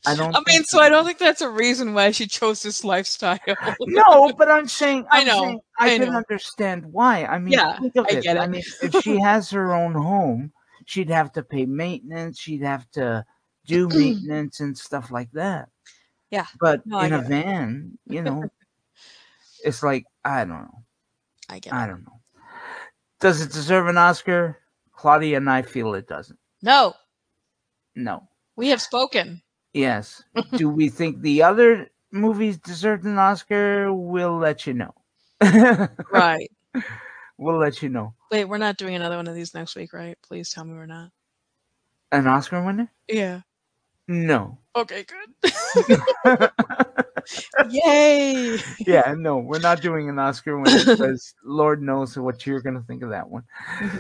I 0.07 0.15
don't. 0.15 0.37
I 0.37 0.43
mean, 0.47 0.65
so 0.65 0.81
I 0.81 0.89
don't 0.89 1.05
think 1.07 1.19
that's 1.19 1.41
a 1.41 1.49
reason 1.49 1.95
why 1.95 2.11
she 2.11 2.27
chose 2.27 2.63
this 2.63 2.85
lifestyle. 2.85 3.39
no, 3.87 4.33
but 4.37 4.51
I'm 4.51 4.69
saying 4.69 5.07
I 5.11 5.21
I'm 5.21 5.27
know, 5.27 5.41
saying 5.43 5.61
I, 5.79 5.95
I 5.95 5.99
can 5.99 6.11
know. 6.11 6.17
understand 6.17 6.85
why. 6.93 7.25
I 7.25 7.39
mean, 7.39 7.55
Yeah, 7.55 7.79
think 7.79 7.97
of 7.97 8.07
I 8.09 8.15
it. 8.15 8.23
get 8.25 8.39
I 8.39 8.47
mean, 8.47 8.63
if 8.83 8.95
she 9.01 9.19
has 9.23 9.51
her 9.51 9.75
own 9.75 9.95
home, 9.95 10.53
she'd 10.85 11.11
have 11.11 11.33
to 11.33 11.43
pay 11.43 11.65
maintenance. 11.65 12.39
She'd 12.39 12.63
have 12.63 12.91
to 12.93 13.25
do 13.65 13.89
maintenance 13.95 14.61
and 14.61 14.77
stuff 14.77 15.11
like 15.11 15.31
that. 15.33 15.69
Yeah, 16.31 16.47
But 16.61 16.83
no, 16.85 17.01
in 17.01 17.13
a 17.13 17.19
get 17.19 17.25
it. 17.25 17.29
van, 17.29 17.99
you 18.07 18.21
know, 18.23 18.45
it's 19.65 19.83
like 19.83 20.05
I 20.25 20.41
don't 20.45 20.63
know. 20.63 20.83
I 21.49 21.59
get 21.59 21.73
I 21.73 21.85
it. 21.85 21.89
don't 21.89 22.05
know. 22.05 22.21
Does 23.21 23.41
it 23.41 23.53
deserve 23.53 23.87
an 23.89 23.97
Oscar? 23.97 24.59
Claudia 24.93 25.39
and 25.39 25.51
I 25.51 25.63
feel 25.63 25.95
it 25.95 26.07
doesn't. 26.07 26.39
No, 26.63 26.95
No. 27.97 28.29
we 28.57 28.69
have 28.69 28.81
spoken. 28.81 29.43
Yes. 29.73 30.23
do 30.57 30.69
we 30.69 30.89
think 30.89 31.21
the 31.21 31.43
other 31.43 31.91
movies 32.11 32.59
deserved 32.59 33.05
an 33.05 33.19
Oscar? 33.19 33.93
We'll 33.93 34.39
let 34.39 34.67
you 34.67 34.75
know. 34.75 34.95
Right. 36.11 36.51
we'll 37.39 37.59
let 37.59 37.83
you 37.83 37.89
know. 37.89 38.15
Wait, 38.31 38.47
we're 38.47 38.59
not 38.59 38.77
doing 38.79 38.95
another 38.95 39.17
one 39.17 39.29
of 39.29 39.35
these 39.35 39.55
next 39.55 39.77
week, 39.77 39.93
right? 39.93 40.17
Please 40.23 40.51
tell 40.51 40.65
me 40.65 40.75
we're 40.75 40.87
not. 40.87 41.11
An 42.13 42.27
Oscar 42.27 42.65
winner? 42.65 42.91
Yeah. 43.09 43.41
No. 44.07 44.59
Okay, 44.77 45.05
good. 45.05 45.53
Yay! 47.71 48.59
yeah, 48.81 49.15
no, 49.17 49.39
we're 49.39 49.61
not 49.61 49.81
doing 49.81 50.09
an 50.09 50.19
Oscar 50.19 50.59
winner 50.59 50.85
because 50.85 51.35
Lord 51.45 51.81
knows 51.83 52.17
what 52.19 52.47
you're 52.47 52.61
gonna 52.61 52.83
think 52.83 53.03
of 53.03 53.11
that 53.11 53.29
one. 53.29 53.45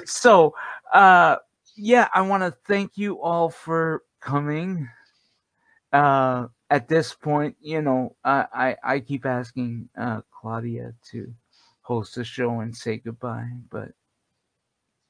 So, 0.05 0.55
uh, 0.93 1.37
yeah, 1.77 2.09
I 2.14 2.22
want 2.22 2.43
to 2.43 2.51
thank 2.66 2.97
you 2.97 3.20
all 3.20 3.51
for 3.51 4.03
coming. 4.20 4.89
Uh, 5.93 6.49
at 6.70 6.89
this 6.89 7.14
point, 7.14 7.57
you 7.61 7.81
know, 7.83 8.16
I 8.25 8.47
I, 8.53 8.77
I 8.95 9.01
keep 9.01 9.27
asking 9.27 9.89
uh, 9.97 10.22
Claudia 10.31 10.95
to 11.12 11.35
host 11.83 12.14
the 12.16 12.25
show 12.25 12.61
and 12.61 12.77
say 12.77 12.97
goodbye, 12.99 13.51
but 13.70 13.93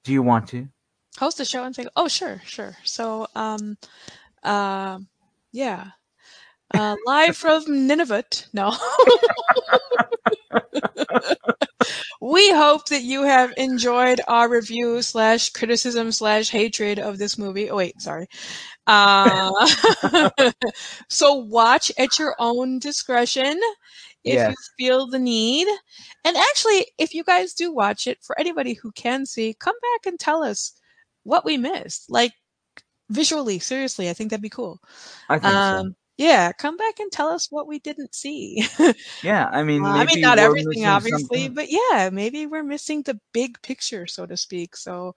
do 0.04 0.12
you 0.12 0.22
want 0.22 0.48
to? 0.48 0.68
Host 1.18 1.38
the 1.38 1.44
show 1.44 1.64
and 1.64 1.74
say, 1.74 1.86
"Oh, 1.96 2.08
sure, 2.08 2.42
sure." 2.44 2.76
So, 2.84 3.28
um, 3.34 3.78
uh, 4.42 4.98
yeah, 5.52 5.90
uh, 6.74 6.96
live 7.06 7.36
from 7.36 7.86
Nineveh. 7.86 8.24
No. 8.52 8.72
we 12.20 12.50
hope 12.52 12.86
that 12.88 13.02
you 13.02 13.22
have 13.22 13.52
enjoyed 13.56 14.20
our 14.28 14.48
review 14.48 15.02
slash 15.02 15.50
criticism 15.50 16.10
slash 16.12 16.50
hatred 16.50 16.98
of 16.98 17.18
this 17.18 17.36
movie. 17.38 17.70
Oh 17.70 17.76
wait, 17.76 18.00
sorry. 18.00 18.26
Uh, 18.86 19.50
so 21.08 21.34
watch 21.34 21.90
at 21.98 22.18
your 22.18 22.34
own 22.38 22.78
discretion 22.78 23.58
if 24.24 24.34
Yes. 24.34 24.50
you 24.50 24.56
feel 24.78 25.06
the 25.06 25.18
need. 25.18 25.66
And 26.24 26.36
actually, 26.36 26.86
if 26.98 27.12
you 27.14 27.24
guys 27.24 27.52
do 27.54 27.72
watch 27.72 28.06
it, 28.06 28.18
for 28.22 28.38
anybody 28.38 28.74
who 28.74 28.90
can 28.92 29.26
see, 29.26 29.54
come 29.58 29.76
back 29.92 30.06
and 30.06 30.18
tell 30.18 30.42
us 30.42 30.72
what 31.24 31.44
we 31.44 31.56
missed. 31.58 32.10
Like 32.10 32.32
visually, 33.10 33.58
seriously, 33.58 34.08
I 34.08 34.14
think 34.14 34.30
that'd 34.30 34.42
be 34.42 34.48
cool. 34.48 34.80
I 35.28 35.38
think 35.38 35.52
so. 35.52 35.92
Yeah, 36.16 36.52
come 36.52 36.76
back 36.76 37.00
and 37.00 37.10
tell 37.10 37.28
us 37.28 37.48
what 37.50 37.66
we 37.66 37.78
didn't 37.80 38.14
see. 38.14 38.66
Yeah, 39.22 39.48
I 39.50 39.62
mean, 39.64 39.84
Uh, 39.84 39.88
I 39.88 40.04
mean, 40.04 40.06
maybe 40.06 40.22
not 40.22 40.38
we're 40.38 40.44
everything, 40.44 40.68
missing 40.68 40.86
obviously, 40.86 41.48
something. 41.48 41.54
but 41.54 41.66
yeah, 41.70 42.10
maybe 42.12 42.46
we're 42.46 42.62
missing 42.62 43.02
the 43.02 43.18
big 43.32 43.60
picture, 43.62 44.06
so 44.06 44.26
to 44.26 44.36
speak. 44.36 44.76
So, 44.76 45.14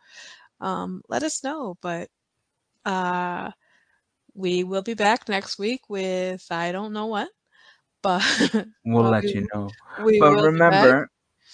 um, 0.62 1.02
let 1.10 1.24
us 1.24 1.44
know. 1.44 1.78
But 1.82 2.10
uh, 2.86 3.52
we 4.34 4.64
will 4.64 4.82
be 4.82 4.94
back 4.96 5.30
next 5.30 5.60
week 5.60 5.82
with 5.90 6.46
I 6.52 6.72
don't 6.72 6.94
know 6.94 7.06
what, 7.08 7.30
but 8.02 8.24
We'll 8.86 9.10
let 9.12 9.24
you 9.26 9.48
know. 9.54 9.72
we 10.06 10.20
But 10.22 10.36
will 10.36 10.48
be 10.52 10.62
back. 10.70 10.84
remember, 10.84 11.10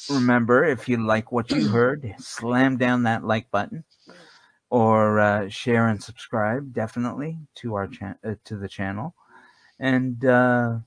remember, 0.09 0.63
if 0.65 0.87
you 0.87 0.97
like 0.97 1.31
what 1.31 1.49
you 1.51 1.67
heard, 1.71 2.15
slam 2.19 2.77
down 2.77 3.03
that 3.03 3.23
like 3.23 3.49
button, 3.51 3.83
or 4.69 5.19
uh, 5.19 5.49
share 5.49 5.87
and 5.87 6.01
subscribe 6.01 6.73
definitely 6.73 7.37
to 7.55 7.75
our 7.75 7.87
chan- 7.87 8.17
uh, 8.23 8.35
to 8.45 8.57
the 8.57 8.67
channel, 8.69 9.15
and 9.84 10.23
uh, 10.23 10.77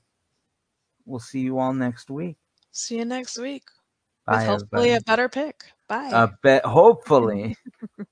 we'll 1.05 1.19
see 1.19 1.41
you 1.41 1.59
all 1.59 1.71
next 1.71 2.09
week. 2.09 2.37
See 2.71 2.97
you 2.97 3.05
next 3.05 3.37
week 3.37 3.63
with 4.27 4.39
hopefully 4.39 4.89
everybody. 4.89 4.93
a 4.93 5.01
better 5.01 5.29
pick. 5.29 5.65
Bye. 5.87 6.09
Uh, 6.11 6.27
bet 6.41 6.65
hopefully. 6.65 7.55